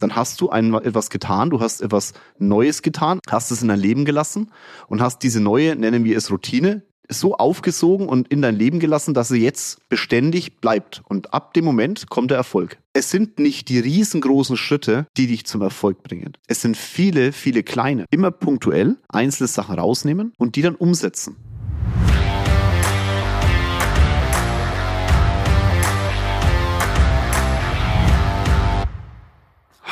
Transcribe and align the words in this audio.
dann 0.00 0.16
hast 0.16 0.40
du 0.40 0.50
ein, 0.50 0.74
etwas 0.74 1.10
getan, 1.10 1.50
du 1.50 1.60
hast 1.60 1.80
etwas 1.80 2.12
Neues 2.38 2.82
getan, 2.82 3.20
hast 3.28 3.50
es 3.50 3.62
in 3.62 3.68
dein 3.68 3.78
Leben 3.78 4.04
gelassen 4.04 4.50
und 4.88 5.00
hast 5.00 5.22
diese 5.22 5.40
neue, 5.40 5.76
nennen 5.76 6.04
wir 6.04 6.16
es 6.16 6.30
Routine, 6.30 6.82
so 7.10 7.34
aufgesogen 7.36 8.08
und 8.08 8.28
in 8.28 8.40
dein 8.40 8.56
Leben 8.56 8.78
gelassen, 8.78 9.14
dass 9.14 9.28
sie 9.28 9.42
jetzt 9.42 9.88
beständig 9.88 10.60
bleibt. 10.60 11.02
Und 11.08 11.34
ab 11.34 11.54
dem 11.54 11.64
Moment 11.64 12.08
kommt 12.08 12.30
der 12.30 12.38
Erfolg. 12.38 12.78
Es 12.92 13.10
sind 13.10 13.38
nicht 13.38 13.68
die 13.68 13.80
riesengroßen 13.80 14.56
Schritte, 14.56 15.06
die 15.16 15.26
dich 15.26 15.44
zum 15.44 15.60
Erfolg 15.62 16.02
bringen. 16.02 16.34
Es 16.46 16.62
sind 16.62 16.76
viele, 16.76 17.32
viele 17.32 17.62
kleine. 17.62 18.04
Immer 18.10 18.30
punktuell 18.30 18.96
einzelne 19.08 19.48
Sachen 19.48 19.78
rausnehmen 19.78 20.32
und 20.38 20.56
die 20.56 20.62
dann 20.62 20.76
umsetzen. 20.76 21.36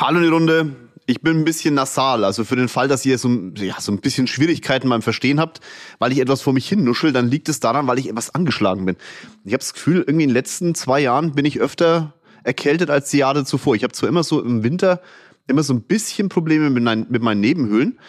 Hallo 0.01 0.19
in 0.19 0.23
die 0.23 0.29
Runde. 0.29 0.75
Ich 1.07 1.19
bin 1.19 1.39
ein 1.39 1.43
bisschen 1.43 1.73
nasal, 1.73 2.23
also 2.23 2.45
für 2.45 2.55
den 2.55 2.69
Fall, 2.69 2.87
dass 2.87 3.05
ihr 3.05 3.17
so, 3.17 3.29
ja, 3.57 3.81
so 3.81 3.91
ein 3.91 3.99
bisschen 3.99 4.27
Schwierigkeiten 4.27 4.87
beim 4.87 5.01
Verstehen 5.01 5.41
habt, 5.41 5.59
weil 5.97 6.13
ich 6.13 6.19
etwas 6.19 6.41
vor 6.41 6.53
mich 6.53 6.69
hin 6.69 6.85
nuschel, 6.85 7.11
dann 7.11 7.29
liegt 7.29 7.49
es 7.49 7.59
daran, 7.59 7.85
weil 7.85 7.99
ich 7.99 8.07
etwas 8.07 8.33
angeschlagen 8.33 8.85
bin. 8.85 8.95
Ich 9.43 9.51
habe 9.51 9.59
das 9.59 9.73
Gefühl, 9.73 9.97
irgendwie 9.97 10.23
in 10.23 10.29
den 10.29 10.35
letzten 10.35 10.73
zwei 10.73 11.01
Jahren 11.01 11.33
bin 11.33 11.43
ich 11.43 11.59
öfter 11.59 12.13
erkältet 12.45 12.89
als 12.89 13.09
die 13.09 13.17
Jahre 13.17 13.43
zuvor. 13.43 13.75
Ich 13.75 13.83
habe 13.83 13.91
zwar 13.91 14.07
immer 14.07 14.23
so 14.23 14.41
im 14.41 14.63
Winter 14.63 15.01
immer 15.47 15.63
so 15.63 15.73
ein 15.73 15.81
bisschen 15.81 16.29
Probleme 16.29 16.69
mit, 16.69 16.81
mein, 16.81 17.05
mit 17.09 17.21
meinen 17.21 17.41
Nebenhöhlen, 17.41 17.99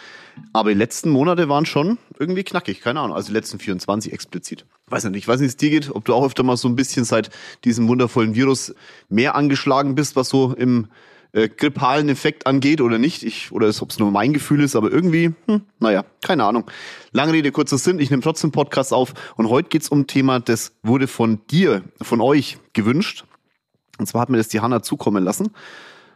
aber 0.53 0.69
die 0.69 0.79
letzten 0.79 1.09
Monate 1.09 1.49
waren 1.49 1.65
schon 1.65 1.97
irgendwie 2.17 2.45
knackig, 2.45 2.79
keine 2.79 3.01
Ahnung, 3.01 3.17
also 3.17 3.27
die 3.27 3.33
letzten 3.33 3.59
24 3.59 4.13
explizit. 4.13 4.65
Weiß 4.87 5.03
nicht, 5.03 5.17
ich 5.17 5.27
weiß 5.27 5.41
nicht, 5.41 5.47
wie 5.47 5.49
es 5.49 5.57
dir 5.57 5.69
geht, 5.71 5.93
ob 5.93 6.05
du 6.05 6.13
auch 6.13 6.25
öfter 6.25 6.43
mal 6.43 6.55
so 6.55 6.69
ein 6.69 6.77
bisschen 6.77 7.03
seit 7.03 7.31
diesem 7.65 7.89
wundervollen 7.89 8.33
Virus 8.33 8.73
mehr 9.09 9.35
angeschlagen 9.35 9.93
bist, 9.93 10.15
was 10.15 10.29
so 10.29 10.53
im 10.53 10.87
äh, 11.33 11.49
grippalen 11.49 12.09
Effekt 12.09 12.47
angeht 12.47 12.81
oder 12.81 12.97
nicht. 12.97 13.23
Ich, 13.23 13.51
oder 13.51 13.69
ob 13.69 13.89
es 13.89 13.99
nur 13.99 14.11
mein 14.11 14.33
Gefühl 14.33 14.61
ist, 14.61 14.75
aber 14.75 14.91
irgendwie, 14.91 15.33
hm, 15.47 15.61
naja, 15.79 16.05
keine 16.21 16.43
Ahnung. 16.43 16.69
Lange 17.11 17.33
Rede, 17.33 17.51
kurzer 17.51 17.77
Sinn, 17.77 17.99
ich 17.99 18.09
nehme 18.09 18.21
trotzdem 18.21 18.51
Podcast 18.51 18.93
auf 18.93 19.13
und 19.37 19.49
heute 19.49 19.69
geht's 19.69 19.89
um 19.89 20.01
ein 20.01 20.07
Thema, 20.07 20.39
das 20.39 20.73
wurde 20.83 21.07
von 21.07 21.41
dir, 21.49 21.83
von 22.01 22.21
euch 22.21 22.57
gewünscht. 22.73 23.25
Und 23.97 24.07
zwar 24.07 24.21
hat 24.21 24.29
mir 24.29 24.37
das 24.37 24.47
die 24.47 24.59
Hanna 24.59 24.81
zukommen 24.81 25.23
lassen. 25.23 25.51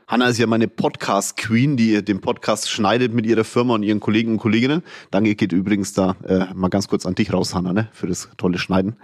Hanna 0.07 0.27
ist 0.27 0.37
ja 0.37 0.45
meine 0.45 0.67
Podcast-Queen, 0.67 1.77
die 1.77 2.03
den 2.03 2.21
Podcast 2.21 2.69
schneidet 2.69 3.13
mit 3.13 3.25
ihrer 3.25 3.43
Firma 3.43 3.73
und 3.73 3.83
ihren 3.83 3.99
Kollegen 3.99 4.33
und 4.33 4.37
Kolleginnen. 4.37 4.83
Danke 5.09 5.33
geht 5.33 5.51
übrigens 5.51 5.93
da 5.93 6.15
äh, 6.27 6.53
mal 6.53 6.69
ganz 6.69 6.87
kurz 6.87 7.07
an 7.07 7.15
dich 7.15 7.33
raus, 7.33 7.55
Hanna, 7.55 7.73
ne, 7.73 7.89
für 7.91 8.05
das 8.05 8.29
tolle 8.37 8.59
Schneiden. 8.59 8.97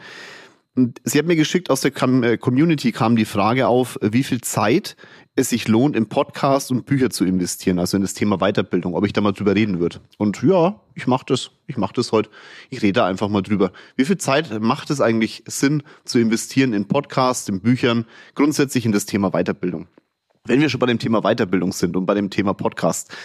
Und 0.75 1.01
sie 1.03 1.19
hat 1.19 1.25
mir 1.25 1.35
geschickt, 1.35 1.69
aus 1.69 1.81
der 1.81 1.91
äh, 2.23 2.37
Community 2.37 2.91
kam 2.91 3.15
die 3.15 3.25
Frage 3.25 3.67
auf, 3.67 3.97
wie 4.01 4.23
viel 4.23 4.41
Zeit 4.41 4.95
es 5.35 5.49
sich 5.49 5.67
lohnt, 5.67 5.95
in 5.95 6.07
Podcasts 6.07 6.71
und 6.71 6.85
Bücher 6.85 7.09
zu 7.09 7.23
investieren, 7.23 7.79
also 7.79 7.95
in 7.95 8.01
das 8.01 8.13
Thema 8.13 8.37
Weiterbildung, 8.39 8.95
ob 8.95 9.05
ich 9.05 9.13
da 9.13 9.21
mal 9.21 9.31
drüber 9.31 9.55
reden 9.55 9.79
würde. 9.79 10.01
Und 10.17 10.41
ja, 10.43 10.79
ich 10.93 11.07
mache 11.07 11.25
das. 11.27 11.51
Ich 11.67 11.77
mache 11.77 11.93
das 11.93 12.11
heute. 12.11 12.29
Ich 12.69 12.81
rede 12.81 13.05
einfach 13.05 13.29
mal 13.29 13.41
drüber. 13.41 13.71
Wie 13.95 14.03
viel 14.03 14.17
Zeit 14.17 14.59
macht 14.61 14.89
es 14.89 14.99
eigentlich 14.99 15.43
Sinn, 15.47 15.83
zu 16.03 16.19
investieren 16.19 16.73
in 16.73 16.87
Podcasts, 16.87 17.47
in 17.47 17.61
Büchern, 17.61 18.05
grundsätzlich 18.35 18.85
in 18.85 18.91
das 18.91 19.05
Thema 19.05 19.31
Weiterbildung? 19.31 19.87
Wenn 20.43 20.59
wir 20.59 20.69
schon 20.69 20.79
bei 20.79 20.87
dem 20.87 20.99
Thema 20.99 21.21
Weiterbildung 21.21 21.71
sind 21.71 21.95
und 21.95 22.05
bei 22.07 22.15
dem 22.15 22.29
Thema 22.29 22.53
Podcast, 22.53 23.15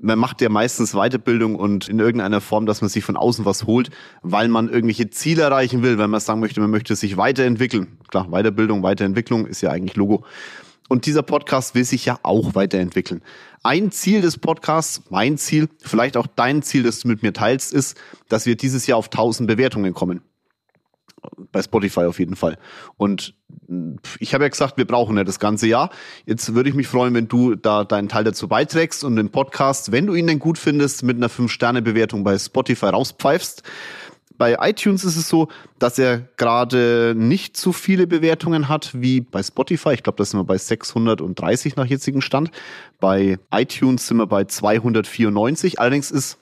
man 0.00 0.18
macht 0.18 0.42
ja 0.42 0.48
meistens 0.48 0.92
Weiterbildung 0.92 1.54
und 1.54 1.88
in 1.88 2.00
irgendeiner 2.00 2.40
Form, 2.40 2.66
dass 2.66 2.80
man 2.80 2.90
sich 2.90 3.04
von 3.04 3.16
außen 3.16 3.44
was 3.44 3.64
holt, 3.64 3.90
weil 4.22 4.48
man 4.48 4.68
irgendwelche 4.68 5.08
Ziele 5.08 5.42
erreichen 5.42 5.82
will, 5.82 5.98
wenn 5.98 6.10
man 6.10 6.20
sagen 6.20 6.40
möchte, 6.40 6.60
man 6.60 6.72
möchte 6.72 6.96
sich 6.96 7.16
weiterentwickeln. 7.16 7.98
Klar, 8.08 8.28
Weiterbildung, 8.30 8.82
Weiterentwicklung 8.82 9.46
ist 9.46 9.60
ja 9.60 9.70
eigentlich 9.70 9.94
Logo. 9.96 10.24
Und 10.88 11.06
dieser 11.06 11.22
Podcast 11.22 11.74
will 11.74 11.84
sich 11.84 12.04
ja 12.04 12.18
auch 12.22 12.54
weiterentwickeln. 12.54 13.22
Ein 13.62 13.90
Ziel 13.90 14.20
des 14.20 14.36
Podcasts, 14.36 15.02
mein 15.08 15.38
Ziel, 15.38 15.68
vielleicht 15.80 16.16
auch 16.16 16.26
dein 16.26 16.62
Ziel, 16.62 16.82
das 16.82 17.00
du 17.00 17.08
mit 17.08 17.22
mir 17.22 17.32
teilst, 17.32 17.72
ist, 17.72 17.96
dass 18.28 18.44
wir 18.44 18.56
dieses 18.56 18.86
Jahr 18.86 18.98
auf 18.98 19.06
1000 19.06 19.48
Bewertungen 19.48 19.94
kommen. 19.94 20.20
Bei 21.52 21.62
Spotify 21.62 22.00
auf 22.00 22.18
jeden 22.18 22.36
Fall. 22.36 22.58
Und 22.98 23.34
ich 24.18 24.34
habe 24.34 24.44
ja 24.44 24.48
gesagt, 24.50 24.76
wir 24.76 24.86
brauchen 24.86 25.16
ja 25.16 25.24
das 25.24 25.38
ganze 25.38 25.66
Jahr. 25.66 25.88
Jetzt 26.26 26.54
würde 26.54 26.68
ich 26.68 26.74
mich 26.74 26.86
freuen, 26.86 27.14
wenn 27.14 27.28
du 27.28 27.54
da 27.54 27.84
deinen 27.84 28.10
Teil 28.10 28.24
dazu 28.24 28.46
beiträgst 28.46 29.04
und 29.04 29.16
den 29.16 29.30
Podcast, 29.30 29.90
wenn 29.90 30.06
du 30.06 30.14
ihn 30.14 30.26
denn 30.26 30.38
gut 30.38 30.58
findest, 30.58 31.02
mit 31.02 31.16
einer 31.16 31.30
5-Sterne-Bewertung 31.30 32.24
bei 32.24 32.38
Spotify 32.38 32.86
rauspfeifst 32.86 33.62
bei 34.36 34.56
iTunes 34.60 35.04
ist 35.04 35.16
es 35.16 35.28
so, 35.28 35.48
dass 35.78 35.98
er 35.98 36.20
gerade 36.36 37.14
nicht 37.16 37.56
so 37.56 37.72
viele 37.72 38.06
Bewertungen 38.06 38.68
hat 38.68 38.90
wie 38.94 39.20
bei 39.20 39.42
Spotify. 39.42 39.94
Ich 39.94 40.02
glaube, 40.02 40.16
da 40.18 40.24
sind 40.24 40.40
wir 40.40 40.44
bei 40.44 40.58
630 40.58 41.76
nach 41.76 41.86
jetzigem 41.86 42.20
Stand. 42.20 42.50
Bei 43.00 43.38
iTunes 43.52 44.06
sind 44.06 44.16
wir 44.16 44.26
bei 44.26 44.44
294. 44.44 45.80
Allerdings 45.80 46.10
ist 46.10 46.38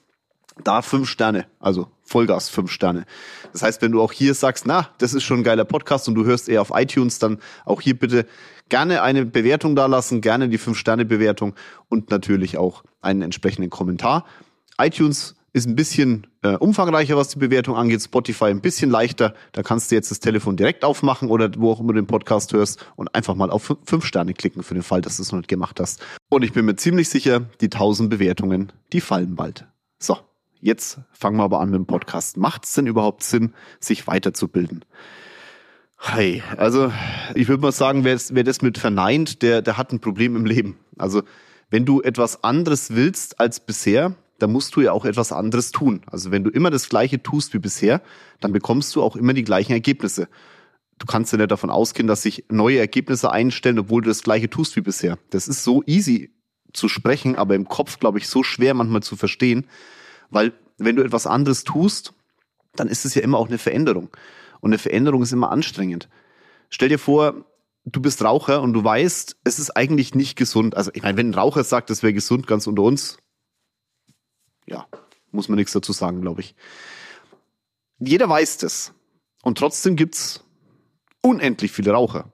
da 0.64 0.82
fünf 0.82 1.08
Sterne, 1.08 1.46
also 1.60 1.88
Vollgas 2.02 2.48
fünf 2.48 2.70
Sterne. 2.70 3.04
Das 3.52 3.62
heißt, 3.62 3.80
wenn 3.82 3.92
du 3.92 4.02
auch 4.02 4.12
hier 4.12 4.34
sagst, 4.34 4.66
na, 4.66 4.88
das 4.98 5.14
ist 5.14 5.22
schon 5.22 5.40
ein 5.40 5.44
geiler 5.44 5.64
Podcast 5.64 6.08
und 6.08 6.14
du 6.14 6.24
hörst 6.24 6.48
eher 6.48 6.60
auf 6.60 6.72
iTunes, 6.74 7.18
dann 7.18 7.38
auch 7.64 7.80
hier 7.80 7.98
bitte 7.98 8.26
gerne 8.68 9.02
eine 9.02 9.24
Bewertung 9.24 9.76
da 9.76 9.86
lassen, 9.86 10.20
gerne 10.20 10.48
die 10.48 10.58
fünf 10.58 10.78
Sterne 10.78 11.04
Bewertung 11.04 11.54
und 11.88 12.10
natürlich 12.10 12.58
auch 12.58 12.84
einen 13.00 13.22
entsprechenden 13.22 13.70
Kommentar. 13.70 14.24
iTunes 14.78 15.34
ist 15.52 15.66
ein 15.66 15.76
bisschen 15.76 16.26
äh, 16.42 16.56
umfangreicher, 16.56 17.16
was 17.16 17.28
die 17.28 17.38
Bewertung 17.38 17.76
angeht. 17.76 18.02
Spotify 18.02 18.46
ein 18.46 18.62
bisschen 18.62 18.90
leichter. 18.90 19.34
Da 19.52 19.62
kannst 19.62 19.90
du 19.90 19.94
jetzt 19.94 20.10
das 20.10 20.20
Telefon 20.20 20.56
direkt 20.56 20.84
aufmachen 20.84 21.28
oder 21.28 21.50
wo 21.58 21.72
auch 21.72 21.80
immer 21.80 21.92
du 21.92 22.00
den 22.00 22.06
Podcast 22.06 22.52
hörst 22.52 22.84
und 22.96 23.14
einfach 23.14 23.34
mal 23.34 23.50
auf 23.50 23.76
fünf 23.84 24.04
Sterne 24.06 24.32
klicken 24.32 24.62
für 24.62 24.74
den 24.74 24.82
Fall, 24.82 25.02
dass 25.02 25.16
du 25.16 25.22
es 25.22 25.32
noch 25.32 25.38
nicht 25.38 25.48
gemacht 25.48 25.78
hast. 25.78 26.02
Und 26.30 26.42
ich 26.42 26.52
bin 26.52 26.64
mir 26.64 26.76
ziemlich 26.76 27.10
sicher, 27.10 27.40
die 27.60 27.66
1000 27.66 28.08
Bewertungen, 28.08 28.72
die 28.92 29.02
fallen 29.02 29.36
bald. 29.36 29.66
So, 29.98 30.16
jetzt 30.60 31.00
fangen 31.12 31.36
wir 31.36 31.44
aber 31.44 31.60
an 31.60 31.68
mit 31.68 31.78
dem 31.78 31.86
Podcast. 31.86 32.38
Macht 32.38 32.64
es 32.64 32.72
denn 32.72 32.86
überhaupt 32.86 33.22
Sinn, 33.22 33.52
sich 33.78 34.06
weiterzubilden? 34.06 34.84
Hey, 35.98 36.42
also 36.56 36.92
ich 37.34 37.48
würde 37.48 37.62
mal 37.62 37.72
sagen, 37.72 38.04
wer, 38.04 38.18
wer 38.30 38.42
das 38.42 38.62
mit 38.62 38.78
verneint, 38.78 39.42
der, 39.42 39.60
der 39.60 39.76
hat 39.76 39.92
ein 39.92 40.00
Problem 40.00 40.34
im 40.34 40.46
Leben. 40.46 40.78
Also 40.96 41.22
wenn 41.70 41.84
du 41.84 42.00
etwas 42.00 42.42
anderes 42.42 42.94
willst 42.94 43.38
als 43.38 43.60
bisher, 43.60 44.16
da 44.42 44.48
musst 44.48 44.74
du 44.74 44.80
ja 44.80 44.92
auch 44.92 45.04
etwas 45.04 45.30
anderes 45.30 45.70
tun. 45.70 46.02
Also 46.06 46.32
wenn 46.32 46.42
du 46.42 46.50
immer 46.50 46.70
das 46.70 46.88
Gleiche 46.88 47.22
tust 47.22 47.54
wie 47.54 47.60
bisher, 47.60 48.02
dann 48.40 48.52
bekommst 48.52 48.94
du 48.96 49.02
auch 49.02 49.14
immer 49.14 49.34
die 49.34 49.44
gleichen 49.44 49.72
Ergebnisse. 49.72 50.28
Du 50.98 51.06
kannst 51.06 51.32
ja 51.32 51.38
nicht 51.38 51.50
davon 51.50 51.70
ausgehen, 51.70 52.08
dass 52.08 52.22
sich 52.22 52.44
neue 52.48 52.78
Ergebnisse 52.78 53.30
einstellen, 53.30 53.78
obwohl 53.78 54.02
du 54.02 54.08
das 54.08 54.22
Gleiche 54.22 54.50
tust 54.50 54.74
wie 54.74 54.80
bisher. 54.80 55.18
Das 55.30 55.46
ist 55.46 55.62
so 55.62 55.82
easy 55.86 56.34
zu 56.72 56.88
sprechen, 56.88 57.36
aber 57.36 57.54
im 57.54 57.68
Kopf, 57.68 58.00
glaube 58.00 58.18
ich, 58.18 58.28
so 58.28 58.42
schwer 58.42 58.74
manchmal 58.74 59.02
zu 59.02 59.14
verstehen, 59.14 59.66
weil 60.30 60.52
wenn 60.78 60.96
du 60.96 61.02
etwas 61.02 61.26
anderes 61.26 61.62
tust, 61.64 62.12
dann 62.74 62.88
ist 62.88 63.04
es 63.04 63.14
ja 63.14 63.22
immer 63.22 63.38
auch 63.38 63.48
eine 63.48 63.58
Veränderung. 63.58 64.10
Und 64.60 64.70
eine 64.70 64.78
Veränderung 64.78 65.22
ist 65.22 65.32
immer 65.32 65.52
anstrengend. 65.52 66.08
Stell 66.68 66.88
dir 66.88 66.98
vor, 66.98 67.44
du 67.84 68.00
bist 68.00 68.24
Raucher 68.24 68.62
und 68.62 68.72
du 68.72 68.82
weißt, 68.82 69.36
es 69.44 69.58
ist 69.58 69.76
eigentlich 69.76 70.14
nicht 70.14 70.36
gesund. 70.36 70.76
Also 70.76 70.90
ich 70.94 71.02
meine, 71.02 71.16
wenn 71.16 71.30
ein 71.30 71.34
Raucher 71.34 71.62
sagt, 71.62 71.90
das 71.90 72.02
wäre 72.02 72.12
gesund, 72.12 72.46
ganz 72.46 72.66
unter 72.66 72.82
uns, 72.82 73.18
ja, 74.66 74.86
muss 75.30 75.48
man 75.48 75.56
nichts 75.56 75.72
dazu 75.72 75.92
sagen, 75.92 76.20
glaube 76.20 76.40
ich. 76.40 76.54
Jeder 77.98 78.28
weiß 78.28 78.58
das. 78.58 78.92
Und 79.42 79.58
trotzdem 79.58 79.96
gibt's 79.96 80.44
unendlich 81.20 81.72
viele 81.72 81.92
Raucher. 81.92 82.32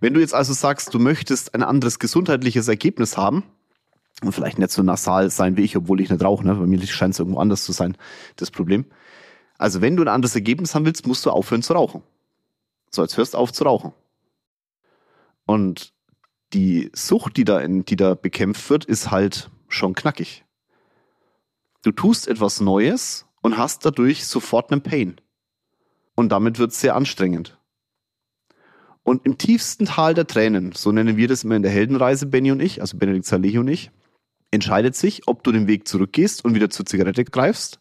Wenn 0.00 0.14
du 0.14 0.20
jetzt 0.20 0.34
also 0.34 0.52
sagst, 0.52 0.92
du 0.94 0.98
möchtest 0.98 1.54
ein 1.54 1.62
anderes 1.62 1.98
gesundheitliches 1.98 2.68
Ergebnis 2.68 3.16
haben, 3.16 3.44
und 4.22 4.32
vielleicht 4.32 4.58
nicht 4.58 4.70
so 4.70 4.82
nasal 4.82 5.30
sein 5.30 5.56
wie 5.56 5.62
ich, 5.62 5.76
obwohl 5.76 6.00
ich 6.00 6.08
nicht 6.08 6.24
rauche, 6.24 6.46
ne? 6.46 6.54
bei 6.54 6.66
mir 6.66 6.84
scheint 6.86 7.12
es 7.12 7.18
irgendwo 7.18 7.38
anders 7.38 7.64
zu 7.64 7.72
sein, 7.72 7.98
das 8.36 8.50
Problem. 8.50 8.86
Also 9.58 9.82
wenn 9.82 9.96
du 9.96 10.02
ein 10.02 10.08
anderes 10.08 10.34
Ergebnis 10.34 10.74
haben 10.74 10.86
willst, 10.86 11.06
musst 11.06 11.26
du 11.26 11.30
aufhören 11.30 11.62
zu 11.62 11.74
rauchen. 11.74 12.02
So, 12.90 13.02
jetzt 13.02 13.16
hörst 13.18 13.34
du 13.34 13.38
auf 13.38 13.52
zu 13.52 13.64
rauchen. 13.64 13.92
Und 15.44 15.92
die 16.54 16.90
Sucht, 16.94 17.36
die 17.36 17.44
da, 17.44 17.60
in, 17.60 17.84
die 17.84 17.96
da 17.96 18.14
bekämpft 18.14 18.70
wird, 18.70 18.86
ist 18.86 19.10
halt 19.10 19.50
schon 19.68 19.94
knackig. 19.94 20.45
Du 21.86 21.92
tust 21.92 22.26
etwas 22.26 22.60
Neues 22.60 23.26
und 23.42 23.58
hast 23.58 23.86
dadurch 23.86 24.26
sofort 24.26 24.72
einen 24.72 24.82
Pain. 24.82 25.20
Und 26.16 26.30
damit 26.30 26.58
wird 26.58 26.72
es 26.72 26.80
sehr 26.80 26.96
anstrengend. 26.96 27.60
Und 29.04 29.24
im 29.24 29.38
tiefsten 29.38 29.86
Tal 29.86 30.12
der 30.12 30.26
Tränen, 30.26 30.72
so 30.72 30.90
nennen 30.90 31.16
wir 31.16 31.28
das 31.28 31.44
immer 31.44 31.54
in 31.54 31.62
der 31.62 31.70
Heldenreise, 31.70 32.26
Benny 32.26 32.50
und 32.50 32.58
ich, 32.58 32.80
also 32.80 32.98
Benedikt 32.98 33.26
Saleh 33.26 33.58
und 33.58 33.68
ich, 33.68 33.92
entscheidet 34.50 34.96
sich, 34.96 35.28
ob 35.28 35.44
du 35.44 35.52
den 35.52 35.68
Weg 35.68 35.86
zurückgehst 35.86 36.44
und 36.44 36.56
wieder 36.56 36.70
zur 36.70 36.86
Zigarette 36.86 37.22
greifst 37.22 37.78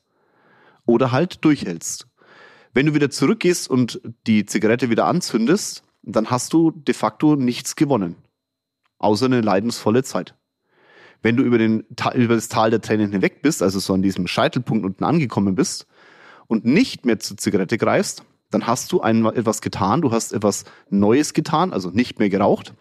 oder 0.85 1.11
halt 1.11 1.43
durchhältst. 1.43 2.07
Wenn 2.75 2.85
du 2.85 2.93
wieder 2.93 3.09
zurückgehst 3.09 3.67
und 3.67 4.01
die 4.27 4.45
Zigarette 4.45 4.91
wieder 4.91 5.07
anzündest, 5.07 5.81
dann 6.03 6.29
hast 6.29 6.53
du 6.53 6.69
de 6.69 6.93
facto 6.93 7.35
nichts 7.35 7.75
gewonnen. 7.75 8.17
Außer 8.99 9.25
eine 9.25 9.41
leidensvolle 9.41 10.03
Zeit 10.03 10.35
wenn 11.21 11.37
du 11.37 11.43
über, 11.43 11.57
den, 11.57 11.85
über 12.13 12.35
das 12.35 12.49
Tal 12.49 12.69
der 12.69 12.81
Tränen 12.81 13.11
hinweg 13.11 13.41
bist, 13.41 13.61
also 13.61 13.79
so 13.79 13.93
an 13.93 14.01
diesem 14.01 14.27
Scheitelpunkt 14.27 14.85
unten 14.85 15.03
angekommen 15.03 15.55
bist 15.55 15.87
und 16.47 16.65
nicht 16.65 17.05
mehr 17.05 17.19
zur 17.19 17.37
Zigarette 17.37 17.77
greifst, 17.77 18.23
dann 18.51 18.67
hast 18.67 18.91
du 18.91 19.01
ein, 19.01 19.25
etwas 19.25 19.61
getan, 19.61 20.01
du 20.01 20.11
hast 20.11 20.31
etwas 20.31 20.65
Neues 20.89 21.33
getan, 21.33 21.73
also 21.73 21.89
nicht 21.89 22.19
mehr 22.19 22.29
geraucht, 22.29 22.73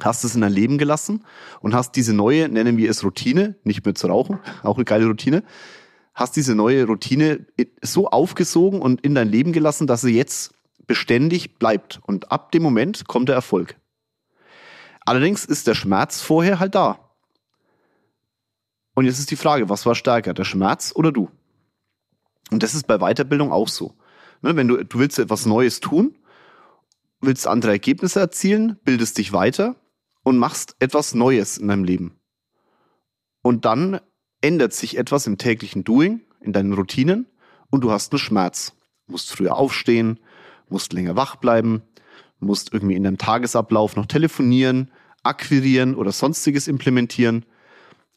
hast 0.00 0.24
es 0.24 0.34
in 0.34 0.40
dein 0.40 0.52
Leben 0.52 0.78
gelassen 0.78 1.24
und 1.60 1.74
hast 1.74 1.96
diese 1.96 2.14
neue, 2.14 2.48
nennen 2.48 2.76
wir 2.76 2.90
es 2.90 3.04
Routine, 3.04 3.56
nicht 3.64 3.84
mehr 3.84 3.94
zu 3.94 4.06
rauchen, 4.06 4.38
auch 4.62 4.76
eine 4.76 4.84
geile 4.84 5.06
Routine, 5.06 5.42
hast 6.14 6.36
diese 6.36 6.54
neue 6.54 6.86
Routine 6.86 7.46
so 7.82 8.08
aufgesogen 8.08 8.80
und 8.80 9.00
in 9.00 9.14
dein 9.14 9.28
Leben 9.28 9.52
gelassen, 9.52 9.86
dass 9.86 10.02
sie 10.02 10.14
jetzt 10.14 10.54
beständig 10.86 11.58
bleibt. 11.58 12.00
Und 12.04 12.32
ab 12.32 12.50
dem 12.52 12.62
Moment 12.62 13.06
kommt 13.06 13.28
der 13.28 13.36
Erfolg. 13.36 13.76
Allerdings 15.06 15.44
ist 15.44 15.66
der 15.66 15.74
Schmerz 15.74 16.20
vorher 16.20 16.58
halt 16.58 16.74
da. 16.74 17.09
Und 18.94 19.06
jetzt 19.06 19.18
ist 19.18 19.30
die 19.30 19.36
Frage, 19.36 19.68
was 19.68 19.86
war 19.86 19.94
stärker, 19.94 20.34
der 20.34 20.44
Schmerz 20.44 20.92
oder 20.94 21.12
du? 21.12 21.30
Und 22.50 22.62
das 22.62 22.74
ist 22.74 22.86
bei 22.86 22.98
Weiterbildung 22.98 23.52
auch 23.52 23.68
so. 23.68 23.94
Ne, 24.42 24.56
wenn 24.56 24.68
du, 24.68 24.82
du 24.84 24.98
willst 24.98 25.18
etwas 25.18 25.46
Neues 25.46 25.80
tun, 25.80 26.16
willst 27.20 27.46
andere 27.46 27.72
Ergebnisse 27.72 28.20
erzielen, 28.20 28.78
bildest 28.84 29.18
dich 29.18 29.32
weiter 29.32 29.76
und 30.22 30.38
machst 30.38 30.76
etwas 30.78 31.14
Neues 31.14 31.58
in 31.58 31.68
deinem 31.68 31.84
Leben. 31.84 32.16
Und 33.42 33.64
dann 33.64 34.00
ändert 34.40 34.72
sich 34.72 34.96
etwas 34.96 35.26
im 35.26 35.38
täglichen 35.38 35.84
Doing, 35.84 36.22
in 36.40 36.52
deinen 36.52 36.72
Routinen 36.72 37.26
und 37.70 37.82
du 37.82 37.90
hast 37.90 38.12
einen 38.12 38.18
Schmerz. 38.18 38.74
Musst 39.06 39.32
früher 39.32 39.56
aufstehen, 39.56 40.20
musst 40.68 40.92
länger 40.92 41.16
wach 41.16 41.36
bleiben, 41.36 41.82
musst 42.38 42.72
irgendwie 42.72 42.94
in 42.94 43.04
deinem 43.04 43.18
Tagesablauf 43.18 43.96
noch 43.96 44.06
telefonieren, 44.06 44.90
akquirieren 45.22 45.94
oder 45.94 46.12
sonstiges 46.12 46.68
implementieren. 46.68 47.44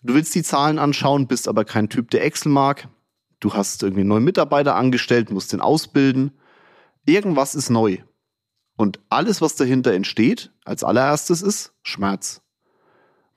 Du 0.04 0.14
willst 0.14 0.36
die 0.36 0.44
Zahlen 0.44 0.80
anschauen, 0.80 1.28
bist 1.28 1.48
aber 1.48 1.64
kein 1.64 1.88
Typ, 1.88 2.10
der 2.12 2.26
Excel 2.26 2.52
mag. 2.52 2.90
Du 3.40 3.54
hast 3.54 3.84
irgendwie 3.84 4.02
einen 4.02 4.10
neuen 4.10 4.24
Mitarbeiter 4.26 4.76
angestellt, 4.76 5.32
musst 5.32 5.54
den 5.54 5.62
ausbilden. 5.62 6.32
Irgendwas 7.06 7.56
ist 7.56 7.70
neu. 7.70 8.00
Und 8.76 9.00
alles, 9.10 9.42
was 9.42 9.56
dahinter 9.56 9.94
entsteht, 9.94 10.52
als 10.66 10.84
allererstes 10.84 11.42
ist 11.42 11.74
Schmerz. 11.84 12.42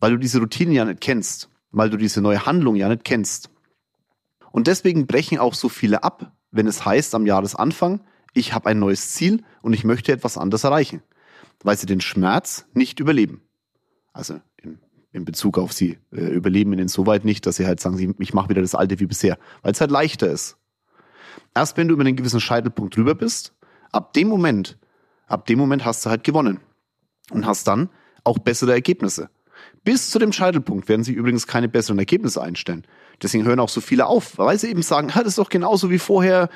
Weil 0.00 0.12
du 0.12 0.18
diese 0.18 0.40
Routine 0.40 0.72
ja 0.72 0.84
nicht 0.84 1.00
kennst, 1.00 1.50
weil 1.70 1.88
du 1.88 1.96
diese 1.96 2.20
neue 2.20 2.46
Handlung 2.46 2.74
ja 2.74 2.88
nicht 2.88 3.04
kennst. 3.04 3.50
Und 4.50 4.66
deswegen 4.66 5.06
brechen 5.06 5.38
auch 5.38 5.54
so 5.54 5.68
viele 5.68 6.02
ab, 6.02 6.32
wenn 6.50 6.66
es 6.66 6.84
heißt 6.84 7.14
am 7.14 7.26
Jahresanfang, 7.26 8.00
ich 8.32 8.54
habe 8.54 8.68
ein 8.70 8.78
neues 8.78 9.12
Ziel 9.12 9.44
und 9.62 9.72
ich 9.72 9.84
möchte 9.84 10.12
etwas 10.12 10.36
anderes 10.36 10.64
erreichen, 10.64 11.02
weil 11.62 11.76
sie 11.76 11.86
den 11.86 12.00
Schmerz 12.00 12.66
nicht 12.72 12.98
überleben. 12.98 13.42
Also 14.12 14.40
in, 15.16 15.24
Bezug 15.24 15.58
auf 15.58 15.72
sie 15.72 15.98
äh, 16.12 16.20
überleben 16.20 16.72
insoweit 16.74 17.24
nicht, 17.24 17.46
dass 17.46 17.56
sie 17.56 17.66
halt 17.66 17.80
sagen, 17.80 18.14
ich 18.18 18.34
mache 18.34 18.48
wieder 18.48 18.60
das 18.60 18.74
Alte 18.74 19.00
wie 19.00 19.06
bisher, 19.06 19.38
weil 19.62 19.72
es 19.72 19.80
halt 19.80 19.90
leichter 19.90 20.30
ist. 20.30 20.56
Erst 21.54 21.76
wenn 21.76 21.88
du 21.88 21.94
über 21.94 22.02
einen 22.02 22.16
gewissen 22.16 22.40
Scheitelpunkt 22.40 22.96
drüber 22.96 23.14
bist, 23.14 23.54
ab 23.92 24.12
dem 24.12 24.28
Moment, 24.28 24.78
ab 25.26 25.46
dem 25.46 25.58
Moment 25.58 25.84
hast 25.84 26.04
du 26.04 26.10
halt 26.10 26.22
gewonnen 26.22 26.60
und 27.30 27.46
hast 27.46 27.66
dann 27.66 27.88
auch 28.24 28.38
bessere 28.38 28.72
Ergebnisse. 28.72 29.30
Bis 29.84 30.10
zu 30.10 30.18
dem 30.18 30.32
Scheitelpunkt 30.32 30.88
werden 30.88 31.04
sie 31.04 31.12
übrigens 31.12 31.46
keine 31.46 31.68
besseren 31.68 31.98
Ergebnisse 31.98 32.42
einstellen. 32.42 32.84
Deswegen 33.22 33.44
hören 33.44 33.60
auch 33.60 33.68
so 33.68 33.80
viele 33.80 34.06
auf, 34.06 34.38
weil 34.38 34.58
sie 34.58 34.68
eben 34.68 34.82
sagen, 34.82 35.10
das 35.14 35.26
ist 35.26 35.38
doch 35.38 35.48
genauso 35.48 35.90
wie 35.90 35.98
vorher 35.98 36.48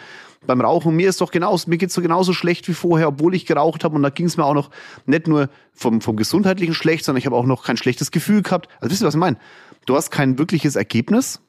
beim 0.47 0.61
Rauchen. 0.61 0.95
Mir 0.95 1.09
ist 1.09 1.21
doch 1.21 1.31
genauso, 1.31 1.69
mir 1.69 1.79
geht's 1.79 1.95
doch 1.95 2.03
genauso 2.03 2.33
schlecht 2.33 2.69
wie 2.69 2.75
vorher, 2.75 3.09
obwohl 3.09 3.35
ich 3.35 3.47
geraucht 3.47 3.85
habe. 3.85 3.97
Und 3.97 4.03
da 4.03 4.11
ging 4.11 4.27
es 4.27 4.37
mir 4.37 4.45
auch 4.45 4.55
noch 4.55 4.71
nicht 5.07 5.27
nur 5.27 5.49
vom, 5.73 6.01
vom 6.01 6.17
gesundheitlichen 6.17 6.75
schlecht, 6.75 7.05
sondern 7.05 7.19
ich 7.19 7.27
habe 7.27 7.37
auch 7.37 7.47
noch 7.47 7.65
kein 7.65 7.77
schlechtes 7.77 8.11
Gefühl 8.11 8.43
gehabt. 8.43 8.69
Also 8.81 8.91
wisst 8.91 9.03
ihr, 9.03 9.07
was 9.07 9.15
ich 9.15 9.21
meine? 9.21 9.39
Du 9.87 9.97
hast 9.97 10.11
kein 10.11 10.39
wirkliches 10.39 10.77
Ergebnis, 10.77 11.41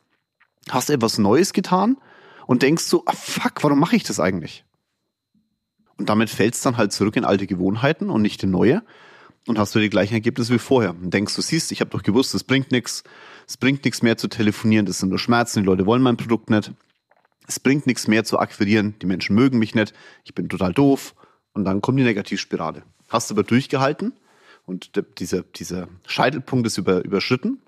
hast 0.69 0.90
etwas 0.90 1.18
Neues 1.18 1.54
getan 1.54 1.98
und 2.48 2.62
denkst 2.62 2.84
so, 2.84 3.04
ah, 3.06 3.14
fuck, 3.14 3.64
warum 3.64 3.80
mache 3.80 3.96
ich 3.96 4.04
das 4.04 4.19
eigentlich? 4.19 4.66
Und 5.98 6.10
damit 6.10 6.30
fällst 6.30 6.66
dann 6.66 6.78
halt 6.78 6.94
zurück 6.94 7.16
in 7.16 7.25
alte 7.25 7.48
Gewohnheiten 7.48 8.10
und 8.10 8.22
nicht 8.22 8.42
in 8.44 8.52
neue 8.52 8.81
und 9.48 9.60
hast 9.60 9.75
du 9.75 9.80
die 9.80 9.90
gleichen 9.90 10.14
Ergebnisse 10.14 10.54
wie 10.54 10.60
vorher. 10.60 10.92
Und 10.92 11.14
denkst 11.14 11.36
du, 11.36 11.42
siehst, 11.42 11.72
ich 11.72 11.81
habe 11.81 11.92
doch 11.92 12.04
gewusst, 12.04 12.34
es 12.34 12.44
bringt 12.44 12.72
nichts, 12.72 13.04
es 13.51 13.57
bringt 13.57 13.83
nichts 13.83 14.01
mehr 14.01 14.15
zu 14.15 14.30
telefonieren, 14.30 14.86
das 14.86 15.00
sind 15.00 15.09
nur 15.09 15.19
Schmerzen, 15.19 15.59
die 15.59 15.65
Leute 15.65 15.86
wollen 15.86 16.01
mein 16.01 16.15
Produkt 16.15 16.50
nicht. 16.50 16.71
Es 17.45 17.59
bringt 17.59 17.86
nichts 17.86 18.07
mehr 18.07 18.24
zu 18.24 18.39
akquirieren, 18.39 18.95
die 19.01 19.06
Menschen 19.06 19.36
mögen 19.36 19.59
mich 19.59 19.75
nicht, 19.75 19.94
ich 20.24 20.33
bin 20.33 20.48
total 20.48 20.71
doof 20.71 21.15
und 21.51 21.65
dann 21.65 21.81
kommt 21.81 22.00
die 22.00 22.06
Negativspirale. 22.06 22.83
Hast 23.09 23.30
du 23.30 23.33
aber 23.33 23.44
durchgehalten 23.44 24.13
und 24.65 24.92
dieser, 25.19 25.42
dieser 25.42 25.89
Scheitelpunkt 26.07 26.65
ist 26.65 26.77
über, 26.77 27.03
überschritten, 27.03 27.62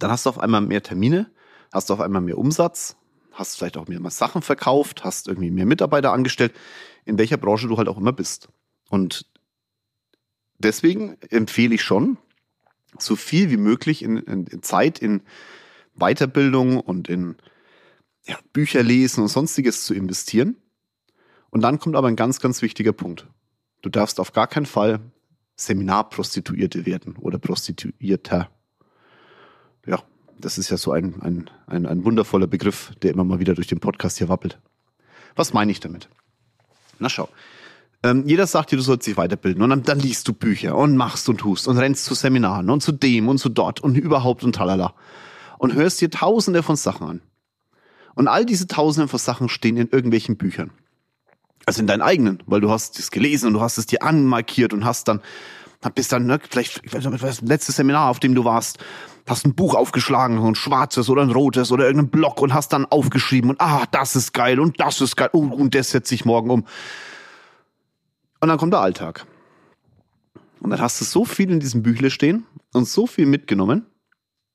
dann 0.00 0.10
hast 0.10 0.26
du 0.26 0.30
auf 0.30 0.40
einmal 0.40 0.62
mehr 0.62 0.82
Termine, 0.82 1.30
hast 1.72 1.90
du 1.90 1.94
auf 1.94 2.00
einmal 2.00 2.20
mehr 2.20 2.36
Umsatz, 2.36 2.96
hast 3.30 3.56
vielleicht 3.56 3.76
auch 3.76 3.86
mehr 3.86 4.00
Sachen 4.10 4.42
verkauft, 4.42 5.04
hast 5.04 5.28
irgendwie 5.28 5.52
mehr 5.52 5.64
Mitarbeiter 5.64 6.12
angestellt, 6.12 6.52
in 7.04 7.18
welcher 7.18 7.36
Branche 7.36 7.68
du 7.68 7.78
halt 7.78 7.86
auch 7.86 7.98
immer 7.98 8.12
bist. 8.12 8.48
Und 8.90 9.26
deswegen 10.58 11.16
empfehle 11.30 11.76
ich 11.76 11.82
schon, 11.82 12.18
so 12.98 13.16
viel 13.16 13.50
wie 13.50 13.56
möglich 13.56 14.02
in, 14.02 14.16
in, 14.18 14.46
in 14.46 14.62
Zeit 14.62 14.98
in 14.98 15.22
Weiterbildung 15.94 16.80
und 16.80 17.08
in 17.08 17.36
ja, 18.26 18.38
Bücher 18.52 18.82
lesen 18.82 19.22
und 19.22 19.28
sonstiges 19.28 19.84
zu 19.84 19.94
investieren. 19.94 20.56
Und 21.50 21.60
dann 21.60 21.78
kommt 21.78 21.96
aber 21.96 22.08
ein 22.08 22.16
ganz, 22.16 22.40
ganz 22.40 22.62
wichtiger 22.62 22.92
Punkt. 22.92 23.26
Du 23.82 23.88
darfst 23.88 24.18
auf 24.18 24.32
gar 24.32 24.46
keinen 24.46 24.66
Fall 24.66 25.00
Seminarprostituierte 25.56 26.86
werden 26.86 27.16
oder 27.16 27.38
Prostituierter. 27.38 28.50
Ja, 29.86 30.02
das 30.38 30.58
ist 30.58 30.70
ja 30.70 30.76
so 30.76 30.90
ein, 30.90 31.20
ein, 31.22 31.50
ein, 31.66 31.86
ein 31.86 32.04
wundervoller 32.04 32.46
Begriff, 32.46 32.92
der 33.02 33.12
immer 33.12 33.24
mal 33.24 33.38
wieder 33.38 33.54
durch 33.54 33.68
den 33.68 33.78
Podcast 33.78 34.18
hier 34.18 34.28
wappelt. 34.28 34.58
Was 35.36 35.52
meine 35.52 35.70
ich 35.70 35.80
damit? 35.80 36.08
Na 36.98 37.08
schau, 37.08 37.28
ähm, 38.04 38.24
jeder 38.26 38.46
sagt 38.46 38.70
dir, 38.70 38.76
du 38.76 38.82
sollst 38.82 39.06
dich 39.06 39.16
weiterbilden 39.16 39.62
und 39.62 39.70
dann, 39.70 39.82
dann, 39.82 39.98
liest 39.98 40.28
du 40.28 40.34
Bücher 40.34 40.76
und 40.76 40.94
machst 40.94 41.26
und 41.30 41.38
tust 41.38 41.66
und 41.66 41.78
rennst 41.78 42.04
zu 42.04 42.14
Seminaren 42.14 42.68
und 42.68 42.82
zu 42.82 42.92
dem 42.92 43.28
und 43.28 43.38
zu 43.38 43.48
dort 43.48 43.80
und 43.80 43.96
überhaupt 43.96 44.44
und 44.44 44.54
tralala 44.54 44.92
und 45.56 45.72
hörst 45.72 46.02
dir 46.02 46.10
tausende 46.10 46.62
von 46.62 46.76
Sachen 46.76 47.08
an. 47.08 47.22
Und 48.14 48.28
all 48.28 48.44
diese 48.44 48.66
tausende 48.66 49.08
von 49.08 49.18
Sachen 49.18 49.48
stehen 49.48 49.78
in 49.78 49.88
irgendwelchen 49.88 50.36
Büchern. 50.36 50.70
Also 51.64 51.80
in 51.80 51.86
deinen 51.86 52.02
eigenen, 52.02 52.42
weil 52.44 52.60
du 52.60 52.70
hast 52.70 52.98
es 52.98 53.10
gelesen 53.10 53.46
und 53.46 53.54
du 53.54 53.62
hast 53.62 53.78
es 53.78 53.86
dir 53.86 54.02
anmarkiert 54.02 54.74
und 54.74 54.84
hast 54.84 55.08
dann, 55.08 55.22
bist 55.94 56.12
dann, 56.12 56.26
ne, 56.26 56.38
vielleicht, 56.46 56.82
das 56.92 57.40
letzte 57.40 57.72
Seminar, 57.72 58.10
auf 58.10 58.20
dem 58.20 58.34
du 58.34 58.44
warst, 58.44 58.78
hast 59.26 59.46
ein 59.46 59.54
Buch 59.54 59.74
aufgeschlagen, 59.74 60.38
so 60.42 60.46
ein 60.46 60.54
schwarzes 60.54 61.08
oder 61.08 61.22
ein 61.22 61.30
rotes 61.30 61.72
oder 61.72 61.86
irgendein 61.86 62.10
Block 62.10 62.42
und 62.42 62.52
hast 62.52 62.74
dann 62.74 62.84
aufgeschrieben 62.84 63.48
und 63.48 63.62
ah, 63.62 63.84
das 63.90 64.14
ist 64.14 64.34
geil 64.34 64.60
und 64.60 64.78
das 64.78 65.00
ist 65.00 65.16
geil 65.16 65.30
oh, 65.32 65.38
und 65.38 65.74
das 65.74 65.90
setze 65.90 66.14
ich 66.14 66.26
morgen 66.26 66.50
um. 66.50 66.64
Und 68.44 68.48
dann 68.48 68.58
kommt 68.58 68.74
der 68.74 68.80
Alltag. 68.80 69.26
Und 70.60 70.68
dann 70.68 70.78
hast 70.78 71.00
du 71.00 71.06
so 71.06 71.24
viel 71.24 71.50
in 71.50 71.60
diesem 71.60 71.82
Büchle 71.82 72.10
stehen 72.10 72.44
und 72.74 72.86
so 72.86 73.06
viel 73.06 73.24
mitgenommen, 73.24 73.86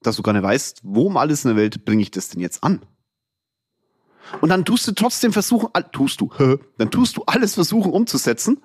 dass 0.04 0.16
du 0.16 0.22
gar 0.22 0.34
nicht 0.34 0.44
weißt, 0.44 0.82
wo 0.84 1.08
um 1.08 1.18
alles 1.18 1.44
in 1.44 1.50
der 1.50 1.58
Welt 1.58 1.86
bringe 1.86 2.04
ich 2.04 2.12
das 2.12 2.30
denn 2.30 2.40
jetzt 2.40 2.64
an? 2.64 2.86
Und 4.42 4.50
dann 4.50 4.64
tust 4.64 4.88
du 4.88 4.92
trotzdem 4.92 5.34
versuchen, 5.34 5.70
tust 5.92 6.22
du, 6.22 6.30
dann 6.78 6.92
tust 6.92 7.18
du 7.18 7.24
alles 7.26 7.56
versuchen 7.56 7.92
umzusetzen. 7.92 8.62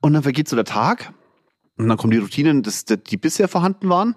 Und 0.00 0.14
dann 0.14 0.24
vergeht 0.24 0.48
so 0.48 0.56
der 0.56 0.64
Tag. 0.64 1.14
Und 1.78 1.86
dann 1.86 1.96
kommen 1.98 2.10
die 2.10 2.18
Routinen, 2.18 2.64
die 2.64 3.16
bisher 3.16 3.46
vorhanden 3.46 3.88
waren. 3.88 4.16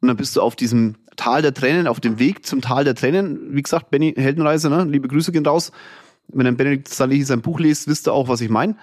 Und 0.00 0.06
dann 0.06 0.16
bist 0.16 0.36
du 0.36 0.40
auf 0.40 0.54
diesem 0.54 0.98
Tal 1.16 1.42
der 1.42 1.52
Tränen, 1.52 1.88
auf 1.88 1.98
dem 1.98 2.20
Weg 2.20 2.46
zum 2.46 2.60
Tal 2.60 2.84
der 2.84 2.94
Tränen. 2.94 3.56
Wie 3.56 3.62
gesagt, 3.62 3.90
Benny 3.90 4.14
Heldenreise, 4.16 4.70
ne? 4.70 4.84
liebe 4.84 5.08
Grüße 5.08 5.32
gehen 5.32 5.44
raus. 5.44 5.72
Wenn 6.32 6.46
ein 6.46 6.56
Benedikt 6.56 6.88
Salihi 6.88 7.22
sein 7.22 7.42
Buch 7.42 7.60
liest, 7.60 7.88
wisst 7.88 8.08
ihr 8.08 8.12
auch, 8.12 8.28
was 8.28 8.40
ich 8.40 8.50
meine. 8.50 8.76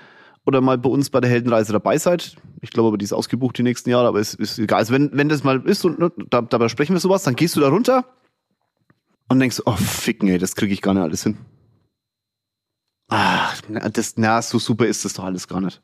Oder 0.46 0.62
mal 0.62 0.78
bei 0.78 0.90
uns 0.90 1.10
bei 1.10 1.20
der 1.20 1.30
Heldenreise 1.30 1.74
dabei 1.74 1.98
seid. 1.98 2.38
Ich 2.62 2.70
glaube 2.70 2.88
aber, 2.88 2.98
die 2.98 3.04
ist 3.04 3.14
ausgebucht 3.14 3.58
die 3.58 3.64
nächsten 3.64 3.90
Jahre, 3.90 4.08
aber 4.08 4.20
es 4.20 4.34
ist 4.34 4.58
egal. 4.60 4.80
Also 4.80 4.94
wenn, 4.94 5.10
wenn 5.14 5.30
das 5.30 5.44
mal 5.44 5.62
ist 5.66 5.84
und 5.84 6.00
ne, 6.00 6.12
da, 6.30 6.42
dabei 6.42 6.70
sprechen 6.70 6.94
wir 6.94 7.00
sowas, 7.00 7.24
dann 7.24 7.36
gehst 7.36 7.56
du 7.56 7.60
da 7.60 7.68
runter 7.68 8.06
und 9.28 9.40
denkst, 9.40 9.62
oh 9.66 9.76
ficken, 9.76 10.30
ey, 10.30 10.38
das 10.38 10.56
kriege 10.56 10.74
ich 10.74 10.82
gar 10.82 10.94
nicht 10.94 11.04
alles 11.04 11.24
hin. 11.24 11.38
Ach, 13.10 13.62
das, 13.94 14.14
na, 14.18 14.42
so 14.42 14.60
super 14.60 14.86
ist 14.86 15.06
das 15.06 15.14
doch 15.14 15.24
alles 15.24 15.48
gar 15.48 15.62
nicht. 15.62 15.82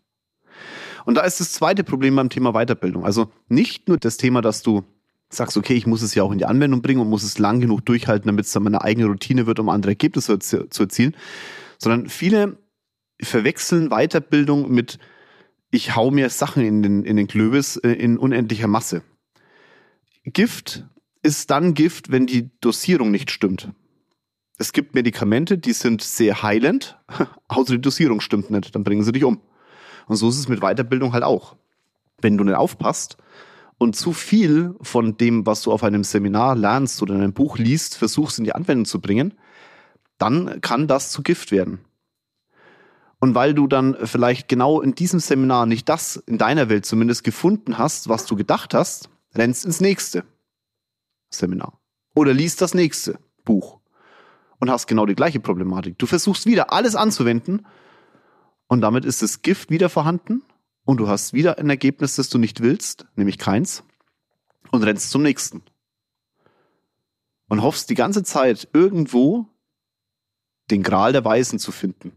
Und 1.05 1.15
da 1.15 1.21
ist 1.21 1.39
das 1.39 1.51
zweite 1.51 1.83
Problem 1.83 2.15
beim 2.15 2.29
Thema 2.29 2.53
Weiterbildung. 2.53 3.05
Also 3.05 3.31
nicht 3.47 3.87
nur 3.87 3.97
das 3.97 4.17
Thema, 4.17 4.41
dass 4.41 4.61
du 4.61 4.83
sagst, 5.33 5.57
okay, 5.57 5.73
ich 5.73 5.87
muss 5.87 6.01
es 6.01 6.15
ja 6.15 6.23
auch 6.23 6.31
in 6.31 6.37
die 6.37 6.45
Anwendung 6.45 6.81
bringen 6.81 7.01
und 7.01 7.09
muss 7.09 7.23
es 7.23 7.39
lang 7.39 7.59
genug 7.59 7.85
durchhalten, 7.85 8.27
damit 8.27 8.45
es 8.45 8.51
dann 8.51 8.63
meine 8.63 8.81
eigene 8.81 9.07
Routine 9.07 9.45
wird, 9.45 9.59
um 9.59 9.69
andere 9.69 9.91
Ergebnisse 9.91 10.39
zu, 10.39 10.69
zu 10.69 10.83
erzielen, 10.83 11.15
sondern 11.77 12.09
viele 12.09 12.57
verwechseln 13.21 13.89
Weiterbildung 13.89 14.71
mit, 14.71 14.99
ich 15.71 15.95
hau 15.95 16.11
mir 16.11 16.29
Sachen 16.29 16.63
in 16.63 16.83
den, 16.83 17.03
in 17.03 17.15
den 17.15 17.27
Klöbis 17.27 17.77
äh, 17.77 17.91
in 17.91 18.17
unendlicher 18.17 18.67
Masse. 18.67 19.03
Gift 20.25 20.85
ist 21.21 21.49
dann 21.49 21.73
Gift, 21.73 22.11
wenn 22.11 22.25
die 22.25 22.49
Dosierung 22.59 23.11
nicht 23.11 23.31
stimmt. 23.31 23.69
Es 24.57 24.71
gibt 24.71 24.93
Medikamente, 24.93 25.57
die 25.57 25.73
sind 25.73 26.01
sehr 26.01 26.43
heilend, 26.43 26.97
außer 27.47 27.73
die 27.73 27.81
Dosierung 27.81 28.21
stimmt 28.21 28.49
nicht, 28.51 28.75
dann 28.75 28.83
bringen 28.83 29.03
sie 29.03 29.11
dich 29.11 29.23
um. 29.23 29.41
Und 30.05 30.17
so 30.17 30.29
ist 30.29 30.37
es 30.37 30.47
mit 30.47 30.61
Weiterbildung 30.61 31.13
halt 31.13 31.23
auch. 31.23 31.55
Wenn 32.21 32.37
du 32.37 32.43
nicht 32.43 32.55
aufpasst, 32.55 33.17
und 33.83 33.95
zu 33.95 34.13
viel 34.13 34.75
von 34.81 35.17
dem, 35.17 35.45
was 35.45 35.61
du 35.61 35.71
auf 35.71 35.83
einem 35.83 36.03
Seminar 36.03 36.55
lernst 36.55 37.01
oder 37.01 37.13
in 37.13 37.21
einem 37.21 37.33
Buch 37.33 37.57
liest, 37.57 37.97
versuchst 37.97 38.39
in 38.39 38.45
die 38.45 38.55
Anwendung 38.55 38.85
zu 38.85 38.99
bringen, 38.99 39.33
dann 40.17 40.61
kann 40.61 40.87
das 40.87 41.11
zu 41.11 41.21
Gift 41.21 41.51
werden. 41.51 41.79
Und 43.19 43.35
weil 43.35 43.53
du 43.53 43.67
dann 43.67 43.95
vielleicht 44.03 44.47
genau 44.47 44.81
in 44.81 44.95
diesem 44.95 45.19
Seminar 45.19 45.65
nicht 45.65 45.87
das 45.87 46.15
in 46.15 46.37
deiner 46.37 46.69
Welt 46.69 46.85
zumindest 46.85 47.23
gefunden 47.23 47.77
hast, 47.77 48.09
was 48.09 48.25
du 48.25 48.35
gedacht 48.35 48.73
hast, 48.73 49.09
rennst 49.35 49.65
ins 49.65 49.79
nächste 49.79 50.23
Seminar. 51.29 51.79
Oder 52.15 52.33
liest 52.33 52.61
das 52.61 52.73
nächste 52.73 53.19
Buch 53.45 53.79
und 54.59 54.69
hast 54.69 54.87
genau 54.87 55.05
die 55.05 55.15
gleiche 55.15 55.39
Problematik. 55.39 55.97
Du 55.97 56.05
versuchst 56.05 56.45
wieder 56.45 56.73
alles 56.73 56.95
anzuwenden 56.95 57.65
und 58.67 58.81
damit 58.81 59.05
ist 59.05 59.21
das 59.21 59.41
Gift 59.41 59.69
wieder 59.69 59.89
vorhanden 59.89 60.41
und 60.85 60.97
du 60.97 61.07
hast 61.07 61.33
wieder 61.33 61.57
ein 61.57 61.69
Ergebnis, 61.69 62.15
das 62.15 62.29
du 62.29 62.37
nicht 62.37 62.61
willst, 62.61 63.05
nämlich 63.15 63.37
keins, 63.37 63.83
und 64.71 64.83
rennst 64.83 65.11
zum 65.11 65.21
nächsten. 65.21 65.63
Und 67.47 67.61
hoffst 67.61 67.89
die 67.89 67.95
ganze 67.95 68.23
Zeit 68.23 68.67
irgendwo 68.73 69.47
den 70.71 70.83
Gral 70.83 71.13
der 71.13 71.23
Weisen 71.23 71.59
zu 71.59 71.71
finden. 71.71 72.13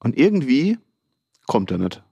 Und 0.00 0.16
irgendwie 0.18 0.78
kommt 1.46 1.70
er 1.70 1.78
nicht. 1.78 2.02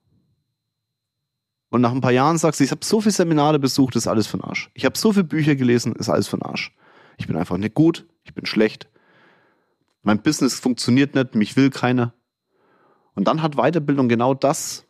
Und 1.68 1.80
nach 1.80 1.92
ein 1.92 2.00
paar 2.00 2.12
Jahren 2.12 2.38
sagst 2.38 2.60
du, 2.60 2.64
ich 2.64 2.70
habe 2.70 2.84
so 2.84 3.00
viele 3.00 3.12
Seminare 3.12 3.58
besucht, 3.58 3.96
ist 3.96 4.06
alles 4.06 4.30
den 4.30 4.40
Arsch. 4.40 4.70
Ich 4.74 4.84
habe 4.84 4.96
so 4.96 5.12
viele 5.12 5.24
Bücher 5.24 5.56
gelesen, 5.56 5.94
ist 5.96 6.08
alles 6.08 6.30
den 6.30 6.42
Arsch. 6.42 6.72
Ich 7.18 7.26
bin 7.26 7.36
einfach 7.36 7.56
nicht 7.56 7.74
gut, 7.74 8.06
ich 8.22 8.32
bin 8.32 8.46
schlecht. 8.46 8.88
Mein 10.02 10.22
Business 10.22 10.58
funktioniert 10.58 11.14
nicht, 11.14 11.34
mich 11.34 11.56
will 11.56 11.70
keiner. 11.70 12.14
Und 13.14 13.24
dann 13.24 13.42
hat 13.42 13.56
Weiterbildung 13.56 14.08
genau 14.08 14.34
das 14.34 14.84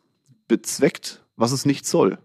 bezweckt, 0.47 1.23
was 1.35 1.51
es 1.51 1.65
nicht 1.65 1.85
soll. 1.85 2.17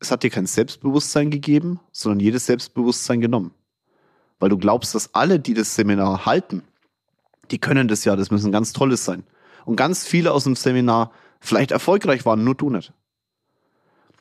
Es 0.00 0.10
hat 0.10 0.22
dir 0.22 0.30
kein 0.30 0.46
Selbstbewusstsein 0.46 1.30
gegeben, 1.30 1.80
sondern 1.92 2.20
jedes 2.20 2.46
Selbstbewusstsein 2.46 3.20
genommen. 3.20 3.54
Weil 4.38 4.48
du 4.48 4.58
glaubst, 4.58 4.94
dass 4.94 5.14
alle, 5.14 5.38
die 5.38 5.54
das 5.54 5.74
Seminar 5.76 6.26
halten, 6.26 6.62
die 7.50 7.58
können 7.58 7.86
das 7.86 8.04
ja, 8.04 8.16
das 8.16 8.30
müssen 8.30 8.50
ganz 8.50 8.72
Tolles 8.72 9.04
sein. 9.04 9.24
Und 9.64 9.76
ganz 9.76 10.04
viele 10.04 10.32
aus 10.32 10.44
dem 10.44 10.56
Seminar 10.56 11.12
vielleicht 11.40 11.70
erfolgreich 11.70 12.26
waren, 12.26 12.42
nur 12.42 12.54
du 12.54 12.70
nicht. 12.70 12.92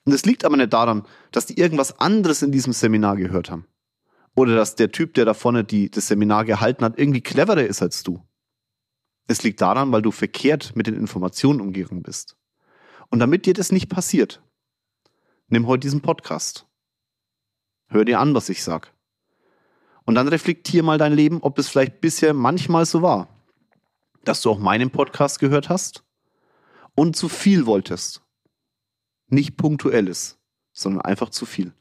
Und 0.06 0.14
es 0.14 0.26
liegt 0.26 0.46
aber 0.46 0.58
nicht 0.58 0.74
daran, 0.74 1.04
dass 1.32 1.46
die 1.46 1.58
irgendwas 1.58 2.00
anderes 2.00 2.42
in 2.42 2.52
diesem 2.52 2.74
Seminar 2.74 3.16
gehört 3.16 3.50
haben. 3.50 3.66
Oder 4.36 4.56
dass 4.56 4.76
der 4.76 4.92
Typ, 4.92 5.14
der 5.14 5.26
da 5.26 5.34
vorne 5.34 5.64
die, 5.64 5.90
das 5.90 6.08
Seminar 6.08 6.46
gehalten 6.46 6.86
hat, 6.86 6.98
irgendwie 6.98 7.22
cleverer 7.22 7.66
ist 7.66 7.82
als 7.82 8.04
du. 8.04 8.22
Es 9.32 9.44
liegt 9.44 9.62
daran, 9.62 9.94
weil 9.94 10.02
du 10.02 10.12
verkehrt 10.12 10.76
mit 10.76 10.88
den 10.88 10.94
Informationen 10.94 11.62
umgegangen 11.62 12.04
bist. 12.04 12.36
Und 13.08 13.20
damit 13.20 13.46
dir 13.46 13.54
das 13.54 13.72
nicht 13.72 13.88
passiert, 13.88 14.44
nimm 15.48 15.68
heute 15.68 15.88
diesen 15.88 16.02
Podcast. 16.02 16.68
Hör 17.88 18.04
dir 18.04 18.20
an, 18.20 18.34
was 18.36 18.50
ich 18.50 18.62
sag. 18.62 18.94
Und 20.04 20.16
dann 20.16 20.28
reflektier 20.28 20.84
mal 20.84 20.98
dein 20.98 21.14
Leben, 21.14 21.42
ob 21.44 21.58
es 21.60 21.70
vielleicht 21.70 22.02
bisher 22.02 22.34
manchmal 22.34 22.86
so 22.86 23.02
war, 23.02 23.30
dass 24.26 24.42
du 24.42 24.50
auch 24.52 24.60
meinen 24.60 24.90
Podcast 24.90 25.40
gehört 25.40 25.70
hast 25.70 26.04
und 26.94 27.16
zu 27.16 27.30
viel 27.30 27.66
wolltest. 27.66 28.22
Nicht 29.28 29.56
punktuelles, 29.56 30.40
sondern 30.74 31.04
einfach 31.04 31.30
zu 31.30 31.46
viel. 31.46 31.74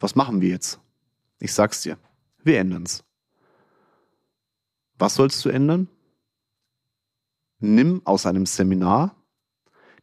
Was 0.00 0.14
machen 0.14 0.40
wir 0.40 0.48
jetzt? 0.48 0.80
Ich 1.38 1.52
sag's 1.52 1.82
dir, 1.82 1.98
wir 2.42 2.58
ändern's. 2.58 3.04
Was 4.98 5.14
sollst 5.14 5.44
du 5.44 5.48
ändern? 5.48 5.88
Nimm 7.58 8.02
aus 8.04 8.26
einem 8.26 8.46
Seminar 8.46 9.16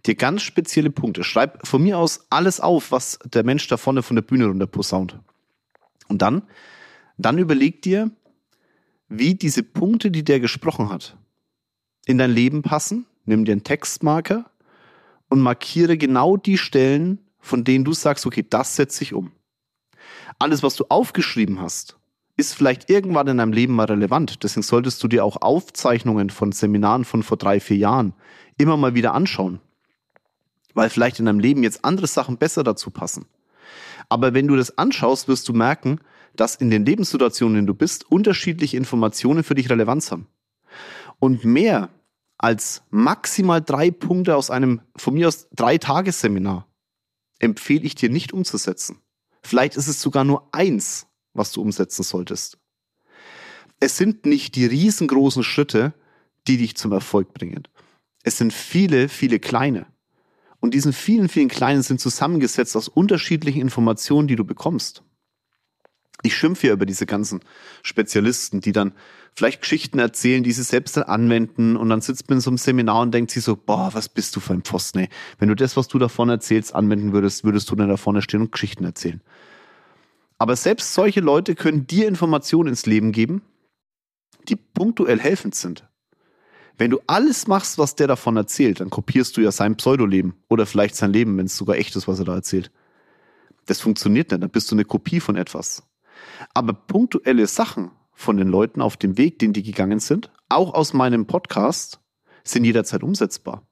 dir 0.06 0.16
ganz 0.16 0.42
spezielle 0.42 0.90
Punkte. 0.90 1.24
Schreib 1.24 1.66
von 1.68 1.84
mir 1.84 1.98
aus 1.98 2.26
alles 2.30 2.60
auf, 2.60 2.92
was 2.92 3.20
der 3.26 3.44
Mensch 3.44 3.68
da 3.68 3.78
vorne 3.78 4.02
von 4.02 4.16
der 4.16 4.24
Bühne 4.24 4.46
runter 4.46 4.68
posaunt. 4.68 5.20
Und 6.08 6.22
dann, 6.22 6.44
dann 7.18 7.38
überleg 7.38 7.82
dir, 7.82 8.12
wie 9.10 9.36
diese 9.36 9.64
Punkte, 9.64 10.12
die 10.12 10.24
der 10.24 10.40
gesprochen 10.40 10.90
hat, 10.90 11.18
in 12.06 12.18
dein 12.18 12.32
Leben 12.32 12.62
passen. 12.62 13.06
Nimm 13.26 13.46
dir 13.46 13.52
einen 13.52 13.64
Textmarker 13.64 14.50
und 15.30 15.40
markiere 15.42 15.98
genau 15.98 16.38
die 16.38 16.58
Stellen, 16.58 17.20
von 17.40 17.64
denen 17.64 17.86
du 17.86 17.94
sagst, 17.94 18.26
okay, 18.26 18.46
das 18.48 18.76
setze 18.76 19.04
ich 19.04 19.14
um. 19.14 19.32
Alles, 20.40 20.64
was 20.64 20.76
du 20.76 20.86
aufgeschrieben 20.90 21.60
hast, 21.60 21.99
ist 22.40 22.54
vielleicht 22.54 22.90
irgendwann 22.90 23.28
in 23.28 23.38
deinem 23.38 23.52
Leben 23.52 23.76
mal 23.76 23.86
relevant. 23.86 24.44
Deswegen 24.44 24.64
solltest 24.64 25.04
du 25.04 25.10
dir 25.10 25.26
auch 25.26 25.42
Aufzeichnungen 25.42 26.30
von 26.30 26.54
Seminaren 26.54 27.04
von 27.04 27.22
vor 27.22 27.38
drei, 27.38 27.60
vier 27.60 27.78
Jahren 27.78 28.14
immer 28.58 28.78
mal 28.78 28.96
wieder 28.96 29.14
anschauen. 29.14 29.60
Weil 30.74 30.90
vielleicht 30.90 31.20
in 31.20 31.26
deinem 31.26 31.40
Leben 31.40 31.64
jetzt 31.64 31.84
andere 31.84 32.08
Sachen 32.08 32.38
besser 32.38 32.64
dazu 32.64 32.92
passen. 32.92 33.26
Aber 34.08 34.34
wenn 34.34 34.48
du 34.48 34.56
das 34.56 34.78
anschaust, 34.78 35.28
wirst 35.28 35.50
du 35.50 35.54
merken, 35.54 36.00
dass 36.36 36.56
in 36.56 36.70
den 36.70 36.86
Lebenssituationen, 36.86 37.56
in 37.56 37.58
denen 37.60 37.68
du 37.68 37.74
bist, 37.74 38.10
unterschiedliche 38.10 38.78
Informationen 38.78 39.44
für 39.44 39.56
dich 39.56 39.70
Relevanz 39.70 40.12
haben. 40.12 40.28
Und 41.20 41.44
mehr 41.44 41.90
als 42.38 42.84
maximal 42.90 43.62
drei 43.62 43.92
Punkte 43.92 44.38
aus 44.38 44.50
einem, 44.50 44.80
von 44.96 45.14
mir 45.14 45.28
aus 45.28 45.50
drei 45.54 45.78
Tagesseminar, 45.78 46.68
empfehle 47.40 47.84
ich 47.84 47.96
dir 47.96 48.10
nicht 48.10 48.32
umzusetzen. 48.32 49.02
Vielleicht 49.44 49.76
ist 49.76 49.88
es 49.88 50.02
sogar 50.02 50.24
nur 50.24 50.48
eins 50.54 51.09
was 51.34 51.52
du 51.52 51.62
umsetzen 51.62 52.04
solltest. 52.04 52.58
Es 53.80 53.98
sind 53.98 54.26
nicht 54.26 54.56
die 54.56 54.66
riesengroßen 54.66 55.44
Schritte, 55.44 55.94
die 56.48 56.58
dich 56.58 56.76
zum 56.76 56.92
Erfolg 56.92 57.34
bringen. 57.34 57.68
Es 58.24 58.38
sind 58.38 58.54
viele, 58.54 59.08
viele 59.08 59.40
kleine. 59.40 59.86
Und 60.60 60.74
diesen 60.74 60.92
vielen, 60.92 61.30
vielen 61.30 61.48
kleinen 61.48 61.84
sind 61.84 62.02
zusammengesetzt 62.02 62.76
aus 62.76 62.90
unterschiedlichen 62.90 63.62
Informationen, 63.62 64.28
die 64.28 64.36
du 64.36 64.44
bekommst. 64.44 65.04
Ich 66.22 66.36
schimpfe 66.36 66.68
ja 66.68 66.74
über 66.74 66.86
diese 66.86 67.06
ganzen 67.06 67.40
Spezialisten, 67.82 68.60
die 68.60 68.74
dann 68.74 68.92
vielleicht 69.34 69.62
Geschichten 69.62 70.00
erzählen, 70.00 70.44
die 70.44 70.52
sie 70.52 70.64
selbst 70.64 70.98
dann 70.98 71.04
anwenden 71.04 71.78
und 71.78 71.88
dann 71.88 72.02
sitzt 72.02 72.30
man 72.30 72.40
in 72.40 72.42
so 72.42 72.50
einem 72.50 72.58
Seminar 72.58 73.04
und 73.04 73.14
denkt 73.14 73.32
sich 73.32 73.44
so, 73.44 73.56
boah, 73.56 73.92
was 73.94 74.10
bist 74.10 74.36
du 74.36 74.42
für 74.42 74.52
ein 74.52 74.64
Pfosten, 74.64 75.00
ey. 75.00 75.10
Wenn 75.38 75.48
du 75.48 75.56
das, 75.56 75.78
was 75.78 75.88
du 75.88 75.98
davon 75.98 76.28
erzählst, 76.28 76.76
anwenden 76.76 77.14
würdest, 77.14 77.46
würdest 77.46 77.72
du 77.72 77.76
dann 77.76 77.88
da 77.88 77.96
vorne 77.96 78.22
stehen 78.22 78.42
und 78.42 78.52
Geschichten 78.52 78.84
erzählen. 78.84 79.22
Aber 80.40 80.56
selbst 80.56 80.94
solche 80.94 81.20
Leute 81.20 81.54
können 81.54 81.86
dir 81.86 82.08
Informationen 82.08 82.70
ins 82.70 82.86
Leben 82.86 83.12
geben, 83.12 83.44
die 84.48 84.56
punktuell 84.56 85.20
helfend 85.20 85.54
sind. 85.54 85.88
Wenn 86.78 86.92
du 86.92 87.02
alles 87.08 87.46
machst, 87.48 87.78
was 87.78 87.96
der 87.96 88.08
davon 88.08 88.38
erzählt, 88.38 88.80
dann 88.80 88.90
kopierst 88.90 89.36
du 89.36 89.42
ja 89.42 89.52
sein 89.52 89.76
Pseudoleben 89.76 90.34
oder 90.48 90.66
vielleicht 90.66 90.96
sein 90.96 91.12
Leben, 91.12 91.38
wenn 91.38 91.48
es 91.48 91.58
sogar 91.58 91.76
echt 91.76 91.94
ist, 91.98 92.08
was 92.08 92.20
er 92.20 92.26
da 92.26 92.36
erzählt. 92.36 92.72
Das 93.66 93.82
funktioniert 93.82 94.32
nicht, 94.32 94.42
dann 94.42 94.50
bist 94.50 94.72
du 94.72 94.76
eine 94.76 94.86
Kopie 94.86 95.20
von 95.20 95.36
etwas. 95.36 95.84
Aber 96.54 96.72
punktuelle 96.72 97.46
Sachen 97.48 97.92
von 98.14 98.38
den 98.38 98.48
Leuten 98.48 98.82
auf 98.82 98.96
dem 98.96 99.18
Weg, 99.18 99.40
den 99.40 99.52
die 99.52 99.62
gegangen 99.62 100.00
sind, 100.00 100.32
auch 100.48 100.74
aus 100.74 100.94
meinem 100.94 101.28
Podcast, 101.28 102.00
sind 102.46 102.64
jederzeit 102.64 103.04
umsetzbar. 103.04 103.68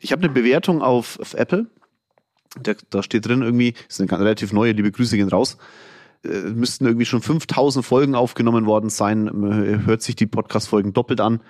Ich 0.00 0.10
habe 0.10 0.24
eine 0.24 0.32
Bewertung 0.32 0.82
auf, 0.82 1.20
auf 1.20 1.34
Apple 1.34 1.70
der, 2.56 2.76
da 2.90 3.02
steht 3.02 3.26
drin 3.26 3.42
irgendwie, 3.42 3.74
ist 3.88 4.00
eine 4.00 4.10
relativ 4.10 4.52
neue, 4.52 4.72
liebe 4.72 4.90
Grüße 4.90 5.16
gehen 5.16 5.28
raus, 5.28 5.56
äh, 6.24 6.28
müssten 6.28 6.86
irgendwie 6.86 7.06
schon 7.06 7.22
5000 7.22 7.84
Folgen 7.84 8.14
aufgenommen 8.14 8.66
worden 8.66 8.90
sein, 8.90 9.30
hört 9.86 10.02
sich 10.02 10.16
die 10.16 10.26
Podcast-Folgen 10.26 10.92
doppelt 10.92 11.20
an. 11.20 11.40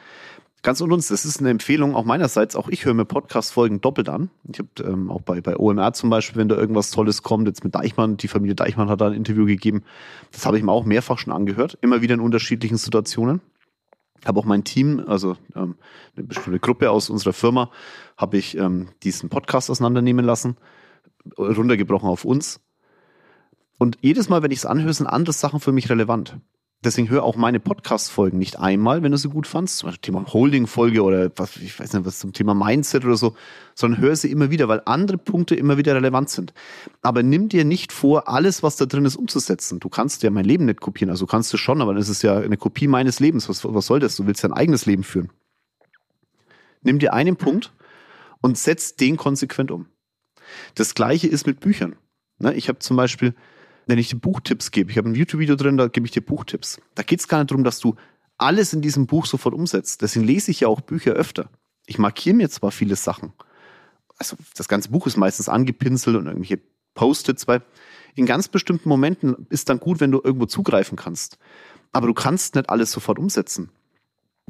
Ganz 0.62 0.82
und 0.82 0.92
uns, 0.92 1.08
das 1.08 1.24
ist 1.24 1.40
eine 1.40 1.48
Empfehlung 1.48 1.94
auch 1.94 2.04
meinerseits. 2.04 2.54
Auch 2.54 2.68
ich 2.68 2.84
höre 2.84 2.92
mir 2.92 3.06
Podcast-Folgen 3.06 3.80
doppelt 3.80 4.10
an. 4.10 4.28
Ich 4.52 4.58
habe 4.58 4.68
ähm, 4.92 5.10
auch 5.10 5.22
bei, 5.22 5.40
bei 5.40 5.56
OMR 5.56 5.94
zum 5.94 6.10
Beispiel, 6.10 6.38
wenn 6.38 6.50
da 6.50 6.56
irgendwas 6.56 6.90
Tolles 6.90 7.22
kommt, 7.22 7.48
jetzt 7.48 7.64
mit 7.64 7.74
Deichmann, 7.74 8.18
die 8.18 8.28
Familie 8.28 8.54
Deichmann 8.54 8.90
hat 8.90 9.00
da 9.00 9.06
ein 9.06 9.14
Interview 9.14 9.46
gegeben. 9.46 9.84
Das 10.32 10.44
habe 10.44 10.58
ich 10.58 10.62
mir 10.62 10.72
auch 10.72 10.84
mehrfach 10.84 11.16
schon 11.16 11.32
angehört, 11.32 11.78
immer 11.80 12.02
wieder 12.02 12.12
in 12.12 12.20
unterschiedlichen 12.20 12.76
Situationen. 12.76 13.40
Habe 14.26 14.38
auch 14.38 14.44
mein 14.44 14.64
Team, 14.64 15.02
also 15.06 15.38
ähm, 15.56 15.76
eine 16.14 16.26
bestimmte 16.26 16.60
Gruppe 16.60 16.90
aus 16.90 17.08
unserer 17.08 17.32
Firma, 17.32 17.70
habe 18.18 18.36
ich 18.36 18.54
ähm, 18.58 18.88
diesen 19.02 19.30
Podcast 19.30 19.70
auseinandernehmen 19.70 20.26
lassen 20.26 20.58
runtergebrochen 21.38 22.08
auf 22.08 22.24
uns. 22.24 22.60
Und 23.78 23.98
jedes 24.00 24.28
Mal, 24.28 24.42
wenn 24.42 24.50
ich 24.50 24.58
es 24.58 24.66
anhöre, 24.66 24.92
sind 24.92 25.06
andere 25.06 25.32
Sachen 25.32 25.60
für 25.60 25.72
mich 25.72 25.88
relevant. 25.88 26.38
Deswegen 26.82 27.10
hör 27.10 27.24
auch 27.24 27.36
meine 27.36 27.60
Podcast-Folgen 27.60 28.38
nicht 28.38 28.58
einmal, 28.58 29.02
wenn 29.02 29.12
du 29.12 29.18
sie 29.18 29.28
gut 29.28 29.46
fandst, 29.46 29.76
zum 29.76 29.88
Beispiel 29.88 30.12
Thema 30.12 30.32
Holding-Folge 30.32 31.02
oder 31.02 31.30
was, 31.36 31.56
ich 31.56 31.78
weiß 31.78 31.92
nicht, 31.92 32.06
was 32.06 32.18
zum 32.18 32.32
Thema 32.32 32.54
Mindset 32.54 33.04
oder 33.04 33.18
so, 33.18 33.34
sondern 33.74 34.00
hör 34.00 34.16
sie 34.16 34.30
immer 34.30 34.50
wieder, 34.50 34.66
weil 34.66 34.80
andere 34.86 35.18
Punkte 35.18 35.54
immer 35.54 35.76
wieder 35.76 35.94
relevant 35.94 36.30
sind. 36.30 36.54
Aber 37.02 37.22
nimm 37.22 37.50
dir 37.50 37.66
nicht 37.66 37.92
vor, 37.92 38.28
alles, 38.28 38.62
was 38.62 38.76
da 38.76 38.86
drin 38.86 39.04
ist, 39.04 39.16
umzusetzen. 39.16 39.78
Du 39.78 39.90
kannst 39.90 40.22
ja 40.22 40.30
mein 40.30 40.46
Leben 40.46 40.64
nicht 40.64 40.80
kopieren, 40.80 41.10
also 41.10 41.26
kannst 41.26 41.52
du 41.52 41.58
schon, 41.58 41.82
aber 41.82 41.92
das 41.92 42.08
ist 42.08 42.22
ja 42.22 42.38
eine 42.38 42.56
Kopie 42.56 42.88
meines 42.88 43.20
Lebens. 43.20 43.50
Was, 43.50 43.62
was 43.62 43.84
soll 43.84 44.00
das? 44.00 44.16
Du 44.16 44.26
willst 44.26 44.42
dein 44.42 44.54
eigenes 44.54 44.86
Leben 44.86 45.04
führen. 45.04 45.28
Nimm 46.82 46.98
dir 46.98 47.12
einen 47.12 47.36
Punkt 47.36 47.74
und 48.40 48.56
setz 48.56 48.96
den 48.96 49.18
konsequent 49.18 49.70
um. 49.70 49.86
Das 50.74 50.94
gleiche 50.94 51.28
ist 51.28 51.46
mit 51.46 51.60
Büchern. 51.60 51.96
Ne, 52.38 52.54
ich 52.54 52.68
habe 52.68 52.78
zum 52.78 52.96
Beispiel, 52.96 53.34
wenn 53.86 53.98
ich 53.98 54.08
dir 54.08 54.16
Buchtipps 54.16 54.70
gebe, 54.70 54.90
ich 54.90 54.98
habe 54.98 55.08
ein 55.08 55.14
YouTube-Video 55.14 55.56
drin, 55.56 55.76
da 55.76 55.88
gebe 55.88 56.06
ich 56.06 56.12
dir 56.12 56.22
Buchtipps. 56.22 56.80
Da 56.94 57.02
geht 57.02 57.20
es 57.20 57.28
gar 57.28 57.38
nicht 57.38 57.50
darum, 57.50 57.64
dass 57.64 57.80
du 57.80 57.96
alles 58.38 58.72
in 58.72 58.80
diesem 58.80 59.06
Buch 59.06 59.26
sofort 59.26 59.54
umsetzt. 59.54 60.00
Deswegen 60.02 60.24
lese 60.24 60.50
ich 60.50 60.60
ja 60.60 60.68
auch 60.68 60.80
Bücher 60.80 61.12
öfter. 61.12 61.50
Ich 61.86 61.98
markiere 61.98 62.36
mir 62.36 62.48
zwar 62.48 62.70
viele 62.70 62.96
Sachen. 62.96 63.32
Also 64.16 64.36
das 64.56 64.68
ganze 64.68 64.90
Buch 64.90 65.06
ist 65.06 65.16
meistens 65.16 65.48
angepinselt 65.48 66.16
und 66.16 66.26
irgendwelche 66.26 66.60
Post-its, 66.94 67.46
weil 67.46 67.62
in 68.14 68.26
ganz 68.26 68.48
bestimmten 68.48 68.88
Momenten 68.88 69.46
ist 69.50 69.68
dann 69.68 69.80
gut, 69.80 70.00
wenn 70.00 70.10
du 70.10 70.20
irgendwo 70.22 70.46
zugreifen 70.46 70.96
kannst. 70.96 71.38
Aber 71.92 72.06
du 72.06 72.14
kannst 72.14 72.54
nicht 72.54 72.70
alles 72.70 72.92
sofort 72.92 73.18
umsetzen. 73.18 73.70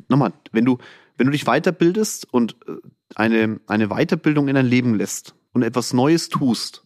nochmal, 0.09 0.33
wenn 0.52 0.64
du, 0.64 0.78
wenn 1.16 1.26
du 1.26 1.33
dich 1.33 1.45
weiterbildest 1.45 2.33
und 2.33 2.57
äh, 2.66 2.76
eine, 3.14 3.61
eine 3.66 3.88
Weiterbildung 3.88 4.49
in 4.49 4.54
dein 4.54 4.66
Leben 4.66 4.95
lässt 4.95 5.35
und 5.52 5.62
etwas 5.62 5.92
Neues 5.92 6.28
tust, 6.28 6.85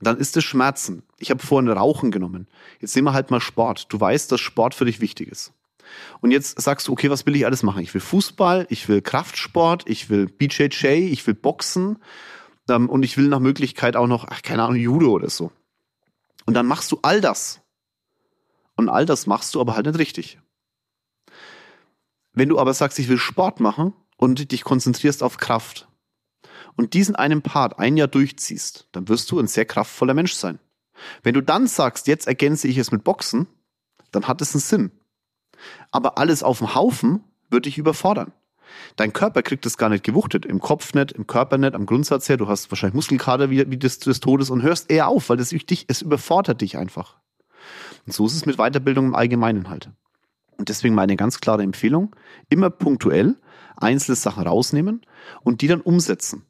dann 0.00 0.18
ist 0.18 0.36
es 0.36 0.44
Schmerzen. 0.44 1.02
Ich 1.18 1.30
habe 1.30 1.44
vorhin 1.44 1.70
Rauchen 1.70 2.10
genommen. 2.10 2.48
Jetzt 2.80 2.94
nehmen 2.94 3.08
wir 3.08 3.14
halt 3.14 3.30
mal 3.30 3.40
Sport. 3.40 3.86
Du 3.92 3.98
weißt, 3.98 4.30
dass 4.30 4.40
Sport 4.40 4.74
für 4.74 4.84
dich 4.84 5.00
wichtig 5.00 5.28
ist. 5.28 5.52
Und 6.20 6.32
jetzt 6.32 6.60
sagst 6.60 6.88
du, 6.88 6.92
okay, 6.92 7.10
was 7.10 7.26
will 7.26 7.36
ich 7.36 7.46
alles 7.46 7.62
machen? 7.62 7.82
Ich 7.82 7.94
will 7.94 8.00
Fußball, 8.00 8.66
ich 8.70 8.88
will 8.88 9.00
Kraftsport, 9.02 9.88
ich 9.88 10.10
will 10.10 10.26
BJJ, 10.26 10.86
ich 10.86 11.26
will 11.26 11.34
Boxen 11.34 11.98
ähm, 12.68 12.88
und 12.88 13.04
ich 13.04 13.16
will 13.16 13.28
nach 13.28 13.38
Möglichkeit 13.38 13.96
auch 13.96 14.08
noch, 14.08 14.26
ach, 14.28 14.42
keine 14.42 14.64
Ahnung, 14.64 14.76
Judo 14.76 15.10
oder 15.10 15.30
so. 15.30 15.52
Und 16.44 16.54
dann 16.54 16.66
machst 16.66 16.92
du 16.92 16.98
all 17.02 17.20
das. 17.20 17.60
Und 18.76 18.88
all 18.88 19.06
das 19.06 19.26
machst 19.26 19.54
du 19.54 19.60
aber 19.60 19.74
halt 19.74 19.86
nicht 19.86 19.98
richtig. 19.98 20.38
Wenn 22.32 22.48
du 22.50 22.58
aber 22.58 22.74
sagst, 22.74 22.98
ich 22.98 23.08
will 23.08 23.18
Sport 23.18 23.60
machen 23.60 23.94
und 24.16 24.52
dich 24.52 24.62
konzentrierst 24.62 25.22
auf 25.22 25.38
Kraft 25.38 25.88
und 26.76 26.94
diesen 26.94 27.16
einen 27.16 27.42
Part 27.42 27.78
ein 27.78 27.96
Jahr 27.96 28.08
durchziehst, 28.08 28.88
dann 28.92 29.08
wirst 29.08 29.30
du 29.30 29.38
ein 29.38 29.46
sehr 29.46 29.64
kraftvoller 29.64 30.14
Mensch 30.14 30.34
sein. 30.34 30.58
Wenn 31.22 31.34
du 31.34 31.42
dann 31.42 31.66
sagst, 31.66 32.06
jetzt 32.06 32.26
ergänze 32.26 32.68
ich 32.68 32.78
es 32.78 32.92
mit 32.92 33.04
Boxen, 33.04 33.46
dann 34.12 34.28
hat 34.28 34.40
es 34.40 34.54
einen 34.54 34.60
Sinn. 34.60 34.90
Aber 35.90 36.18
alles 36.18 36.42
auf 36.42 36.58
dem 36.58 36.74
Haufen 36.74 37.24
wird 37.50 37.66
dich 37.66 37.78
überfordern. 37.78 38.32
Dein 38.96 39.12
Körper 39.12 39.42
kriegt 39.42 39.64
es 39.66 39.78
gar 39.78 39.88
nicht 39.88 40.04
gewuchtet. 40.04 40.44
Im 40.44 40.60
Kopf 40.60 40.94
nicht, 40.94 41.12
im 41.12 41.26
Körper 41.26 41.58
nicht, 41.58 41.74
am 41.74 41.86
Grundsatz 41.86 42.28
her. 42.28 42.36
Du 42.36 42.48
hast 42.48 42.70
wahrscheinlich 42.70 42.94
Muskelkater 42.94 43.50
wie, 43.50 43.70
wie 43.70 43.76
des, 43.76 43.98
des 44.00 44.20
Todes 44.20 44.50
und 44.50 44.62
hörst 44.62 44.90
eher 44.90 45.08
auf, 45.08 45.28
weil 45.28 45.36
das 45.36 45.50
dich, 45.50 45.86
es 45.88 46.02
überfordert 46.02 46.60
dich 46.60 46.76
einfach. 46.76 47.16
Und 48.06 48.12
so 48.12 48.26
ist 48.26 48.34
es 48.34 48.46
mit 48.46 48.56
Weiterbildung 48.56 49.06
im 49.06 49.14
Allgemeinen 49.14 49.68
halt. 49.68 49.90
Und 50.58 50.68
deswegen 50.68 50.94
meine 50.94 51.16
ganz 51.16 51.40
klare 51.40 51.62
Empfehlung, 51.62 52.14
immer 52.48 52.70
punktuell 52.70 53.36
einzelne 53.76 54.16
Sachen 54.16 54.46
rausnehmen 54.46 55.02
und 55.42 55.60
die 55.60 55.68
dann 55.68 55.80
umsetzen. 55.80 56.44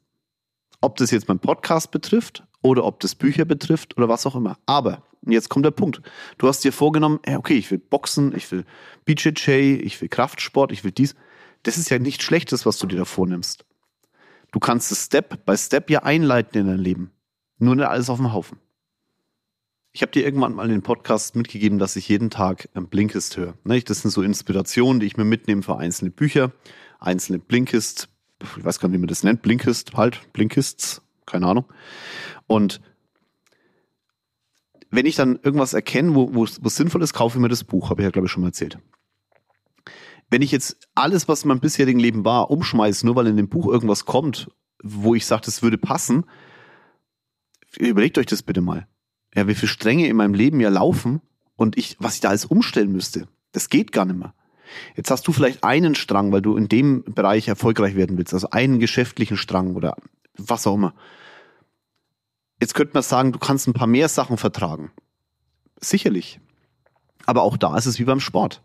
Ob 0.81 0.97
das 0.97 1.11
jetzt 1.11 1.27
mein 1.27 1.39
Podcast 1.39 1.91
betrifft 1.91 2.43
oder 2.61 2.85
ob 2.85 2.99
das 2.99 3.15
Bücher 3.15 3.45
betrifft 3.45 3.97
oder 3.97 4.09
was 4.09 4.25
auch 4.25 4.35
immer. 4.35 4.57
Aber, 4.65 5.03
jetzt 5.25 5.49
kommt 5.49 5.65
der 5.65 5.71
Punkt. 5.71 6.01
Du 6.37 6.47
hast 6.47 6.63
dir 6.63 6.71
vorgenommen, 6.71 7.19
okay, 7.25 7.55
ich 7.55 7.71
will 7.71 7.79
Boxen, 7.79 8.35
ich 8.35 8.51
will 8.51 8.65
BJJ, 9.05 9.81
ich 9.81 9.99
will 10.01 10.09
Kraftsport, 10.09 10.71
ich 10.71 10.83
will 10.83 10.91
dies. 10.91 11.15
Das 11.63 11.77
ist 11.77 11.89
ja 11.89 11.99
nichts 11.99 12.23
Schlechtes, 12.23 12.65
was 12.65 12.77
du 12.77 12.87
dir 12.87 12.97
da 12.97 13.05
vornimmst. 13.05 13.65
Du 14.51 14.59
kannst 14.59 14.91
es 14.91 15.05
Step 15.05 15.45
by 15.45 15.57
Step 15.57 15.89
ja 15.89 16.03
einleiten 16.03 16.61
in 16.61 16.67
dein 16.67 16.79
Leben. 16.79 17.11
Nur 17.57 17.75
nicht 17.75 17.85
alles 17.85 18.09
auf 18.09 18.17
dem 18.17 18.33
Haufen. 18.33 18.59
Ich 19.91 20.03
habe 20.03 20.11
dir 20.11 20.23
irgendwann 20.23 20.53
mal 20.53 20.65
in 20.65 20.71
den 20.71 20.83
Podcast 20.83 21.35
mitgegeben, 21.35 21.79
dass 21.79 21.95
ich 21.95 22.07
jeden 22.07 22.29
Tag 22.29 22.69
Blinkist 22.73 23.35
höre. 23.35 23.55
Ne, 23.63 23.81
das 23.81 24.01
sind 24.01 24.11
so 24.11 24.21
Inspirationen, 24.21 24.99
die 24.99 25.07
ich 25.07 25.17
mir 25.17 25.25
mitnehme 25.25 25.63
für 25.63 25.77
einzelne 25.77 26.11
Bücher, 26.11 26.51
einzelne 26.99 27.39
Blinkist, 27.39 28.07
ich 28.41 28.63
weiß 28.63 28.79
gar 28.79 28.87
nicht, 28.89 28.95
wie 28.95 29.01
man 29.01 29.07
das 29.07 29.23
nennt, 29.23 29.41
Blinkist 29.41 29.95
halt, 29.95 30.31
Blinkists, 30.33 31.01
keine 31.25 31.47
Ahnung. 31.47 31.65
Und 32.45 32.81
wenn 34.89 35.05
ich 35.05 35.15
dann 35.15 35.39
irgendwas 35.41 35.73
erkenne, 35.73 36.15
wo, 36.15 36.33
wo, 36.33 36.43
es 36.43 36.75
sinnvoll 36.75 37.03
ist, 37.03 37.13
kaufe 37.13 37.37
ich 37.37 37.41
mir 37.41 37.49
das 37.49 37.63
Buch, 37.63 37.89
habe 37.89 38.01
ich 38.01 38.05
ja, 38.05 38.11
glaube 38.11 38.27
ich, 38.27 38.31
schon 38.31 38.41
mal 38.41 38.49
erzählt. 38.49 38.79
Wenn 40.29 40.41
ich 40.41 40.51
jetzt 40.51 40.87
alles, 40.95 41.27
was 41.27 41.43
in 41.43 41.49
meinem 41.49 41.59
bisherigen 41.59 41.99
Leben 41.99 42.25
war, 42.25 42.51
umschmeiße, 42.51 43.05
nur 43.05 43.15
weil 43.15 43.27
in 43.27 43.37
dem 43.37 43.49
Buch 43.49 43.67
irgendwas 43.67 44.05
kommt, 44.05 44.51
wo 44.83 45.15
ich 45.15 45.25
sage, 45.25 45.43
das 45.45 45.61
würde 45.61 45.77
passen, 45.77 46.25
überlegt 47.77 48.17
euch 48.17 48.25
das 48.25 48.43
bitte 48.43 48.61
mal. 48.61 48.87
Ja, 49.35 49.47
wie 49.47 49.55
viele 49.55 49.69
Stränge 49.69 50.07
in 50.07 50.15
meinem 50.15 50.33
Leben 50.33 50.59
ja 50.59 50.69
laufen 50.69 51.21
und 51.55 51.77
ich, 51.77 51.97
was 51.99 52.15
ich 52.15 52.21
da 52.21 52.29
alles 52.29 52.45
umstellen 52.45 52.91
müsste. 52.91 53.27
Das 53.51 53.69
geht 53.69 53.91
gar 53.91 54.05
nicht 54.05 54.17
mehr. 54.17 54.33
Jetzt 54.95 55.11
hast 55.11 55.27
du 55.27 55.31
vielleicht 55.31 55.63
einen 55.63 55.95
Strang, 55.95 56.31
weil 56.31 56.41
du 56.41 56.57
in 56.57 56.69
dem 56.69 57.03
Bereich 57.03 57.47
erfolgreich 57.47 57.95
werden 57.95 58.17
willst, 58.17 58.33
also 58.33 58.49
einen 58.51 58.79
geschäftlichen 58.79 59.37
Strang 59.37 59.75
oder 59.75 59.95
was 60.37 60.67
auch 60.67 60.75
immer. 60.75 60.93
Jetzt 62.59 62.73
könnte 62.73 62.93
man 62.93 63.03
sagen, 63.03 63.31
du 63.31 63.39
kannst 63.39 63.67
ein 63.67 63.73
paar 63.73 63.87
mehr 63.87 64.09
Sachen 64.09 64.37
vertragen. 64.37 64.91
Sicherlich. 65.79 66.39
Aber 67.25 67.43
auch 67.43 67.57
da 67.57 67.77
ist 67.77 67.85
es 67.85 67.99
wie 67.99 68.05
beim 68.05 68.19
Sport. 68.19 68.61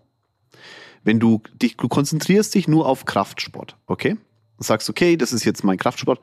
Wenn 1.05 1.19
du 1.19 1.43
dich, 1.55 1.77
du 1.77 1.89
konzentrierst 1.89 2.55
dich 2.55 2.69
nur 2.69 2.87
auf 2.87 3.05
Kraftsport, 3.05 3.77
okay? 3.87 4.17
Du 4.57 4.65
sagst, 4.65 4.89
okay, 4.89 5.17
das 5.17 5.33
ist 5.33 5.45
jetzt 5.45 5.65
mein 5.65 5.79
Kraftsport. 5.79 6.21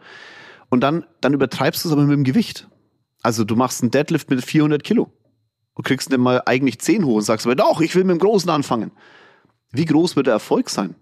Und 0.70 0.82
dann, 0.82 1.06
dann 1.22 1.34
übertreibst 1.34 1.84
du 1.84 1.90
es 1.90 1.94
aber 1.94 2.04
mit 2.04 2.14
dem 2.14 2.24
Gewicht. 2.24 2.68
Also 3.22 3.44
du 3.44 3.56
machst 3.56 3.82
einen 3.82 3.92
Deadlift 3.92 4.30
mit 4.30 4.44
400 4.44 4.84
Kilo. 4.84 5.12
Du 5.76 5.84
kriegst 5.84 6.12
dann 6.12 6.22
mal 6.22 6.42
eigentlich 6.46 6.80
10 6.80 7.06
hoch 7.06 7.16
und 7.16 7.22
sagst 7.22 7.46
aber 7.46 7.56
doch, 7.56 7.82
ich 7.82 7.96
will 7.96 8.04
mit 8.04 8.16
dem 8.16 8.20
Großen 8.20 8.50
anfangen. 8.50 8.92
Wie 9.72 9.86
groß 9.86 10.16
wird 10.16 10.28
der 10.28 10.34
Erfolg 10.34 10.70
sein? 10.70 10.96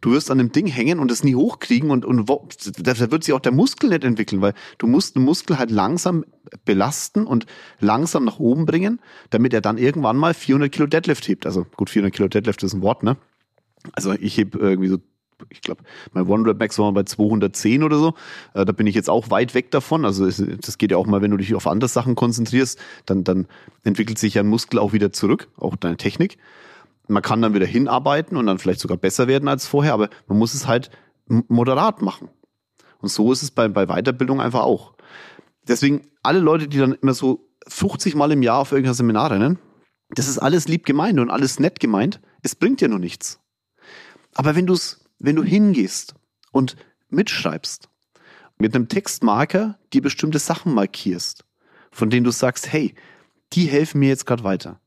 Du 0.00 0.12
wirst 0.12 0.30
an 0.30 0.38
dem 0.38 0.50
Ding 0.50 0.66
hängen 0.66 0.98
und 0.98 1.10
es 1.10 1.24
nie 1.24 1.34
hochkriegen 1.34 1.90
und, 1.90 2.06
und 2.06 2.28
da 2.28 3.10
wird 3.10 3.24
sich 3.24 3.34
auch 3.34 3.40
der 3.40 3.52
Muskel 3.52 3.90
nicht 3.90 4.02
entwickeln, 4.02 4.40
weil 4.40 4.54
du 4.78 4.86
musst 4.86 5.14
den 5.14 5.24
Muskel 5.24 5.58
halt 5.58 5.70
langsam 5.70 6.24
belasten 6.64 7.26
und 7.26 7.44
langsam 7.80 8.24
nach 8.24 8.38
oben 8.38 8.64
bringen, 8.64 9.00
damit 9.28 9.52
er 9.52 9.60
dann 9.60 9.76
irgendwann 9.76 10.16
mal 10.16 10.32
400 10.32 10.72
Kilo 10.72 10.86
Deadlift 10.86 11.28
hebt. 11.28 11.44
Also 11.44 11.66
gut, 11.76 11.90
400 11.90 12.14
Kilo 12.14 12.28
Deadlift 12.28 12.62
ist 12.62 12.72
ein 12.72 12.82
Wort, 12.82 13.02
ne? 13.02 13.18
Also 13.92 14.12
ich 14.12 14.38
heb 14.38 14.54
irgendwie 14.54 14.88
so, 14.88 14.98
ich 15.50 15.60
glaube, 15.60 15.82
mein 16.12 16.26
One 16.26 16.48
Rep 16.48 16.58
Max 16.58 16.78
war 16.78 16.92
bei 16.92 17.02
210 17.02 17.82
oder 17.82 17.98
so. 17.98 18.14
Äh, 18.54 18.64
da 18.64 18.72
bin 18.72 18.86
ich 18.86 18.94
jetzt 18.94 19.10
auch 19.10 19.30
weit 19.30 19.54
weg 19.54 19.70
davon. 19.70 20.06
Also 20.06 20.26
das 20.26 20.78
geht 20.78 20.92
ja 20.92 20.96
auch 20.96 21.06
mal, 21.06 21.20
wenn 21.20 21.30
du 21.30 21.36
dich 21.36 21.54
auf 21.54 21.66
andere 21.66 21.88
Sachen 21.88 22.14
konzentrierst, 22.14 22.78
dann, 23.04 23.24
dann 23.24 23.48
entwickelt 23.84 24.18
sich 24.18 24.34
ja 24.34 24.42
ein 24.42 24.48
Muskel 24.48 24.78
auch 24.78 24.94
wieder 24.94 25.12
zurück, 25.12 25.48
auch 25.58 25.76
deine 25.76 25.98
Technik 25.98 26.38
man 27.10 27.22
kann 27.22 27.42
dann 27.42 27.54
wieder 27.54 27.66
hinarbeiten 27.66 28.36
und 28.36 28.46
dann 28.46 28.58
vielleicht 28.58 28.80
sogar 28.80 28.96
besser 28.96 29.26
werden 29.28 29.48
als 29.48 29.66
vorher, 29.66 29.94
aber 29.94 30.08
man 30.26 30.38
muss 30.38 30.54
es 30.54 30.66
halt 30.66 30.90
moderat 31.26 32.02
machen. 32.02 32.28
Und 32.98 33.08
so 33.08 33.32
ist 33.32 33.42
es 33.42 33.50
bei, 33.50 33.68
bei 33.68 33.86
Weiterbildung 33.86 34.40
einfach 34.40 34.62
auch. 34.62 34.94
Deswegen 35.66 36.06
alle 36.22 36.40
Leute, 36.40 36.68
die 36.68 36.78
dann 36.78 36.92
immer 36.94 37.14
so 37.14 37.48
50 37.66 38.14
Mal 38.14 38.32
im 38.32 38.42
Jahr 38.42 38.58
auf 38.58 38.72
irgendein 38.72 38.94
Seminar 38.94 39.30
rennen, 39.30 39.58
das 40.10 40.28
ist 40.28 40.38
alles 40.38 40.68
lieb 40.68 40.86
gemeint 40.86 41.18
und 41.20 41.30
alles 41.30 41.60
nett 41.60 41.80
gemeint. 41.80 42.20
Es 42.42 42.54
bringt 42.54 42.80
dir 42.80 42.88
nur 42.88 42.98
nichts. 42.98 43.40
Aber 44.34 44.56
wenn 44.56 44.66
du 44.66 44.74
es, 44.74 45.04
wenn 45.18 45.36
du 45.36 45.42
hingehst 45.42 46.14
und 46.52 46.76
mitschreibst, 47.08 47.88
mit 48.58 48.74
einem 48.74 48.88
Textmarker 48.88 49.78
die 49.92 50.00
bestimmte 50.00 50.38
Sachen 50.38 50.74
markierst, 50.74 51.44
von 51.90 52.10
denen 52.10 52.24
du 52.24 52.30
sagst, 52.30 52.72
hey, 52.72 52.94
die 53.52 53.66
helfen 53.66 54.00
mir 54.00 54.08
jetzt 54.08 54.26
gerade 54.26 54.44
weiter. 54.44 54.80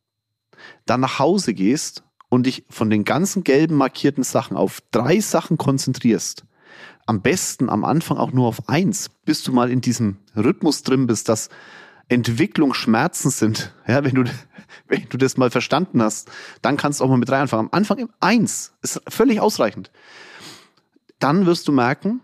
Dann 0.86 1.01
nach 1.01 1.19
Hause 1.19 1.53
gehst 1.53 2.03
und 2.34 2.48
dich 2.48 2.65
von 2.67 2.89
den 2.89 3.04
ganzen 3.04 3.43
gelben 3.43 3.76
markierten 3.76 4.24
Sachen 4.24 4.58
auf 4.58 4.82
drei 4.89 5.19
Sachen 5.19 5.58
konzentrierst, 5.58 6.46
am 7.06 7.22
besten 7.22 7.69
am 7.69 7.86
Anfang 7.86 8.17
auch 8.17 8.32
nur 8.32 8.48
auf 8.48 8.67
eins, 8.67 9.12
bis 9.24 9.43
du 9.43 9.54
mal 9.54 9.69
in 9.69 9.82
diesem 9.82 10.17
Rhythmus 10.36 10.82
drin 10.82 11.06
bist, 11.06 11.30
dass 11.30 11.50
Entwicklung 12.10 12.74
Schmerzen 12.74 13.30
sind. 13.30 13.74
Ja, 13.88 14.04
wenn 14.04 14.15
du, 14.15 14.24
wenn 14.88 15.08
du 15.10 15.17
das 15.17 15.38
mal 15.38 15.52
verstanden 15.52 16.02
hast, 16.02 16.32
dann 16.63 16.76
kannst 16.76 17.00
du 17.00 17.04
auch 17.04 17.10
mal 17.10 17.17
mit 17.17 17.30
drei 17.30 17.39
anfangen. 17.39 17.67
Am 17.67 17.78
Anfang 17.78 18.00
im 18.00 18.10
eins 18.19 18.74
ist 18.82 19.00
völlig 19.08 19.39
ausreichend. 19.39 19.91
Dann 21.19 21.46
wirst 21.46 21.67
du 21.67 21.72
merken, 21.72 22.22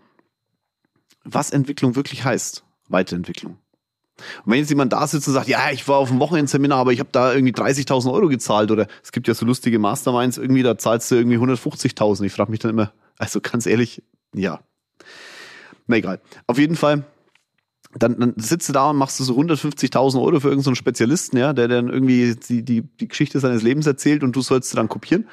was 1.22 1.50
Entwicklung 1.50 1.94
wirklich 1.94 2.24
heißt. 2.24 2.64
Weiterentwicklung. 2.88 3.58
Und 4.44 4.52
wenn 4.52 4.60
jetzt 4.60 4.70
jemand 4.70 4.92
da 4.92 5.06
sitzt 5.06 5.28
und 5.28 5.34
sagt, 5.34 5.48
ja, 5.48 5.70
ich 5.72 5.86
war 5.88 5.96
auf 5.96 6.08
dem 6.08 6.20
Wochenendseminar, 6.20 6.78
aber 6.78 6.92
ich 6.92 7.00
habe 7.00 7.10
da 7.12 7.32
irgendwie 7.32 7.52
30.000 7.52 8.12
Euro 8.12 8.28
gezahlt 8.28 8.70
oder 8.70 8.86
es 9.02 9.12
gibt 9.12 9.28
ja 9.28 9.34
so 9.34 9.46
lustige 9.46 9.78
Masterminds, 9.78 10.38
irgendwie 10.38 10.62
da 10.62 10.78
zahlst 10.78 11.10
du 11.10 11.16
irgendwie 11.16 11.38
150.000. 11.38 12.24
Ich 12.24 12.32
frage 12.32 12.50
mich 12.50 12.60
dann 12.60 12.70
immer, 12.70 12.92
also 13.18 13.40
ganz 13.40 13.66
ehrlich, 13.66 14.02
ja. 14.34 14.60
Na 15.86 15.96
egal. 15.96 16.20
Auf 16.46 16.58
jeden 16.58 16.76
Fall, 16.76 17.04
dann, 17.94 18.18
dann 18.18 18.34
sitzt 18.36 18.68
du 18.68 18.72
da 18.72 18.90
und 18.90 18.96
machst 18.96 19.18
du 19.18 19.24
so 19.24 19.36
150.000 19.36 20.20
Euro 20.20 20.40
für 20.40 20.48
irgendeinen 20.48 20.62
so 20.62 20.74
Spezialisten, 20.74 21.36
ja, 21.36 21.52
der 21.52 21.68
dann 21.68 21.88
irgendwie 21.88 22.36
die, 22.36 22.62
die, 22.62 22.82
die 22.82 23.08
Geschichte 23.08 23.40
seines 23.40 23.62
Lebens 23.62 23.86
erzählt 23.86 24.22
und 24.22 24.36
du 24.36 24.42
sollst 24.42 24.76
dann 24.76 24.88
kopieren. 24.88 25.26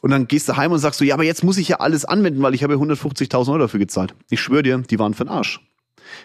Und 0.00 0.10
dann 0.10 0.28
gehst 0.28 0.48
du 0.48 0.56
heim 0.56 0.72
und 0.72 0.78
sagst 0.78 0.98
so, 0.98 1.04
ja, 1.04 1.14
aber 1.14 1.24
jetzt 1.24 1.44
muss 1.44 1.58
ich 1.58 1.68
ja 1.68 1.80
alles 1.80 2.04
anwenden, 2.04 2.42
weil 2.42 2.54
ich 2.54 2.62
habe 2.62 2.74
ja 2.74 2.80
150.000 2.80 3.48
Euro 3.48 3.58
dafür 3.58 3.80
gezahlt. 3.80 4.14
Ich 4.30 4.40
schwöre 4.40 4.62
dir, 4.62 4.78
die 4.78 4.98
waren 4.98 5.14
für 5.14 5.24
den 5.24 5.30
Arsch. 5.32 5.60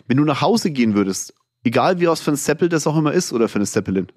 Wenn 0.07 0.17
du 0.17 0.23
nach 0.23 0.41
Hause 0.41 0.71
gehen 0.71 0.93
würdest 0.93 1.33
Egal 1.63 1.99
wie 1.99 2.07
aus 2.07 2.21
für 2.21 2.31
ein 2.31 2.37
Seppel 2.37 2.69
das 2.69 2.87
auch 2.87 2.97
immer 2.97 3.13
ist 3.13 3.33
oder 3.33 3.47
für 3.47 3.57
eine 3.57 3.65
Seppelin. 3.65 4.07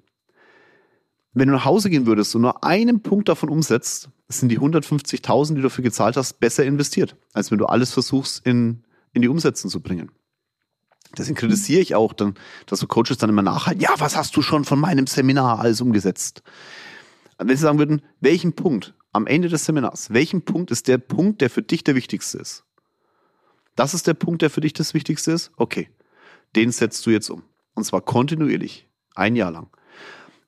Wenn 1.33 1.49
du 1.49 1.53
nach 1.53 1.65
Hause 1.65 1.89
gehen 1.89 2.05
würdest 2.05 2.33
und 2.35 2.41
nur 2.41 2.63
einen 2.63 3.01
Punkt 3.01 3.27
davon 3.29 3.49
umsetzt, 3.49 4.09
sind 4.29 4.49
die 4.49 4.59
150.000, 4.59 5.49
die 5.49 5.55
du 5.55 5.61
dafür 5.61 5.83
gezahlt 5.83 6.17
hast, 6.17 6.39
besser 6.39 6.63
investiert, 6.63 7.15
als 7.33 7.51
wenn 7.51 7.57
du 7.57 7.65
alles 7.65 7.91
versuchst 7.91 8.45
in, 8.45 8.83
in 9.13 9.21
die 9.21 9.27
Umsetzung 9.27 9.69
zu 9.69 9.81
bringen. 9.81 10.11
Deswegen 11.17 11.35
kritisiere 11.35 11.81
ich 11.81 11.93
auch 11.93 12.13
dann, 12.13 12.35
dass 12.65 12.79
so 12.79 12.87
Coaches 12.87 13.17
dann 13.17 13.29
immer 13.29 13.41
nachhalten, 13.41 13.81
ja, 13.81 13.93
was 13.99 14.15
hast 14.15 14.35
du 14.35 14.41
schon 14.41 14.65
von 14.65 14.79
meinem 14.79 15.07
Seminar 15.07 15.59
alles 15.59 15.81
umgesetzt? 15.81 16.41
Wenn 17.37 17.49
sie 17.49 17.63
sagen 17.63 17.79
würden, 17.79 18.01
welchen 18.21 18.53
Punkt 18.53 18.95
am 19.11 19.27
Ende 19.27 19.49
des 19.49 19.65
Seminars, 19.65 20.11
welchen 20.11 20.43
Punkt 20.43 20.71
ist 20.71 20.87
der 20.87 20.97
Punkt, 20.97 21.41
der 21.41 21.49
für 21.49 21.61
dich 21.61 21.83
der 21.83 21.95
wichtigste 21.95 22.37
ist? 22.37 22.63
Das 23.75 23.93
ist 23.93 24.07
der 24.07 24.13
Punkt, 24.13 24.41
der 24.41 24.49
für 24.49 24.61
dich 24.61 24.73
das 24.73 24.93
Wichtigste 24.93 25.33
ist? 25.33 25.51
Okay 25.57 25.89
den 26.55 26.71
setzt 26.71 27.05
du 27.05 27.09
jetzt 27.11 27.29
um. 27.29 27.43
Und 27.73 27.83
zwar 27.83 28.01
kontinuierlich, 28.01 28.87
ein 29.15 29.35
Jahr 29.35 29.51
lang. 29.51 29.67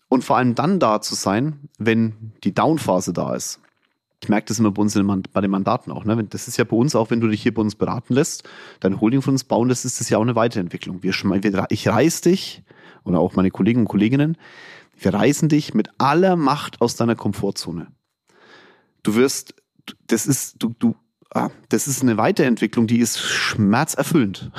Und 0.09 0.23
vor 0.23 0.37
allem 0.37 0.55
dann 0.55 0.79
da 0.79 1.01
zu 1.01 1.15
sein, 1.15 1.69
wenn 1.77 2.33
die 2.43 2.53
Downphase 2.53 3.11
da 3.13 3.35
ist. 3.35 3.59
Ich 4.23 4.29
merke 4.29 4.47
das 4.47 4.57
immer 4.57 4.71
bei 4.71 4.81
uns 4.81 4.97
bei 5.31 5.41
den 5.41 5.51
Mandaten 5.51 5.91
auch. 5.91 6.05
Ne? 6.05 6.23
Das 6.23 6.47
ist 6.47 6.57
ja 6.57 6.63
bei 6.63 6.75
uns 6.75 6.95
auch, 6.95 7.11
wenn 7.11 7.19
du 7.19 7.27
dich 7.27 7.43
hier 7.43 7.53
bei 7.53 7.61
uns 7.61 7.75
beraten 7.75 8.13
lässt, 8.13 8.49
dein 8.79 8.99
Holding 8.99 9.21
von 9.21 9.35
uns 9.35 9.43
bauen, 9.43 9.69
das 9.69 9.85
ist 9.85 9.99
das 9.99 10.09
ja 10.09 10.17
auch 10.17 10.23
eine 10.23 10.35
Weiterentwicklung. 10.35 11.03
Wir, 11.03 11.13
ich 11.69 11.87
reiß 11.87 12.21
dich 12.21 12.63
oder 13.03 13.19
auch 13.19 13.35
meine 13.35 13.51
Kollegen 13.51 13.81
und 13.81 13.87
Kolleginnen, 13.87 14.37
wir 14.99 15.13
reißen 15.13 15.49
dich 15.49 15.73
mit 15.73 15.89
aller 15.99 16.35
Macht 16.35 16.81
aus 16.81 16.95
deiner 16.95 17.15
Komfortzone. 17.15 17.87
Du 19.03 19.15
wirst, 19.15 19.53
das 20.07 20.25
ist, 20.25 20.55
du, 20.59 20.73
du, 20.79 20.95
ah, 21.33 21.49
das 21.69 21.87
ist 21.87 22.01
eine 22.01 22.17
Weiterentwicklung, 22.17 22.87
die 22.87 22.99
ist 22.99 23.19
schmerzerfüllend. 23.19 24.51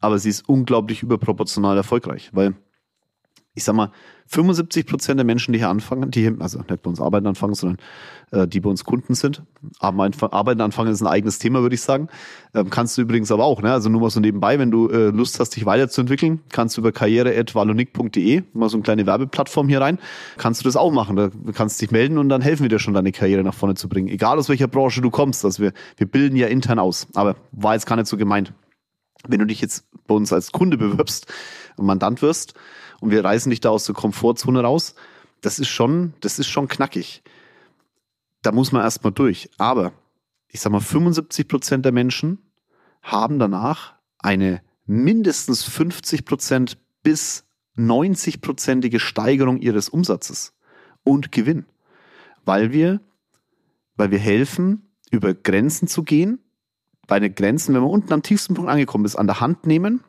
Aber 0.00 0.18
sie 0.18 0.30
ist 0.30 0.48
unglaublich 0.48 1.02
überproportional 1.02 1.76
erfolgreich, 1.76 2.30
weil 2.32 2.54
ich 3.56 3.64
sag 3.64 3.74
mal, 3.74 3.90
75 4.26 4.86
Prozent 4.86 5.18
der 5.18 5.24
Menschen, 5.24 5.52
die 5.52 5.60
hier 5.60 5.70
anfangen, 5.70 6.10
die 6.10 6.20
hier, 6.20 6.36
also 6.40 6.58
nicht 6.58 6.82
bei 6.82 6.90
uns 6.90 7.00
arbeiten 7.00 7.26
anfangen, 7.26 7.54
sondern 7.54 7.78
äh, 8.30 8.46
die 8.46 8.60
bei 8.60 8.68
uns 8.68 8.84
Kunden 8.84 9.14
sind, 9.14 9.42
arbeiten 9.78 10.60
anfangen 10.60 10.92
ist 10.92 11.00
ein 11.00 11.06
eigenes 11.06 11.38
Thema, 11.38 11.62
würde 11.62 11.74
ich 11.74 11.80
sagen. 11.80 12.08
Ähm, 12.54 12.68
kannst 12.68 12.98
du 12.98 13.02
übrigens 13.02 13.32
aber 13.32 13.44
auch, 13.44 13.62
ne? 13.62 13.72
Also 13.72 13.88
nur 13.88 14.02
mal 14.02 14.10
so 14.10 14.20
nebenbei, 14.20 14.58
wenn 14.58 14.70
du 14.70 14.90
äh, 14.90 15.08
Lust 15.08 15.40
hast, 15.40 15.56
dich 15.56 15.64
weiterzuentwickeln, 15.64 16.40
kannst 16.50 16.76
du 16.76 16.82
über 16.82 16.92
karriere.valonik.de 16.92 18.42
mal 18.52 18.68
so 18.68 18.76
eine 18.76 18.82
kleine 18.82 19.06
Werbeplattform 19.06 19.68
hier 19.68 19.80
rein, 19.80 19.98
kannst 20.36 20.60
du 20.60 20.64
das 20.64 20.76
auch 20.76 20.92
machen. 20.92 21.16
Da 21.16 21.30
kannst 21.54 21.80
dich 21.80 21.90
melden 21.90 22.18
und 22.18 22.28
dann 22.28 22.42
helfen 22.42 22.64
wir 22.64 22.68
dir 22.68 22.78
schon, 22.78 22.92
deine 22.92 23.12
Karriere 23.12 23.42
nach 23.42 23.54
vorne 23.54 23.74
zu 23.74 23.88
bringen. 23.88 24.08
Egal 24.08 24.38
aus 24.38 24.50
welcher 24.50 24.68
Branche 24.68 25.00
du 25.00 25.10
kommst. 25.10 25.46
Also 25.46 25.62
wir, 25.62 25.72
wir 25.96 26.06
bilden 26.06 26.36
ja 26.36 26.48
intern 26.48 26.78
aus. 26.78 27.06
Aber 27.14 27.36
war 27.52 27.72
jetzt 27.72 27.86
gar 27.86 27.96
nicht 27.96 28.08
so 28.08 28.18
gemeint. 28.18 28.52
Wenn 29.28 29.40
du 29.40 29.46
dich 29.46 29.60
jetzt 29.60 29.84
bei 30.06 30.14
uns 30.14 30.32
als 30.32 30.52
Kunde 30.52 30.76
bewirbst 30.78 31.32
und 31.76 31.86
Mandant 31.86 32.22
wirst, 32.22 32.54
und 33.00 33.10
wir 33.10 33.24
reißen 33.24 33.50
dich 33.50 33.60
da 33.60 33.70
aus 33.70 33.84
der 33.84 33.94
Komfortzone 33.94 34.60
raus. 34.60 34.94
Das 35.40 35.58
ist 35.58 35.68
schon, 35.68 36.14
das 36.20 36.38
ist 36.38 36.48
schon 36.48 36.68
knackig. 36.68 37.22
Da 38.42 38.52
muss 38.52 38.72
man 38.72 38.82
erstmal 38.82 39.12
durch. 39.12 39.50
Aber 39.58 39.92
ich 40.48 40.60
sag 40.60 40.72
mal, 40.72 40.80
75 40.80 41.48
Prozent 41.48 41.84
der 41.84 41.92
Menschen 41.92 42.38
haben 43.02 43.38
danach 43.38 43.94
eine 44.18 44.62
mindestens 44.86 45.62
50 45.64 46.24
Prozent 46.24 46.78
bis 47.02 47.44
90 47.74 48.40
prozentige 48.40 49.00
Steigerung 49.00 49.60
ihres 49.60 49.88
Umsatzes 49.88 50.54
und 51.04 51.32
Gewinn. 51.32 51.66
Weil 52.44 52.72
wir, 52.72 53.00
weil 53.96 54.10
wir 54.10 54.18
helfen, 54.18 54.90
über 55.10 55.34
Grenzen 55.34 55.88
zu 55.88 56.02
gehen, 56.02 56.40
bei 57.06 57.20
den 57.20 57.34
Grenzen, 57.34 57.74
wenn 57.74 57.82
man 57.82 57.90
unten 57.90 58.12
am 58.12 58.22
tiefsten 58.22 58.54
Punkt 58.54 58.70
angekommen 58.70 59.04
ist, 59.04 59.16
an 59.16 59.26
der 59.26 59.40
Hand 59.40 59.66
nehmen 59.66 60.00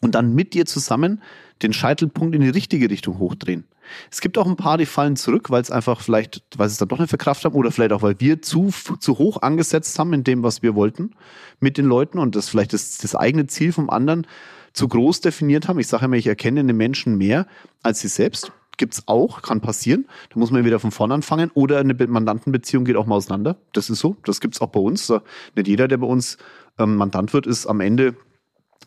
und 0.00 0.14
dann 0.14 0.34
mit 0.34 0.54
dir 0.54 0.66
zusammen 0.66 1.22
den 1.62 1.72
Scheitelpunkt 1.72 2.34
in 2.34 2.42
die 2.42 2.48
richtige 2.48 2.90
Richtung 2.90 3.18
hochdrehen. 3.18 3.64
Es 4.10 4.20
gibt 4.20 4.36
auch 4.38 4.46
ein 4.46 4.56
paar, 4.56 4.78
die 4.78 4.86
fallen 4.86 5.16
zurück, 5.16 5.50
weil 5.50 5.62
es 5.62 5.70
einfach 5.70 6.00
vielleicht, 6.00 6.42
weil 6.56 6.68
sie 6.68 6.72
es 6.72 6.78
dann 6.78 6.88
doch 6.88 6.98
nicht 6.98 7.08
verkraftet 7.08 7.46
haben 7.46 7.54
oder 7.54 7.72
vielleicht 7.72 7.92
auch, 7.92 8.02
weil 8.02 8.20
wir 8.20 8.42
zu, 8.42 8.70
zu 9.00 9.18
hoch 9.18 9.42
angesetzt 9.42 9.98
haben 9.98 10.12
in 10.12 10.24
dem, 10.24 10.42
was 10.42 10.62
wir 10.62 10.74
wollten 10.74 11.12
mit 11.58 11.78
den 11.78 11.86
Leuten 11.86 12.18
und 12.18 12.36
das 12.36 12.48
vielleicht 12.48 12.74
das, 12.74 12.98
das 12.98 13.14
eigene 13.14 13.46
Ziel 13.46 13.72
vom 13.72 13.90
anderen 13.90 14.26
zu 14.72 14.88
groß 14.88 15.22
definiert 15.22 15.68
haben. 15.68 15.78
Ich 15.78 15.88
sage 15.88 16.04
immer, 16.04 16.16
ich 16.16 16.26
erkenne 16.26 16.64
den 16.64 16.76
Menschen 16.76 17.16
mehr 17.16 17.46
als 17.82 18.00
sie 18.00 18.08
selbst. 18.08 18.52
Gibt's 18.78 19.02
auch, 19.06 19.42
kann 19.42 19.60
passieren. 19.60 20.06
Da 20.30 20.38
muss 20.38 20.50
man 20.50 20.64
wieder 20.64 20.80
von 20.80 20.90
vorne 20.90 21.14
anfangen. 21.14 21.50
Oder 21.52 21.78
eine 21.78 21.94
Mandantenbeziehung 21.94 22.84
geht 22.84 22.96
auch 22.96 23.06
mal 23.06 23.16
auseinander. 23.16 23.56
Das 23.74 23.90
ist 23.90 23.98
so. 23.98 24.16
Das 24.24 24.40
gibt's 24.40 24.60
auch 24.60 24.68
bei 24.68 24.80
uns. 24.80 25.12
Nicht 25.54 25.68
jeder, 25.68 25.88
der 25.88 25.98
bei 25.98 26.06
uns 26.06 26.38
ähm, 26.78 26.96
Mandant 26.96 27.32
wird, 27.34 27.46
ist 27.46 27.66
am 27.66 27.80
Ende 27.80 28.14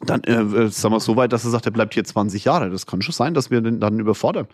dann 0.04 0.23
äh, 0.23 0.34
äh, 0.34 0.67
sagen 0.69 0.93
wir 0.93 0.99
so 0.99 1.15
weit, 1.15 1.32
dass 1.32 1.43
er 1.43 1.51
sagt, 1.51 1.65
er 1.65 1.71
bleibt 1.71 1.93
hier 1.93 2.04
20 2.04 2.45
Jahre. 2.45 2.69
Das 2.69 2.86
kann 2.86 3.01
schon 3.01 3.13
sein, 3.13 3.34
dass 3.34 3.51
wir 3.51 3.62
den 3.62 3.80
dann 3.80 3.99
überfordern. 3.99 4.47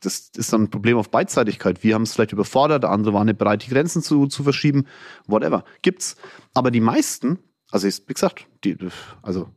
Das 0.00 0.30
ist 0.36 0.52
dann 0.52 0.62
ein 0.62 0.70
Problem 0.70 0.96
auf 0.96 1.10
Beidseitigkeit. 1.10 1.82
Wir 1.82 1.94
haben 1.94 2.02
es 2.02 2.14
vielleicht 2.14 2.32
überfordert, 2.32 2.84
der 2.84 2.90
andere 2.90 3.12
war 3.12 3.24
nicht 3.24 3.38
bereit, 3.38 3.66
die 3.66 3.70
Grenzen 3.70 4.00
zu, 4.00 4.26
zu 4.28 4.44
verschieben, 4.44 4.86
whatever. 5.26 5.64
Gibt's. 5.82 6.16
Aber 6.54 6.70
die 6.70 6.80
meisten, 6.80 7.38
also 7.70 7.86
ich, 7.88 8.02
wie 8.06 8.14
gesagt, 8.14 8.46
die, 8.64 8.76
also 9.22 9.48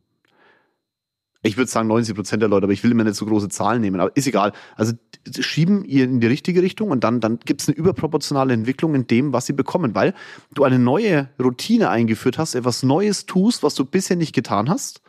ich 1.43 1.58
würde 1.58 1.69
sagen 1.69 1.89
90 1.89 2.15
Prozent 2.15 2.41
der 2.41 2.49
Leute, 2.49 2.63
aber 2.63 2.73
ich 2.73 2.84
will 2.84 2.91
immer 2.91 3.03
nicht 3.03 3.15
so 3.15 3.25
große 3.25 3.49
Zahlen 3.49 3.82
nehmen, 3.82 3.99
aber 3.99 4.15
ist 4.15 4.27
egal. 4.27 4.53
Also 4.75 4.93
schieben 5.39 5.84
ihr 5.84 6.06
in 6.06 6.21
die 6.21 6.27
richtige 6.27 6.62
Richtung 6.62 6.89
und 6.89 7.03
dann, 7.03 7.19
dann 7.19 7.39
gibt 7.39 7.62
es 7.62 7.67
eine 7.67 7.77
überproportionale 7.77 8.53
Entwicklung 8.53 8.95
in 8.95 9.08
dem, 9.08 9.34
was 9.34 9.45
sie 9.45 9.53
bekommen, 9.53 9.93
weil 9.93 10.13
du 10.53 10.63
eine 10.63 10.79
neue 10.79 11.29
Routine 11.41 11.89
eingeführt 11.89 12.38
hast, 12.38 12.56
etwas 12.56 12.82
Neues 12.82 13.25
tust, 13.25 13.62
was 13.62 13.75
du 13.75 13.84
bisher 13.84 14.15
nicht 14.15 14.34
getan 14.34 14.69
hast 14.69 15.01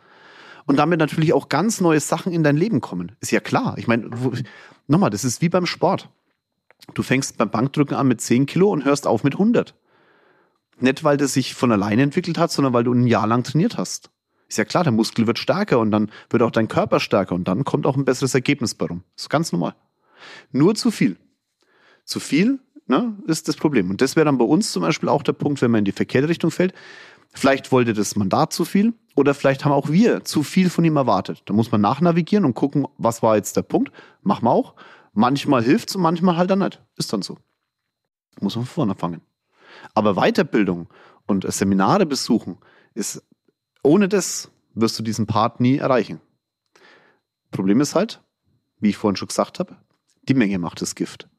und 0.65 0.77
damit 0.77 0.99
natürlich 0.99 1.33
auch 1.33 1.47
ganz 1.47 1.79
neue 1.79 1.99
Sachen 2.01 2.33
in 2.33 2.43
dein 2.43 2.57
Leben 2.57 2.81
kommen. 2.81 3.13
Ist 3.21 3.31
ja 3.31 3.39
klar. 3.39 3.75
Ich 3.77 3.87
meine, 3.87 4.09
nochmal, 4.87 5.09
das 5.09 5.23
ist 5.23 5.41
wie 5.41 5.49
beim 5.49 5.65
Sport. 5.65 6.09
Du 6.93 7.01
fängst 7.01 7.37
beim 7.37 7.49
Bankdrücken 7.49 7.95
an 7.95 8.07
mit 8.07 8.21
10 8.21 8.45
Kilo 8.45 8.71
und 8.71 8.83
hörst 8.83 9.07
auf 9.07 9.23
mit 9.23 9.33
100. 9.33 9.73
Nicht, 10.79 11.03
weil 11.03 11.17
das 11.17 11.33
sich 11.33 11.53
von 11.53 11.71
alleine 11.71 12.01
entwickelt 12.01 12.37
hat, 12.37 12.51
sondern 12.51 12.73
weil 12.73 12.83
du 12.83 12.93
ein 12.93 13.07
Jahr 13.07 13.27
lang 13.27 13.43
trainiert 13.43 13.77
hast. 13.77 14.11
Ist 14.47 14.57
ja 14.57 14.65
klar, 14.65 14.83
der 14.83 14.93
Muskel 14.93 15.27
wird 15.27 15.39
stärker 15.39 15.79
und 15.79 15.91
dann 15.91 16.11
wird 16.29 16.43
auch 16.43 16.51
dein 16.51 16.67
Körper 16.67 16.99
stärker 16.99 17.35
und 17.35 17.47
dann 17.47 17.63
kommt 17.63 17.85
auch 17.85 17.97
ein 17.97 18.05
besseres 18.05 18.33
Ergebnis 18.35 18.75
bei 18.75 18.85
rum. 18.85 19.03
Das 19.15 19.23
ist 19.23 19.29
ganz 19.29 19.51
normal. 19.51 19.75
Nur 20.51 20.75
zu 20.75 20.91
viel. 20.91 21.17
Zu 22.03 22.19
viel 22.19 22.59
ne, 22.87 23.17
ist 23.27 23.47
das 23.47 23.55
Problem. 23.55 23.89
Und 23.89 24.01
das 24.01 24.15
wäre 24.15 24.25
dann 24.25 24.37
bei 24.37 24.45
uns 24.45 24.71
zum 24.71 24.81
Beispiel 24.81 25.09
auch 25.09 25.23
der 25.23 25.33
Punkt, 25.33 25.61
wenn 25.61 25.71
man 25.71 25.79
in 25.79 25.85
die 25.85 25.91
verkehrte 25.91 26.29
Richtung 26.29 26.51
fällt. 26.51 26.73
Vielleicht 27.33 27.71
wollte 27.71 27.93
das 27.93 28.15
Mandat 28.15 28.53
zu 28.53 28.63
viel 28.63 28.93
oder 29.15 29.33
vielleicht 29.33 29.65
haben 29.65 29.73
auch 29.73 29.89
wir 29.89 30.23
zu 30.23 30.43
viel 30.43 30.69
von 30.69 30.85
ihm 30.85 30.95
erwartet. 30.95 31.41
Da 31.45 31.53
muss 31.53 31.71
man 31.71 31.81
nachnavigieren 31.81 32.45
und 32.45 32.53
gucken, 32.53 32.87
was 32.97 33.21
war 33.23 33.35
jetzt 33.35 33.57
der 33.57 33.63
Punkt. 33.63 33.91
Machen 34.21 34.45
wir 34.45 34.51
auch. 34.51 34.75
Manchmal 35.13 35.63
hilft's 35.63 35.95
und 35.95 36.01
manchmal 36.01 36.37
halt 36.37 36.49
dann 36.49 36.59
nicht. 36.59 36.81
Ist 36.95 37.11
dann 37.11 37.21
so. 37.21 37.37
Muss 38.39 38.55
man 38.55 38.65
von 38.65 38.73
vorne 38.73 38.95
fangen. 38.95 39.21
Aber 39.93 40.15
Weiterbildung 40.15 40.87
und 41.25 41.51
Seminare 41.51 42.05
besuchen 42.05 42.57
ist 42.93 43.21
ohne 43.85 44.09
das 44.09 44.51
wirst 44.73 44.99
du 44.99 45.03
diesen 45.03 45.25
Part 45.25 45.59
nie 45.59 45.77
erreichen. 45.77 46.19
Problem 47.51 47.79
ist 47.79 47.95
halt, 47.95 48.21
wie 48.79 48.89
ich 48.89 48.97
vorhin 48.97 49.15
schon 49.15 49.29
gesagt 49.29 49.59
habe, 49.59 49.77
die 50.27 50.33
Menge 50.33 50.59
macht 50.59 50.81
das 50.81 50.95
Gift. 50.95 51.29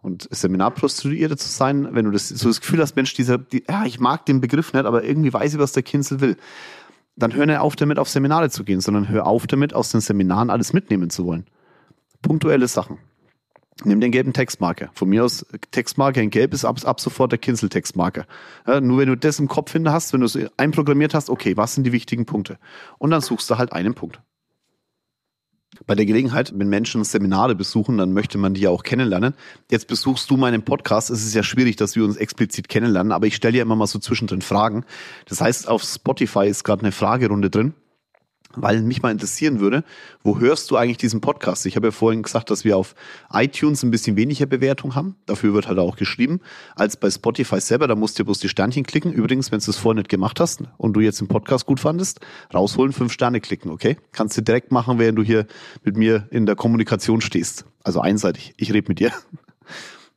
Und 0.00 0.28
Seminarprostituierte 0.30 1.36
zu 1.36 1.48
sein, 1.48 1.94
wenn 1.94 2.04
du 2.04 2.10
das, 2.10 2.28
so 2.28 2.48
das 2.48 2.60
Gefühl 2.60 2.80
hast, 2.80 2.94
Mensch, 2.94 3.14
dieser, 3.14 3.38
die, 3.38 3.64
ja, 3.68 3.84
ich 3.84 3.98
mag 3.98 4.26
den 4.26 4.40
Begriff 4.40 4.72
nicht, 4.72 4.84
aber 4.84 5.02
irgendwie 5.02 5.32
weiß 5.32 5.54
ich, 5.54 5.58
was 5.58 5.72
der 5.72 5.82
Kinzel 5.82 6.20
will, 6.20 6.36
dann 7.16 7.34
hör 7.34 7.46
nicht 7.46 7.58
auf 7.58 7.74
damit, 7.74 7.98
auf 7.98 8.08
Seminare 8.08 8.48
zu 8.48 8.62
gehen, 8.62 8.80
sondern 8.80 9.08
hör 9.08 9.26
auf 9.26 9.46
damit, 9.48 9.74
aus 9.74 9.90
den 9.90 10.00
Seminaren 10.00 10.50
alles 10.50 10.72
mitnehmen 10.72 11.10
zu 11.10 11.24
wollen. 11.26 11.46
Punktuelle 12.22 12.68
Sachen. 12.68 12.98
Nimm 13.84 14.00
den 14.00 14.10
gelben 14.10 14.32
Textmarker. 14.32 14.90
Von 14.92 15.08
mir 15.08 15.24
aus 15.24 15.46
Textmarker 15.70 16.20
in 16.20 16.30
gelb 16.30 16.52
ist 16.52 16.64
ab, 16.64 16.78
ab 16.84 17.00
sofort 17.00 17.30
der 17.30 17.38
Kinsel-Textmarker. 17.38 18.26
Ja, 18.66 18.80
nur 18.80 18.98
wenn 18.98 19.08
du 19.08 19.16
das 19.16 19.38
im 19.38 19.46
Kopf 19.46 19.72
hinter 19.72 19.92
hast, 19.92 20.12
wenn 20.12 20.20
du 20.20 20.26
es 20.26 20.36
einprogrammiert 20.56 21.14
hast, 21.14 21.30
okay, 21.30 21.56
was 21.56 21.74
sind 21.74 21.84
die 21.84 21.92
wichtigen 21.92 22.26
Punkte? 22.26 22.58
Und 22.98 23.10
dann 23.10 23.20
suchst 23.20 23.48
du 23.50 23.56
halt 23.56 23.72
einen 23.72 23.94
Punkt. 23.94 24.20
Bei 25.86 25.94
der 25.94 26.06
Gelegenheit, 26.06 26.52
wenn 26.56 26.68
Menschen 26.68 27.04
Seminare 27.04 27.54
besuchen, 27.54 27.98
dann 27.98 28.12
möchte 28.12 28.36
man 28.36 28.54
die 28.54 28.62
ja 28.62 28.70
auch 28.70 28.82
kennenlernen. 28.82 29.34
Jetzt 29.70 29.86
besuchst 29.86 30.28
du 30.28 30.36
meinen 30.36 30.64
Podcast. 30.64 31.10
Es 31.10 31.24
ist 31.24 31.34
ja 31.34 31.44
schwierig, 31.44 31.76
dass 31.76 31.94
wir 31.94 32.04
uns 32.04 32.16
explizit 32.16 32.68
kennenlernen, 32.68 33.12
aber 33.12 33.26
ich 33.26 33.36
stelle 33.36 33.58
ja 33.58 33.62
immer 33.62 33.76
mal 33.76 33.86
so 33.86 34.00
zwischendrin 34.00 34.42
Fragen. 34.42 34.84
Das 35.26 35.40
heißt, 35.40 35.68
auf 35.68 35.84
Spotify 35.84 36.48
ist 36.48 36.64
gerade 36.64 36.82
eine 36.82 36.90
Fragerunde 36.90 37.48
drin 37.48 37.74
weil 38.62 38.82
mich 38.82 39.02
mal 39.02 39.10
interessieren 39.10 39.60
würde, 39.60 39.84
wo 40.22 40.38
hörst 40.38 40.70
du 40.70 40.76
eigentlich 40.76 40.96
diesen 40.96 41.20
Podcast? 41.20 41.66
Ich 41.66 41.76
habe 41.76 41.88
ja 41.88 41.90
vorhin 41.90 42.22
gesagt, 42.22 42.50
dass 42.50 42.64
wir 42.64 42.76
auf 42.76 42.94
iTunes 43.32 43.82
ein 43.82 43.90
bisschen 43.90 44.16
weniger 44.16 44.46
Bewertung 44.46 44.94
haben. 44.94 45.16
Dafür 45.26 45.54
wird 45.54 45.68
halt 45.68 45.78
auch 45.78 45.96
geschrieben, 45.96 46.40
als 46.76 46.96
bei 46.96 47.10
Spotify 47.10 47.60
selber. 47.60 47.86
Da 47.86 47.94
musst 47.94 48.18
du 48.18 48.24
bloß 48.24 48.38
die 48.38 48.48
Sternchen 48.48 48.84
klicken. 48.84 49.12
Übrigens, 49.12 49.52
wenn 49.52 49.60
du 49.60 49.70
es 49.70 49.76
vorher 49.76 49.96
nicht 49.96 50.08
gemacht 50.08 50.40
hast 50.40 50.62
und 50.76 50.94
du 50.94 51.00
jetzt 51.00 51.20
den 51.20 51.28
Podcast 51.28 51.66
gut 51.66 51.80
fandest, 51.80 52.20
rausholen, 52.52 52.92
fünf 52.92 53.12
Sterne 53.12 53.40
klicken, 53.40 53.70
okay? 53.70 53.96
Kannst 54.12 54.36
du 54.36 54.42
direkt 54.42 54.72
machen, 54.72 54.98
während 54.98 55.18
du 55.18 55.22
hier 55.22 55.46
mit 55.84 55.96
mir 55.96 56.26
in 56.30 56.46
der 56.46 56.56
Kommunikation 56.56 57.20
stehst. 57.20 57.64
Also 57.82 58.00
einseitig. 58.00 58.54
Ich 58.56 58.72
rede 58.72 58.88
mit 58.88 59.00
dir. 59.00 59.12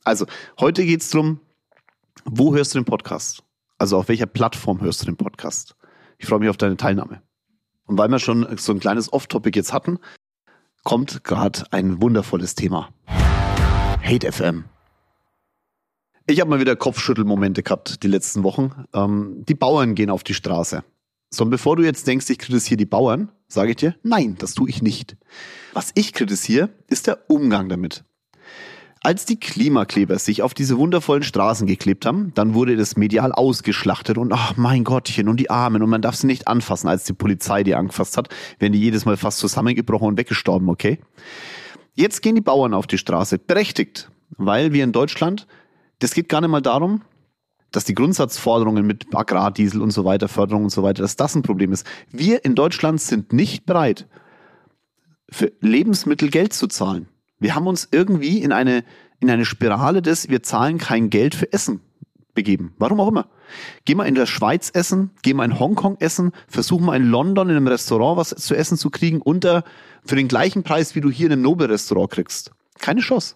Also, 0.04 0.26
heute 0.58 0.84
geht's 0.84 1.10
drum, 1.10 1.38
wo 2.24 2.56
hörst 2.56 2.74
du 2.74 2.80
den 2.80 2.84
Podcast? 2.84 3.44
Also 3.78 3.98
auf 3.98 4.08
welcher 4.08 4.26
Plattform 4.26 4.80
hörst 4.80 5.02
du 5.02 5.06
den 5.06 5.16
Podcast? 5.16 5.76
Ich 6.18 6.26
freue 6.26 6.38
mich 6.38 6.48
auf 6.48 6.56
deine 6.56 6.76
Teilnahme. 6.76 7.22
Und 7.92 7.98
weil 7.98 8.08
wir 8.08 8.18
schon 8.18 8.46
so 8.56 8.72
ein 8.72 8.80
kleines 8.80 9.12
Off-Topic 9.12 9.54
jetzt 9.54 9.74
hatten, 9.74 9.98
kommt 10.82 11.24
gerade 11.24 11.64
ein 11.72 12.00
wundervolles 12.00 12.54
Thema. 12.54 12.88
Hate 13.06 14.32
FM. 14.32 14.64
Ich 16.26 16.40
habe 16.40 16.48
mal 16.48 16.58
wieder 16.58 16.74
Kopfschüttelmomente 16.74 17.62
gehabt 17.62 18.02
die 18.02 18.08
letzten 18.08 18.44
Wochen. 18.44 18.86
Ähm, 18.94 19.44
die 19.46 19.54
Bauern 19.54 19.94
gehen 19.94 20.08
auf 20.08 20.24
die 20.24 20.32
Straße. 20.32 20.82
So, 21.28 21.44
und 21.44 21.50
bevor 21.50 21.76
du 21.76 21.82
jetzt 21.82 22.06
denkst, 22.06 22.30
ich 22.30 22.38
kritisiere 22.38 22.78
die 22.78 22.86
Bauern, 22.86 23.30
sage 23.46 23.72
ich 23.72 23.76
dir, 23.76 23.94
nein, 24.02 24.36
das 24.38 24.54
tue 24.54 24.70
ich 24.70 24.80
nicht. 24.80 25.18
Was 25.74 25.90
ich 25.94 26.14
kritisiere, 26.14 26.70
ist 26.86 27.08
der 27.08 27.28
Umgang 27.28 27.68
damit. 27.68 28.04
Als 29.04 29.24
die 29.24 29.38
Klimakleber 29.38 30.18
sich 30.18 30.42
auf 30.42 30.54
diese 30.54 30.78
wundervollen 30.78 31.24
Straßen 31.24 31.66
geklebt 31.66 32.06
haben, 32.06 32.32
dann 32.34 32.54
wurde 32.54 32.76
das 32.76 32.96
medial 32.96 33.32
ausgeschlachtet 33.32 34.16
und 34.16 34.32
ach 34.32 34.56
mein 34.56 34.84
Gottchen 34.84 35.28
und 35.28 35.40
die 35.40 35.50
Armen 35.50 35.82
und 35.82 35.90
man 35.90 36.02
darf 36.02 36.14
sie 36.14 36.28
nicht 36.28 36.46
anfassen, 36.46 36.88
als 36.88 37.04
die 37.04 37.12
Polizei 37.12 37.64
die 37.64 37.74
angefasst 37.74 38.16
hat, 38.16 38.28
werden 38.60 38.74
die 38.74 38.80
jedes 38.80 39.04
Mal 39.04 39.16
fast 39.16 39.38
zusammengebrochen 39.38 40.08
und 40.08 40.18
weggestorben, 40.18 40.68
okay? 40.68 41.00
Jetzt 41.94 42.22
gehen 42.22 42.36
die 42.36 42.40
Bauern 42.40 42.74
auf 42.74 42.86
die 42.86 42.96
Straße, 42.96 43.38
berechtigt, 43.38 44.10
weil 44.36 44.72
wir 44.72 44.84
in 44.84 44.92
Deutschland 44.92 45.46
das 46.02 46.14
geht 46.14 46.28
gar 46.28 46.40
nicht 46.40 46.50
mal 46.50 46.60
darum, 46.60 47.02
dass 47.70 47.84
die 47.84 47.94
Grundsatzforderungen 47.94 48.84
mit 48.84 49.14
Agrardiesel 49.14 49.80
und 49.80 49.92
so 49.92 50.04
weiter, 50.04 50.26
Förderung 50.26 50.64
und 50.64 50.70
so 50.70 50.82
weiter, 50.82 51.02
dass 51.02 51.14
das 51.14 51.36
ein 51.36 51.42
Problem 51.42 51.72
ist. 51.72 51.86
Wir 52.10 52.44
in 52.44 52.56
Deutschland 52.56 53.00
sind 53.00 53.32
nicht 53.32 53.66
bereit, 53.66 54.08
für 55.30 55.52
Lebensmittel 55.60 56.28
Geld 56.28 56.52
zu 56.52 56.66
zahlen. 56.66 57.08
Wir 57.42 57.56
haben 57.56 57.66
uns 57.66 57.88
irgendwie 57.90 58.38
in 58.38 58.52
eine, 58.52 58.84
in 59.18 59.28
eine 59.28 59.44
Spirale 59.44 60.00
des, 60.00 60.28
wir 60.28 60.42
zahlen 60.42 60.78
kein 60.78 61.10
Geld 61.10 61.34
für 61.34 61.52
Essen 61.52 61.80
begeben. 62.34 62.74
Warum 62.78 63.00
auch 63.00 63.08
immer. 63.08 63.28
Geh 63.84 63.94
mal 63.94 64.06
in 64.06 64.14
der 64.14 64.26
Schweiz 64.26 64.70
essen, 64.72 65.10
geh 65.22 65.34
mal 65.34 65.44
in 65.44 65.58
Hongkong 65.58 65.96
essen, 65.98 66.30
versuch 66.46 66.80
mal 66.80 66.96
in 66.96 67.06
London 67.06 67.50
in 67.50 67.56
einem 67.56 67.66
Restaurant 67.66 68.16
was 68.16 68.30
zu 68.30 68.54
essen 68.54 68.78
zu 68.78 68.90
kriegen 68.90 69.20
unter 69.20 69.64
für 70.04 70.16
den 70.16 70.28
gleichen 70.28 70.62
Preis, 70.62 70.94
wie 70.94 71.00
du 71.00 71.10
hier 71.10 71.26
in 71.26 71.32
einem 71.32 71.42
Nobel-Restaurant 71.42 72.10
kriegst. 72.10 72.52
Keine 72.78 73.00
Chance. 73.00 73.34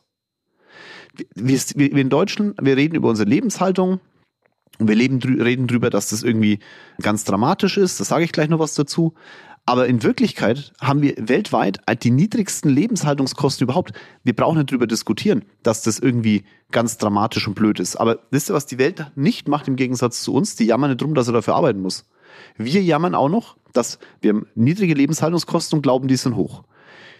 Wir, 1.35 1.59
wir, 1.75 1.92
wir 1.92 2.01
in 2.01 2.09
Deutschland, 2.09 2.57
wir 2.61 2.77
reden 2.77 2.95
über 2.95 3.09
unsere 3.09 3.29
Lebenshaltung 3.29 4.01
und 4.79 4.88
wir 4.88 4.95
leben, 4.95 5.19
reden 5.19 5.66
drüber, 5.66 5.90
dass 5.90 6.11
das 6.11 6.23
irgendwie 6.23 6.61
ganz 7.03 7.25
dramatisch 7.25 7.77
ist. 7.77 7.99
Das 8.01 8.09
sage 8.09 8.25
ich 8.25 8.33
gleich 8.33 8.49
noch 8.49 8.59
was 8.59 8.75
dazu. 8.75 9.14
Aber 9.68 9.88
in 9.88 10.05
Wirklichkeit 10.05 10.72
haben 10.81 11.02
wir 11.02 11.14
weltweit 11.18 11.81
die 12.05 12.12
niedrigsten 12.12 12.70
Lebenshaltungskosten 12.70 13.64
überhaupt. 13.64 13.92
Wir 14.22 14.35
brauchen 14.35 14.59
nicht 14.59 14.70
drüber 14.70 14.87
diskutieren, 14.87 15.44
dass 15.64 15.83
das 15.83 15.98
irgendwie 15.98 16.44
ganz 16.70 16.98
dramatisch 16.98 17.48
und 17.48 17.55
blöd 17.55 17.81
ist. 17.81 17.96
Aber 17.96 18.20
wisst 18.31 18.48
ihr, 18.48 18.55
was 18.55 18.66
die 18.66 18.79
Welt 18.79 19.11
nicht 19.16 19.48
macht 19.48 19.66
im 19.66 19.74
Gegensatz 19.74 20.22
zu 20.22 20.33
uns? 20.35 20.55
Die 20.55 20.66
jammern 20.66 20.90
nicht 20.90 21.02
drum, 21.02 21.14
dass 21.14 21.26
er 21.26 21.33
dafür 21.33 21.57
arbeiten 21.57 21.81
muss. 21.81 22.07
Wir 22.57 22.81
jammern 22.81 23.16
auch 23.16 23.29
noch, 23.29 23.57
dass 23.72 23.98
wir 24.20 24.42
niedrige 24.55 24.94
Lebenshaltungskosten 24.94 25.79
und 25.79 25.83
glauben, 25.83 26.07
die 26.07 26.16
sind 26.16 26.37
hoch. 26.37 26.62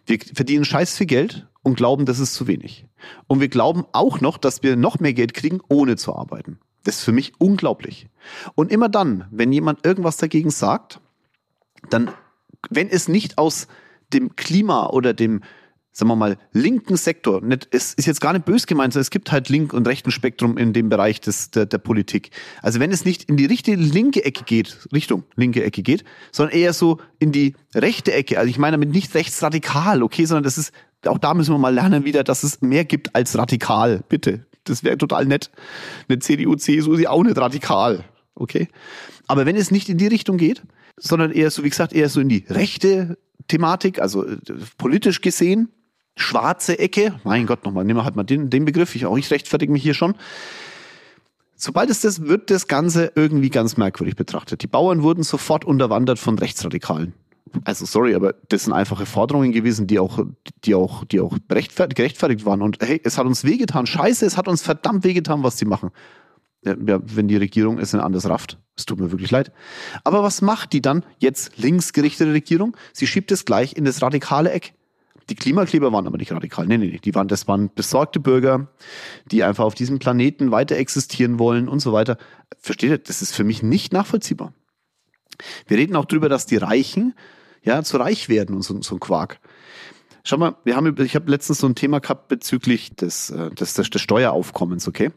Wir 0.07 0.21
verdienen 0.21 0.65
scheiß 0.65 0.97
viel 0.97 1.07
Geld 1.07 1.49
und 1.63 1.77
glauben, 1.77 2.07
das 2.07 2.21
ist 2.21 2.35
zu 2.35 2.47
wenig. 2.47 2.87
Und 3.27 3.41
wir 3.41 3.49
glauben 3.49 3.85
auch 3.93 4.21
noch, 4.21 4.39
dass 4.39 4.63
wir 4.63 4.77
noch 4.77 5.01
mehr 5.01 5.15
Geld 5.15 5.35
kriegen, 5.35 5.61
ohne 5.69 5.97
zu 5.97 6.15
arbeiten. 6.15 6.61
Das 6.85 6.99
ist 6.99 7.05
für 7.05 7.13
mich 7.13 7.33
unglaublich. 7.39 8.09
Und 8.55 8.71
immer 8.71 8.89
dann, 8.89 9.25
wenn 9.33 9.53
jemand 9.53 9.85
irgendwas 9.85 10.17
dagegen 10.17 10.51
sagt, 10.51 11.01
dann 11.91 12.13
wenn 12.71 12.89
es 12.89 13.09
nicht 13.09 13.39
aus 13.39 13.67
dem 14.13 14.37
Klima 14.37 14.89
oder 14.89 15.15
dem, 15.15 15.43
sagen 15.93 16.11
wir 16.11 16.17
mal, 16.17 16.39
linken 16.53 16.97
Sektor, 16.97 17.41
nicht, 17.41 17.69
es 17.71 17.95
ist 17.95 18.07
jetzt 18.07 18.21
gar 18.21 18.33
nicht 18.33 18.45
bös 18.45 18.67
gemeint, 18.67 18.93
sondern 18.93 19.03
es 19.03 19.11
gibt 19.11 19.33
halt 19.33 19.49
link- 19.49 19.73
und 19.73 19.89
rechten 19.89 20.11
Spektrum 20.11 20.59
in 20.59 20.73
dem 20.73 20.89
Bereich 20.89 21.21
des, 21.21 21.51
der, 21.51 21.67
der 21.67 21.79
Politik. 21.79 22.31
Also 22.63 22.81
wenn 22.81 22.93
es 22.93 23.05
nicht 23.05 23.25
in 23.25 23.37
die 23.37 23.47
richtige 23.47 23.77
linke 23.77 24.25
Ecke 24.25 24.45
geht, 24.45 24.87
Richtung 24.93 25.25
linke 25.37 25.65
Ecke 25.65 25.83
geht, 25.83 26.05
sondern 26.33 26.57
eher 26.57 26.73
so 26.73 26.99
in 27.19 27.33
die 27.33 27.55
rechte 27.75 28.13
Ecke, 28.13 28.39
also 28.39 28.51
ich 28.51 28.59
meine 28.59 28.77
damit 28.77 28.91
nicht 28.91 29.15
rechtsradikal, 29.15 30.03
okay, 30.03 30.27
sondern 30.27 30.45
das 30.45 30.59
ist, 30.59 30.73
auch 31.07 31.19
da 31.19 31.35
müssen 31.35 31.55
wir 31.55 31.59
mal 31.59 31.75
lernen 31.75 32.05
wieder, 32.05 32.25
dass 32.25 32.43
es 32.43 32.61
mehr 32.61 32.85
gibt 32.85 33.15
als 33.15 33.37
radikal, 33.37 34.03
bitte. 34.09 34.47
Das 34.65 34.83
wäre 34.83 34.99
total 34.99 35.27
nett. 35.27 35.51
Eine 36.09 36.19
CDU, 36.19 36.57
CSU 36.57 36.95
ist 36.95 37.01
ja 37.01 37.11
auch 37.11 37.23
nicht 37.23 37.39
radikal, 37.39 38.05
okay? 38.35 38.69
Aber 39.27 39.47
wenn 39.47 39.57
es 39.57 39.71
nicht 39.71 39.89
in 39.89 39.97
die 39.97 40.09
Richtung 40.09 40.37
geht, 40.37 40.63
sondern 40.97 41.31
eher 41.33 41.51
so, 41.51 41.65
wie 41.65 41.71
gesagt, 41.71 41.93
eher 41.93 42.09
so 42.09 42.21
in 42.21 42.29
die 42.29 42.45
rechte 42.49 43.19
Thematik, 43.49 44.01
also 44.01 44.27
äh, 44.27 44.37
politisch 44.79 45.21
gesehen, 45.21 45.69
schwarze 46.17 46.79
Ecke. 46.79 47.15
Mein 47.25 47.47
Gott, 47.47 47.65
nochmal, 47.65 47.85
nehmen 47.85 47.99
wir 47.99 48.05
halt 48.05 48.17
mal 48.17 48.25
den, 48.25 48.51
den 48.51 48.65
Begriff. 48.65 48.95
Ich 48.97 49.07
auch, 49.07 49.17
ich 49.17 49.31
rechtfertige 49.31 49.73
mich 49.73 49.83
hier 49.83 49.95
schon. 49.95 50.15
Sobald 51.55 51.89
es 51.91 52.01
das 52.01 52.23
wird, 52.23 52.51
das 52.51 52.69
Ganze 52.69 53.13
irgendwie 53.15 53.51
ganz 53.51 53.77
merkwürdig 53.77 54.17
betrachtet. 54.17 54.63
Die 54.63 54.67
Bauern 54.67 55.03
wurden 55.03 55.23
sofort 55.23 55.65
unterwandert 55.65 56.19
von 56.19 56.39
Rechtsradikalen. 56.39 57.15
Also 57.65 57.87
sorry, 57.87 58.15
aber 58.15 58.35
das 58.49 58.65
sind 58.65 58.75
einfache 58.75 59.07
Forderungen 59.07 59.53
gewesen, 59.53 59.87
die 59.87 59.99
auch, 59.99 60.19
die 60.65 60.75
auch, 60.75 61.05
die 61.05 61.21
auch 61.21 61.39
gerechtfertigt 61.49 62.45
waren. 62.45 62.61
Und 62.61 62.79
hey, 62.83 63.01
es 63.05 63.17
hat 63.17 63.27
uns 63.27 63.45
wehgetan. 63.45 63.87
Scheiße, 63.87 64.27
es 64.27 64.37
hat 64.37 64.49
uns 64.49 64.63
verdammt 64.63 65.05
wehgetan, 65.05 65.43
was 65.43 65.57
sie 65.57 65.65
machen 65.65 65.91
ja, 66.67 67.01
wenn 67.03 67.29
die 67.29 67.37
Regierung 67.37 67.79
es 67.79 67.95
in 67.95 68.01
anders 68.01 68.29
rafft. 68.29 68.59
Es 68.77 68.85
tut 68.85 69.01
mir 69.01 69.11
wirklich 69.11 69.31
leid. 69.31 69.53
Aber 70.05 70.23
was 70.23 70.43
macht 70.43 70.73
die 70.73 70.83
dann 70.83 71.05
jetzt 71.19 71.57
linksgerichtete 71.57 72.33
Regierung? 72.33 72.77
Sie 72.93 73.07
schiebt 73.07 73.33
es 73.33 73.45
gleich 73.45 73.77
in 73.77 73.85
das 73.85 74.03
radikale 74.03 74.51
Eck. 74.51 74.75
Die 75.29 75.35
Klimakleber 75.35 75.93
waren 75.93 76.07
aber 76.07 76.19
nicht 76.19 76.31
radikal. 76.31 76.67
Nee, 76.67 76.79
nee, 76.79 76.87
nee. 76.87 76.99
Die 76.99 77.15
waren, 77.15 77.27
das 77.27 77.49
waren 77.49 77.71
besorgte 77.75 78.21
Bürger, 78.21 78.69
die 79.31 79.43
einfach 79.43 79.65
auf 79.65 79.75
diesem 79.75 79.99
Planeten 79.99 80.51
weiter 80.51 80.77
existieren 80.77 81.39
wollen 81.39 81.69
und 81.69 81.81
so 81.81 81.93
weiter. 81.93 82.17
Versteht 82.59 82.91
ihr? 82.91 82.99
Das 82.99 83.23
ist 83.23 83.35
für 83.35 83.45
mich 83.45 83.63
nicht 83.63 83.93
nachvollziehbar. 83.93 84.53
Wir 85.67 85.79
reden 85.79 85.97
auch 85.97 86.05
drüber, 86.05 86.29
dass 86.29 86.47
die 86.47 86.57
Reichen 86.57 87.15
ja 87.63 87.83
zu 87.83 87.97
reich 87.97 88.29
werden 88.29 88.55
und 88.55 88.63
so, 88.63 88.81
so 88.83 88.97
ein 88.97 89.01
Quark. 89.01 89.41
Schau 90.29 90.39
mal, 90.39 90.57
wir 90.65 90.75
haben, 90.75 90.93
ich 91.05 91.15
habe 91.15 91.31
letztens 91.31 91.61
so 91.61 91.69
ein 91.69 91.77
Thema 91.77 92.01
gehabt 92.01 92.27
bezüglich 92.27 92.97
des, 92.97 93.31
äh, 93.31 93.49
des, 93.53 93.75
des, 93.75 93.91
des 93.91 94.03
Steueraufkommens, 94.03 94.89
okay? 94.89 95.13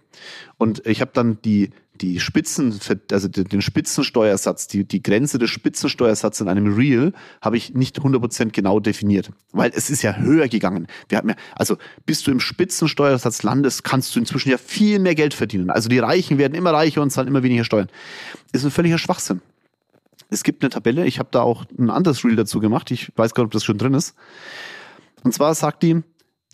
Und 0.59 0.85
ich 0.85 1.01
habe 1.01 1.09
dann 1.15 1.41
die, 1.41 1.71
die 1.95 2.19
Spitzen, 2.19 2.79
also 3.11 3.27
den 3.27 3.63
Spitzensteuersatz, 3.63 4.67
die, 4.67 4.83
die 4.83 5.01
Grenze 5.01 5.39
des 5.39 5.49
Spitzensteuersatzes 5.49 6.41
in 6.41 6.47
einem 6.47 6.75
Real 6.75 7.11
habe 7.41 7.57
ich 7.57 7.73
nicht 7.73 7.97
100% 7.97 8.51
genau 8.51 8.79
definiert, 8.79 9.31
weil 9.51 9.71
es 9.73 9.89
ist 9.89 10.03
ja 10.03 10.15
höher 10.15 10.47
gegangen. 10.47 10.85
Wir 11.07 11.17
haben 11.17 11.29
ja, 11.29 11.35
also 11.55 11.77
bis 12.05 12.21
du 12.21 12.29
im 12.29 12.39
Spitzensteuersatz 12.39 13.41
landest, 13.41 13.83
kannst 13.83 14.15
du 14.15 14.19
inzwischen 14.19 14.51
ja 14.51 14.59
viel 14.59 14.99
mehr 14.99 15.15
Geld 15.15 15.33
verdienen. 15.33 15.71
Also 15.71 15.89
die 15.89 15.97
Reichen 15.97 16.37
werden 16.37 16.53
immer 16.53 16.71
reicher 16.71 17.01
und 17.01 17.09
zahlen 17.09 17.29
immer 17.29 17.41
weniger 17.41 17.63
Steuern. 17.63 17.89
Ist 18.51 18.63
ein 18.63 18.69
völliger 18.69 18.99
Schwachsinn. 18.99 19.41
Es 20.29 20.43
gibt 20.43 20.61
eine 20.61 20.69
Tabelle, 20.69 21.07
ich 21.07 21.17
habe 21.17 21.29
da 21.31 21.41
auch 21.41 21.65
ein 21.79 21.89
anderes 21.89 22.23
Reel 22.23 22.35
dazu 22.35 22.59
gemacht, 22.59 22.91
ich 22.91 23.11
weiß 23.15 23.33
gar 23.33 23.41
nicht, 23.41 23.47
ob 23.47 23.53
das 23.53 23.63
schon 23.63 23.79
drin 23.79 23.95
ist. 23.95 24.13
Und 25.23 25.33
zwar 25.33 25.53
sagt 25.55 25.83
die, 25.83 26.01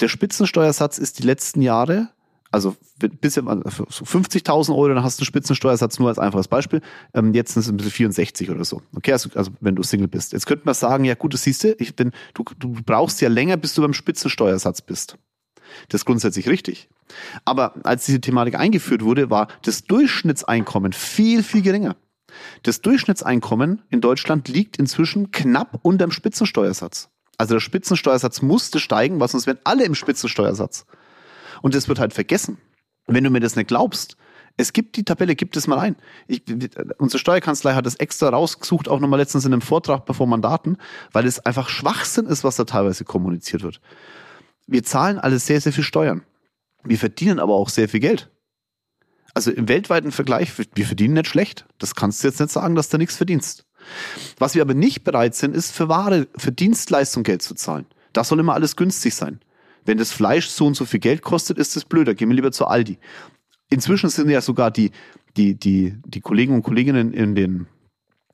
der 0.02 0.08
Spitzensteuersatz 0.08 0.98
ist 0.98 1.20
die 1.20 1.24
letzten 1.24 1.62
Jahre, 1.62 2.10
also 2.52 2.76
bis 3.00 3.38
50.000 3.38 4.70
Euro, 4.70 4.88
dann 4.90 5.04
hast 5.04 5.20
du 5.20 5.22
einen 5.22 5.26
Spitzensteuersatz 5.26 6.00
nur 6.00 6.10
als 6.10 6.20
einfaches 6.20 6.48
Beispiel. 6.48 6.82
Ähm, 7.14 7.34
jetzt 7.34 7.54
sind 7.54 7.62
es 7.62 7.70
ein 7.70 7.78
bisschen 7.78 7.92
64 7.92 8.50
oder 8.50 8.64
so. 8.64 8.82
Okay, 8.96 9.12
also, 9.12 9.30
also 9.36 9.52
wenn 9.60 9.76
du 9.76 9.84
Single 9.84 10.08
bist. 10.08 10.34
Jetzt 10.34 10.46
könnte 10.46 10.66
man 10.66 10.74
sagen, 10.74 11.04
ja 11.04 11.16
gut, 11.16 11.34
das 11.34 11.44
siehst 11.44 11.64
du, 11.64 11.76
ich 11.80 11.96
bin, 11.96 12.12
du, 12.34 12.46
du 12.58 12.74
brauchst 12.86 13.20
ja 13.22 13.30
länger, 13.30 13.58
bis 13.58 13.74
du 13.74 13.82
beim 13.82 13.94
Spitzensteuersatz 13.94 14.82
bist. 14.82 15.18
Das 15.90 16.02
ist 16.02 16.06
grundsätzlich 16.06 16.48
richtig. 16.48 16.90
Aber 17.44 17.74
als 17.84 18.06
diese 18.06 18.22
Thematik 18.22 18.56
eingeführt 18.56 19.04
wurde, 19.04 19.30
war 19.30 19.48
das 19.64 19.84
Durchschnittseinkommen 19.84 20.94
viel, 20.94 21.44
viel 21.44 21.62
geringer. 21.62 21.96
Das 22.64 22.82
Durchschnittseinkommen 22.82 23.82
in 23.90 24.02
Deutschland 24.02 24.48
liegt 24.48 24.78
inzwischen 24.78 25.32
knapp 25.32 25.80
unter 25.84 26.06
dem 26.06 26.12
Spitzensteuersatz. 26.12 27.10
Also 27.38 27.56
der 27.56 27.60
Spitzensteuersatz 27.60 28.42
musste 28.42 28.80
steigen, 28.80 29.20
was 29.20 29.32
sonst 29.32 29.48
wären 29.48 29.60
alle 29.64 29.84
im 29.84 29.96
Spitzensteuersatz. 29.96 30.86
Und 31.62 31.76
das 31.76 31.88
wird 31.88 32.00
halt 32.00 32.14
vergessen. 32.14 32.58
Wenn 33.08 33.24
du 33.24 33.30
mir 33.30 33.40
das 33.40 33.56
nicht 33.56 33.68
glaubst, 33.68 34.18
es 34.58 34.72
gibt 34.72 34.96
die 34.96 35.04
Tabelle, 35.04 35.36
gibt 35.36 35.58
es 35.58 35.68
mal 35.68 35.80
ein. 35.80 35.96
Ich, 36.28 36.44
unsere 36.98 37.20
Steuerkanzlei 37.20 37.74
hat 37.74 37.86
das 37.86 37.96
extra 37.96 38.30
rausgesucht, 38.30 38.88
auch 38.88 39.00
nochmal 39.00 39.20
letztens 39.20 39.46
in 39.46 39.52
einem 39.52 39.62
Vortrag 39.62 40.06
bevor 40.06 40.28
Mandaten, 40.28 40.78
weil 41.12 41.26
es 41.26 41.46
einfach 41.46 41.68
Schwachsinn 41.68 42.26
ist, 42.26 42.44
was 42.44 42.56
da 42.56 42.64
teilweise 42.64 43.04
kommuniziert 43.04 43.64
wird. 43.64 43.82
Wir 44.66 44.84
zahlen 44.84 45.20
alles 45.20 45.46
sehr, 45.46 45.60
sehr 45.60 45.74
viel 45.74 45.84
Steuern. 45.84 46.24
Wir 46.84 46.98
verdienen 46.98 47.40
aber 47.40 47.54
auch 47.54 47.70
sehr 47.70 47.90
viel 47.90 48.00
Geld. 48.00 48.32
Also 49.34 49.52
im 49.52 49.68
weltweiten 49.68 50.14
Vergleich, 50.14 50.54
wir 50.58 50.86
verdienen 50.86 51.16
nicht 51.16 51.28
schlecht. 51.28 51.66
Das 51.78 51.94
kannst 51.94 52.24
du 52.24 52.28
jetzt 52.30 52.40
nicht 52.40 52.52
sagen, 52.52 52.76
dass 52.76 52.88
du 52.88 52.98
nichts 52.98 53.18
verdienst. 53.18 53.66
Was 54.38 54.56
wir 54.56 54.62
aber 54.62 54.74
nicht 54.74 55.04
bereit 55.04 55.36
sind, 55.36 55.56
ist 55.56 55.72
für 55.72 55.90
Ware, 55.90 56.28
für 56.38 56.52
Dienstleistung 56.52 57.24
Geld 57.24 57.42
zu 57.42 57.56
zahlen. 57.56 57.86
Das 58.14 58.30
soll 58.30 58.40
immer 58.40 58.54
alles 58.54 58.76
günstig 58.76 59.14
sein. 59.16 59.40
Wenn 59.86 59.98
das 59.98 60.12
Fleisch 60.12 60.48
so 60.48 60.66
und 60.66 60.76
so 60.76 60.86
viel 60.86 61.00
Geld 61.00 61.22
kostet, 61.22 61.58
ist 61.58 61.76
das 61.76 61.86
blöder. 61.86 62.16
Gehen 62.16 62.30
wir 62.30 62.36
lieber 62.36 62.52
zu 62.52 62.66
Aldi. 62.66 62.98
Inzwischen 63.70 64.10
sind 64.10 64.30
ja 64.30 64.42
sogar 64.42 64.72
die, 64.72 64.92
die, 65.38 65.56
die, 65.56 65.96
die 66.06 66.22
Kollegen 66.22 66.54
und 66.54 66.64
Kolleginnen 66.64 67.14
in 67.14 67.36
den 67.36 67.68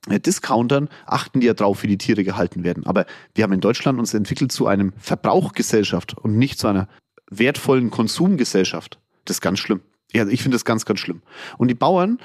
äh, 0.09 0.19
Discountern 0.19 0.89
achten 1.05 1.39
die 1.39 1.47
ja 1.47 1.53
drauf, 1.53 1.83
wie 1.83 1.87
die 1.87 1.97
Tiere 1.97 2.23
gehalten 2.23 2.63
werden. 2.63 2.85
Aber 2.85 3.05
wir 3.35 3.43
haben 3.43 3.53
in 3.53 3.61
Deutschland 3.61 3.99
uns 3.99 4.13
entwickelt 4.13 4.51
zu 4.51 4.67
einem 4.67 4.93
Verbrauchgesellschaft 4.97 6.17
und 6.17 6.37
nicht 6.37 6.59
zu 6.59 6.67
einer 6.67 6.87
wertvollen 7.29 7.91
Konsumgesellschaft. 7.91 8.99
Das 9.25 9.37
ist 9.37 9.41
ganz 9.41 9.59
schlimm. 9.59 9.81
Ja, 10.11 10.27
ich 10.27 10.41
finde 10.41 10.55
das 10.55 10.65
ganz, 10.65 10.85
ganz 10.85 10.99
schlimm. 10.99 11.21
Und 11.57 11.69
die 11.69 11.75
Bauern 11.75 12.19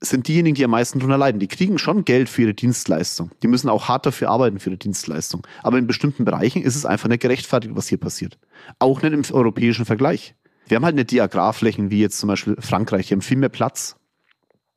sind 0.00 0.28
diejenigen, 0.28 0.54
die 0.54 0.64
am 0.64 0.70
meisten 0.70 1.00
drunter 1.00 1.18
leiden. 1.18 1.40
Die 1.40 1.48
kriegen 1.48 1.78
schon 1.78 2.04
Geld 2.04 2.28
für 2.28 2.42
ihre 2.42 2.54
Dienstleistung. 2.54 3.30
Die 3.42 3.48
müssen 3.48 3.68
auch 3.68 3.88
hart 3.88 4.06
dafür 4.06 4.30
arbeiten 4.30 4.60
für 4.60 4.70
ihre 4.70 4.78
Dienstleistung. 4.78 5.46
Aber 5.62 5.78
in 5.78 5.86
bestimmten 5.86 6.24
Bereichen 6.24 6.62
ist 6.62 6.76
es 6.76 6.86
einfach 6.86 7.08
nicht 7.08 7.22
gerechtfertigt, 7.22 7.74
was 7.74 7.88
hier 7.88 7.98
passiert. 7.98 8.38
Auch 8.78 9.02
nicht 9.02 9.12
im 9.12 9.22
europäischen 9.34 9.84
Vergleich. 9.84 10.34
Wir 10.66 10.76
haben 10.76 10.84
halt 10.84 10.94
nicht 10.94 11.10
die 11.10 11.20
Agrarflächen 11.20 11.90
wie 11.90 12.00
jetzt 12.00 12.18
zum 12.18 12.28
Beispiel 12.28 12.56
Frankreich. 12.60 13.08
Die 13.08 13.14
haben 13.14 13.22
viel 13.22 13.38
mehr 13.38 13.48
Platz. 13.48 13.96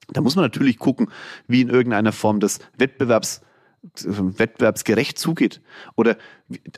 Da 0.07 0.21
muss 0.21 0.35
man 0.35 0.43
natürlich 0.43 0.79
gucken, 0.79 1.07
wie 1.47 1.61
in 1.61 1.69
irgendeiner 1.69 2.11
Form 2.11 2.39
des 2.39 2.59
Wettbewerbs 2.77 3.41
wettbewerbsgerecht 3.83 5.17
zugeht. 5.17 5.61
Oder 5.95 6.17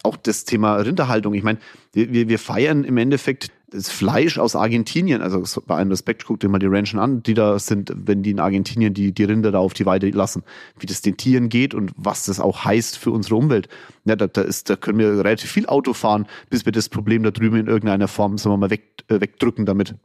auch 0.04 0.16
das 0.16 0.46
Thema 0.46 0.76
Rinderhaltung. 0.78 1.34
Ich 1.34 1.44
meine, 1.44 1.60
wir, 1.92 2.30
wir 2.30 2.40
feiern 2.40 2.84
im 2.84 2.98
Endeffekt 2.98 3.52
das 3.74 3.90
Fleisch 3.90 4.38
aus 4.38 4.56
Argentinien, 4.56 5.22
also 5.22 5.62
bei 5.66 5.76
einem 5.76 5.90
Respekt, 5.90 6.26
guck 6.26 6.40
dir 6.40 6.48
mal 6.48 6.60
die 6.60 6.68
Ranchen 6.68 7.00
an, 7.00 7.24
die 7.24 7.34
da 7.34 7.58
sind, 7.58 7.92
wenn 7.96 8.22
die 8.22 8.32
in 8.32 8.40
Argentinien 8.40 8.94
die, 8.94 9.12
die 9.12 9.24
Rinder 9.24 9.52
da 9.52 9.60
auf 9.60 9.74
die 9.74 9.86
Weide 9.86 10.10
lassen, 10.12 10.44
wie 10.78 10.86
das 10.86 11.02
den 11.02 11.18
Tieren 11.18 11.50
geht 11.50 11.74
und 11.74 11.92
was 11.96 12.26
das 12.26 12.40
auch 12.40 12.66
heißt 12.66 12.98
für 12.98 13.12
unsere 13.12 13.36
Umwelt. 13.36 13.70
Ja, 14.06 14.16
da, 14.16 14.28
da, 14.28 14.42
ist, 14.42 14.70
da 14.70 14.76
können 14.76 15.00
wir 15.00 15.18
relativ 15.18 15.52
viel 15.52 15.66
Auto 15.66 15.94
fahren, 15.94 16.28
bis 16.50 16.66
wir 16.66 16.72
das 16.72 16.88
Problem 16.88 17.24
da 17.24 17.32
drüben 17.32 17.58
in 17.58 17.68
irgendeiner 17.68 18.08
Form, 18.08 18.38
sagen 18.38 18.54
wir 18.54 18.58
mal, 18.58 18.70
weg, 18.70 19.04
äh, 19.08 19.20
wegdrücken 19.20 19.66
damit. 19.66 19.96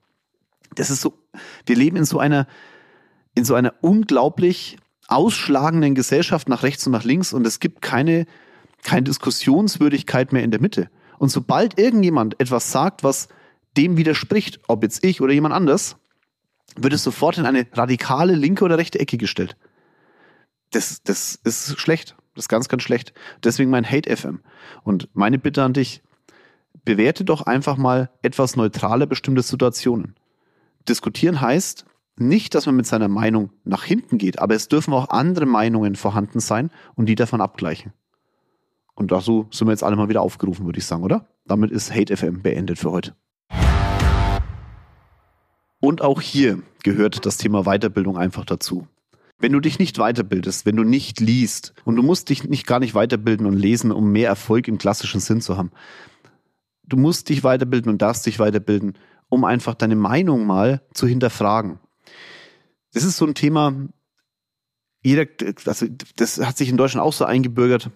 Das 0.75 0.91
ist 0.91 1.03
so, 1.03 1.13
wir 1.67 1.77
leben 1.77 1.97
in 1.99 2.05
so 2.05 2.19
einer, 2.19 2.47
in 3.35 3.45
so 3.45 3.55
einer 3.55 3.75
unglaublich 3.83 4.79
ausschlagenden 5.09 5.95
Gesellschaft 5.95 6.49
nach 6.49 6.63
rechts 6.63 6.87
und 6.87 6.93
nach 6.93 7.05
links 7.05 7.33
und 7.33 7.47
es 7.47 7.61
gibt 7.61 7.83
keine, 7.83 8.27
keine 8.83 9.03
Diskussionswürdigkeit 9.03 10.33
mehr 10.33 10.43
in 10.43 10.51
der 10.51 10.61
Mitte. 10.61 10.91
Und 11.19 11.31
sobald 11.31 11.79
irgendjemand 11.79 12.41
etwas 12.41 12.73
sagt, 12.73 13.05
was 13.05 13.29
dem 13.77 13.97
widerspricht, 13.97 14.61
ob 14.69 14.83
jetzt 14.83 15.05
ich 15.05 15.21
oder 15.21 15.33
jemand 15.33 15.55
anders, 15.55 15.97
wird 16.77 16.93
es 16.93 17.03
sofort 17.03 17.39
in 17.39 17.47
eine 17.47 17.67
radikale 17.73 18.35
linke 18.35 18.65
oder 18.65 18.79
rechte 18.79 18.99
Ecke 18.99 19.17
gestellt. 19.19 19.57
Das, 20.71 21.03
das 21.03 21.37
ist 21.45 21.79
schlecht. 21.81 22.17
Das 22.35 22.45
ist 22.45 22.49
ganz, 22.49 22.69
ganz 22.69 22.83
schlecht. 22.83 23.13
Deswegen 23.43 23.71
mein 23.71 23.89
Hate 23.89 24.15
FM. 24.15 24.41
Und 24.85 25.09
meine 25.13 25.39
Bitte 25.39 25.63
an 25.63 25.73
dich, 25.73 26.03
bewerte 26.85 27.25
doch 27.25 27.43
einfach 27.43 27.77
mal 27.77 28.11
etwas 28.23 28.57
neutraler 28.57 29.07
bestimmte 29.07 29.43
Situationen. 29.43 30.15
Diskutieren 30.89 31.41
heißt 31.41 31.85
nicht, 32.17 32.55
dass 32.55 32.67
man 32.67 32.77
mit 32.77 32.87
seiner 32.87 33.09
Meinung 33.09 33.51
nach 33.65 33.85
hinten 33.85 34.19
geht, 34.19 34.39
aber 34.39 34.55
es 34.55 34.69
dürfen 34.69 34.95
auch 34.95 35.11
andere 35.11 35.47
Meinungen 35.47 35.97
vorhanden 35.97 36.41
sein 36.41 36.71
und 36.95 37.07
die 37.07 37.15
davon 37.15 37.41
abgleichen. 37.41 37.93
Und 38.95 39.13
dazu 39.13 39.47
sind 39.51 39.69
wir 39.69 39.73
jetzt 39.73 39.85
alle 39.85 39.97
mal 39.97 40.09
wieder 40.09 40.23
aufgerufen, 40.23 40.67
würde 40.67 40.79
ich 40.79 40.87
sagen, 40.87 41.05
oder? 41.05 41.29
Damit 41.45 41.71
ist 41.71 41.95
Hate 41.95 42.17
FM 42.17 42.43
beendet 42.43 42.79
für 42.79 42.91
heute. 42.91 43.15
Und 45.81 46.03
auch 46.03 46.21
hier 46.21 46.63
gehört 46.83 47.25
das 47.25 47.37
Thema 47.37 47.65
Weiterbildung 47.65 48.17
einfach 48.17 48.45
dazu. 48.45 48.87
Wenn 49.39 49.53
du 49.53 49.61
dich 49.61 49.79
nicht 49.79 49.99
weiterbildest, 49.99 50.67
wenn 50.67 50.77
du 50.77 50.83
nicht 50.83 51.21
liest 51.21 51.73
und 51.85 51.95
du 51.97 52.03
musst 52.03 52.29
dich 52.29 52.45
nicht 52.45 52.67
gar 52.67 52.81
nicht 52.81 52.95
weiterbilden 52.95 53.47
und 53.47 53.55
lesen, 53.55 53.93
um 53.93 54.11
mehr 54.11 54.29
Erfolg 54.29 54.67
im 54.67 54.79
klassischen 54.79 55.21
Sinn 55.21 55.41
zu 55.41 55.57
haben. 55.57 55.71
Du 56.83 56.97
musst 56.97 57.29
dich 57.29 57.45
weiterbilden 57.45 57.93
und 57.93 58.03
darfst 58.03 58.27
dich 58.27 58.41
weiterbilden, 58.41 58.99
um 59.29 59.45
einfach 59.45 59.75
deine 59.75 59.95
Meinung 59.95 60.47
mal 60.47 60.83
zu 60.93 61.07
hinterfragen. 61.07 61.79
Das 62.93 63.05
ist 63.05 63.17
so 63.17 63.27
ein 63.27 63.35
Thema, 63.35 63.75
jeder, 65.03 65.27
also 65.67 65.87
das 66.17 66.39
hat 66.45 66.57
sich 66.57 66.69
in 66.69 66.77
Deutschland 66.77 67.07
auch 67.07 67.13
so 67.13 67.25
eingebürgert, 67.25 67.91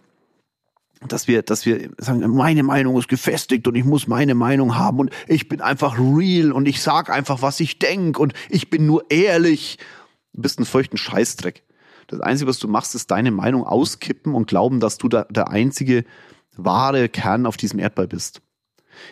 dass 1.09 1.27
wir, 1.27 1.43
dass 1.43 1.67
wir 1.67 1.91
sagen, 1.99 2.29
meine 2.35 2.63
Meinung 2.63 2.97
ist 2.99 3.09
gefestigt 3.09 3.67
und 3.67 3.75
ich 3.75 3.85
muss 3.85 4.07
meine 4.07 4.35
Meinung 4.35 4.77
haben 4.77 5.01
und 5.01 5.11
ich 5.27 5.49
bin 5.49 5.61
einfach 5.61 5.99
real 5.99 6.53
und 6.53 6.67
ich 6.67 6.81
sag 6.81 7.11
einfach, 7.11 7.43
was 7.43 7.61
ich 7.61 7.79
denk 7.79 8.19
und 8.19 8.33
ich 8.49 8.71
bin 8.71 8.87
nur 8.87 9.11
ehrlich. 9.11 9.79
Du 10.33 10.43
bist 10.43 10.59
ein 10.59 10.65
feuchten 10.65 10.97
Scheißdreck. 10.97 11.63
Das 12.07 12.21
Einzige, 12.21 12.49
was 12.49 12.59
du 12.59 12.69
machst, 12.69 12.95
ist 12.95 13.11
deine 13.11 13.31
Meinung 13.31 13.65
auskippen 13.65 14.35
und 14.35 14.47
glauben, 14.47 14.81
dass 14.81 14.99
du 14.99 15.09
da 15.09 15.25
der 15.25 15.49
einzige 15.49 16.05
wahre 16.57 17.09
Kern 17.09 17.47
auf 17.47 17.57
diesem 17.57 17.79
Erdball 17.79 18.07
bist. 18.07 18.43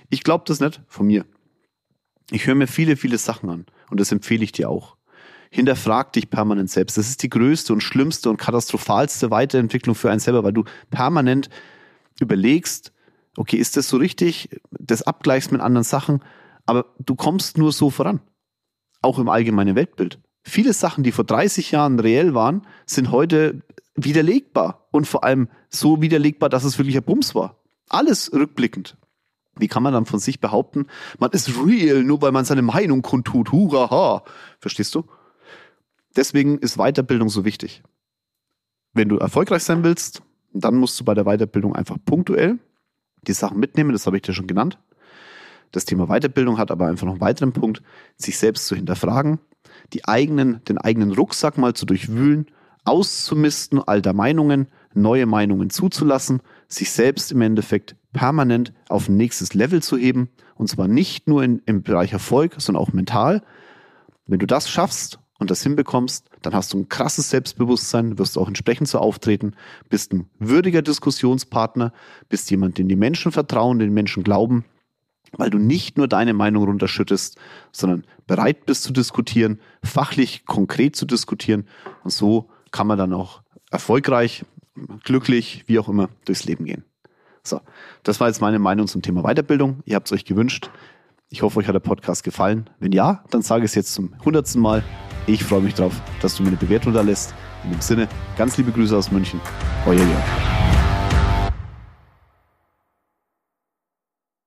Ich 0.09 0.23
glaube 0.23 0.45
das 0.47 0.61
nicht 0.61 0.83
von 0.87 1.07
mir. 1.07 1.25
Ich 2.31 2.47
höre 2.47 2.55
mir 2.55 2.67
viele, 2.67 2.97
viele 2.97 3.19
Sachen 3.19 3.51
an 3.51 3.67
und 3.91 4.01
das 4.01 4.13
empfehle 4.13 4.45
ich 4.45 4.53
dir 4.53 4.69
auch. 4.69 4.97
Hinterfrag 5.51 6.13
dich 6.13 6.31
permanent 6.31 6.71
selbst. 6.71 6.97
Das 6.97 7.09
ist 7.09 7.23
die 7.25 7.31
größte 7.31 7.73
und 7.73 7.81
schlimmste 7.81 8.31
und 8.31 8.37
katastrophalste 8.37 9.33
Weiterentwicklung 9.33 9.97
für 9.97 10.11
einen 10.11 10.21
selber, 10.21 10.45
weil 10.45 10.53
du 10.53 10.65
permanent 10.91 11.51
überlegst, 12.19 12.93
okay, 13.37 13.57
ist 13.57 13.77
das 13.77 13.89
so 13.89 13.97
richtig? 13.97 14.49
Das 14.71 15.03
abgleichst 15.03 15.53
mit 15.53 15.61
anderen 15.61 15.85
Sachen, 15.85 16.23
aber 16.67 16.87
du 16.99 17.15
kommst 17.15 17.59
nur 17.59 17.73
so 17.73 17.91
voran. 17.91 18.21
Auch 19.03 19.19
im 19.19 19.29
allgemeinen 19.29 19.77
Weltbild. 19.77 20.21
Viele 20.43 20.73
Sachen, 20.73 21.05
die 21.05 21.13
vor 21.13 21.25
30 21.25 21.71
Jahren 21.71 22.01
reell 22.01 22.35
waren, 22.35 22.67
sind 22.87 23.11
heute 23.11 23.63
widerlegbar 23.95 24.89
und 24.91 25.07
vor 25.07 25.25
allem 25.25 25.49
so 25.69 26.01
widerlegbar, 26.01 26.49
dass 26.49 26.65
es 26.65 26.79
wirklich 26.79 26.97
ein 26.97 27.03
Bums 27.03 27.35
war. 27.35 27.63
Alles 27.89 28.33
rückblickend. 28.33 28.97
Wie 29.57 29.69
kann 29.69 29.83
man 29.83 29.93
dann 29.93 30.07
von 30.07 30.19
sich 30.19 30.41
behaupten, 30.41 30.87
man 31.19 31.31
ist 31.33 31.51
real, 31.67 32.03
nur 32.03 32.23
weil 32.23 32.33
man 32.33 32.45
seine 32.45 32.63
Meinung 32.63 33.03
kundtut? 33.03 33.53
Hurra! 33.53 34.23
Verstehst 34.59 34.95
du? 34.95 35.05
Deswegen 36.17 36.59
ist 36.59 36.77
Weiterbildung 36.77 37.29
so 37.29 37.45
wichtig. 37.45 37.83
Wenn 38.93 39.09
du 39.09 39.19
erfolgreich 39.19 39.63
sein 39.63 39.85
willst, 39.85 40.23
dann 40.53 40.77
musst 40.77 40.99
du 41.01 41.05
bei 41.05 41.15
der 41.15 41.25
Weiterbildung 41.25 41.75
einfach 41.75 41.97
punktuell 42.05 42.59
die 43.27 43.33
Sachen 43.33 43.59
mitnehmen, 43.59 43.93
das 43.93 44.07
habe 44.07 44.17
ich 44.17 44.23
dir 44.23 44.33
schon 44.33 44.47
genannt. 44.47 44.79
Das 45.73 45.85
Thema 45.85 46.07
Weiterbildung 46.07 46.59
hat 46.59 46.71
aber 46.71 46.87
einfach 46.87 47.07
noch 47.07 47.15
einen 47.15 47.21
weiteren 47.21 47.53
Punkt, 47.53 47.83
sich 48.17 48.39
selbst 48.39 48.67
zu 48.67 48.75
hinterfragen, 48.75 49.39
die 49.93 50.07
eigenen, 50.07 50.65
den 50.65 50.79
eigenen 50.79 51.13
Rucksack 51.13 51.59
mal 51.59 51.75
zu 51.75 51.87
durchwühlen, 51.87 52.47
auszumisten 52.85 53.81
alter 53.81 54.13
Meinungen, 54.13 54.69
neue 54.95 55.27
Meinungen 55.27 55.71
zuzulassen, 55.71 56.41
sich 56.67 56.91
selbst 56.91 57.31
im 57.31 57.41
Endeffekt 57.43 57.95
permanent 58.13 58.73
auf 58.89 59.09
ein 59.09 59.17
nächstes 59.17 59.55
Level 59.55 59.83
zu 59.83 59.97
heben. 59.97 60.31
Und 60.57 60.69
zwar 60.69 60.89
nicht 60.89 61.29
nur 61.29 61.45
in, 61.45 61.61
im 61.67 61.83
Bereich 61.83 62.13
Erfolg, 62.13 62.57
sondern 62.59 62.83
auch 62.83 62.93
mental. 62.93 63.43
Wenn 64.27 64.41
du 64.41 64.47
das 64.47 64.69
schaffst 64.69 65.21
und 65.39 65.51
das 65.51 65.63
hinbekommst, 65.63 66.30
dann 66.43 66.55
hast 66.55 66.73
du 66.73 66.79
ein 66.79 66.89
krasses 66.89 67.31
Selbstbewusstsein, 67.31 68.19
wirst 68.19 68.39
auch 68.39 68.49
entsprechend 68.49 68.89
so 68.89 68.99
auftreten, 68.99 69.55
bist 69.89 70.13
ein 70.13 70.29
würdiger 70.39 70.83
Diskussionspartner, 70.83 71.93
bist 72.29 72.51
jemand, 72.51 72.79
den 72.79 72.89
die 72.89 72.97
Menschen 72.97 73.33
vertrauen, 73.33 73.79
den 73.79 73.93
Menschen 73.93 74.23
glauben, 74.23 74.65
weil 75.33 75.51
du 75.51 75.59
nicht 75.59 75.97
nur 75.97 76.09
deine 76.09 76.33
Meinung 76.33 76.65
runterschüttest, 76.65 77.39
sondern 77.73 78.05
bereit 78.27 78.67
bist 78.67 78.83
zu 78.83 78.93
diskutieren, 78.93 79.61
fachlich 79.83 80.47
konkret 80.47 80.97
zu 80.97 81.07
diskutieren. 81.07 81.67
Und 82.05 82.11
so 82.11 82.49
kann 82.71 82.87
man 82.87 82.99
dann 82.99 83.13
auch 83.13 83.43
erfolgreich, 83.71 84.45
glücklich, 85.05 85.65
wie 85.67 85.79
auch 85.79 85.89
immer, 85.89 86.09
durchs 86.25 86.45
Leben 86.45 86.65
gehen. 86.65 86.85
So, 87.43 87.61
das 88.03 88.21
war 88.21 88.29
jetzt 88.29 88.41
meine 88.41 88.59
Meinung 88.59 88.87
zum 88.87 89.03
Thema 89.03 89.23
Weiterbildung. 89.23 89.81
Ihr 89.85 89.97
habt 89.97 90.09
es 90.09 90.13
euch 90.13 90.25
gewünscht. 90.25 90.71
Ich 91.29 91.43
hoffe, 91.43 91.59
euch 91.59 91.69
hat 91.69 91.75
der 91.75 91.81
Podcast 91.81 92.25
gefallen. 92.25 92.69
Wenn 92.81 92.93
ja, 92.93 93.25
dann 93.31 93.43
sage 93.43 93.65
ich 93.65 93.71
es 93.71 93.75
jetzt 93.75 93.95
zum 93.95 94.15
hundertsten 94.25 94.61
Mal. 94.61 94.83
Ich 95.31 95.45
freue 95.45 95.61
mich 95.61 95.75
drauf, 95.75 95.93
dass 96.21 96.35
du 96.35 96.43
mir 96.43 96.49
eine 96.49 96.57
Bewertung 96.57 96.93
da 96.93 97.03
lässt. 97.03 97.35
In 97.63 97.71
dem 97.71 97.81
Sinne, 97.81 98.09
ganz 98.37 98.57
liebe 98.57 98.73
Grüße 98.73 98.97
aus 98.97 99.13
München. 99.13 99.41
Euer 99.87 99.95
Jörg. 99.95 100.80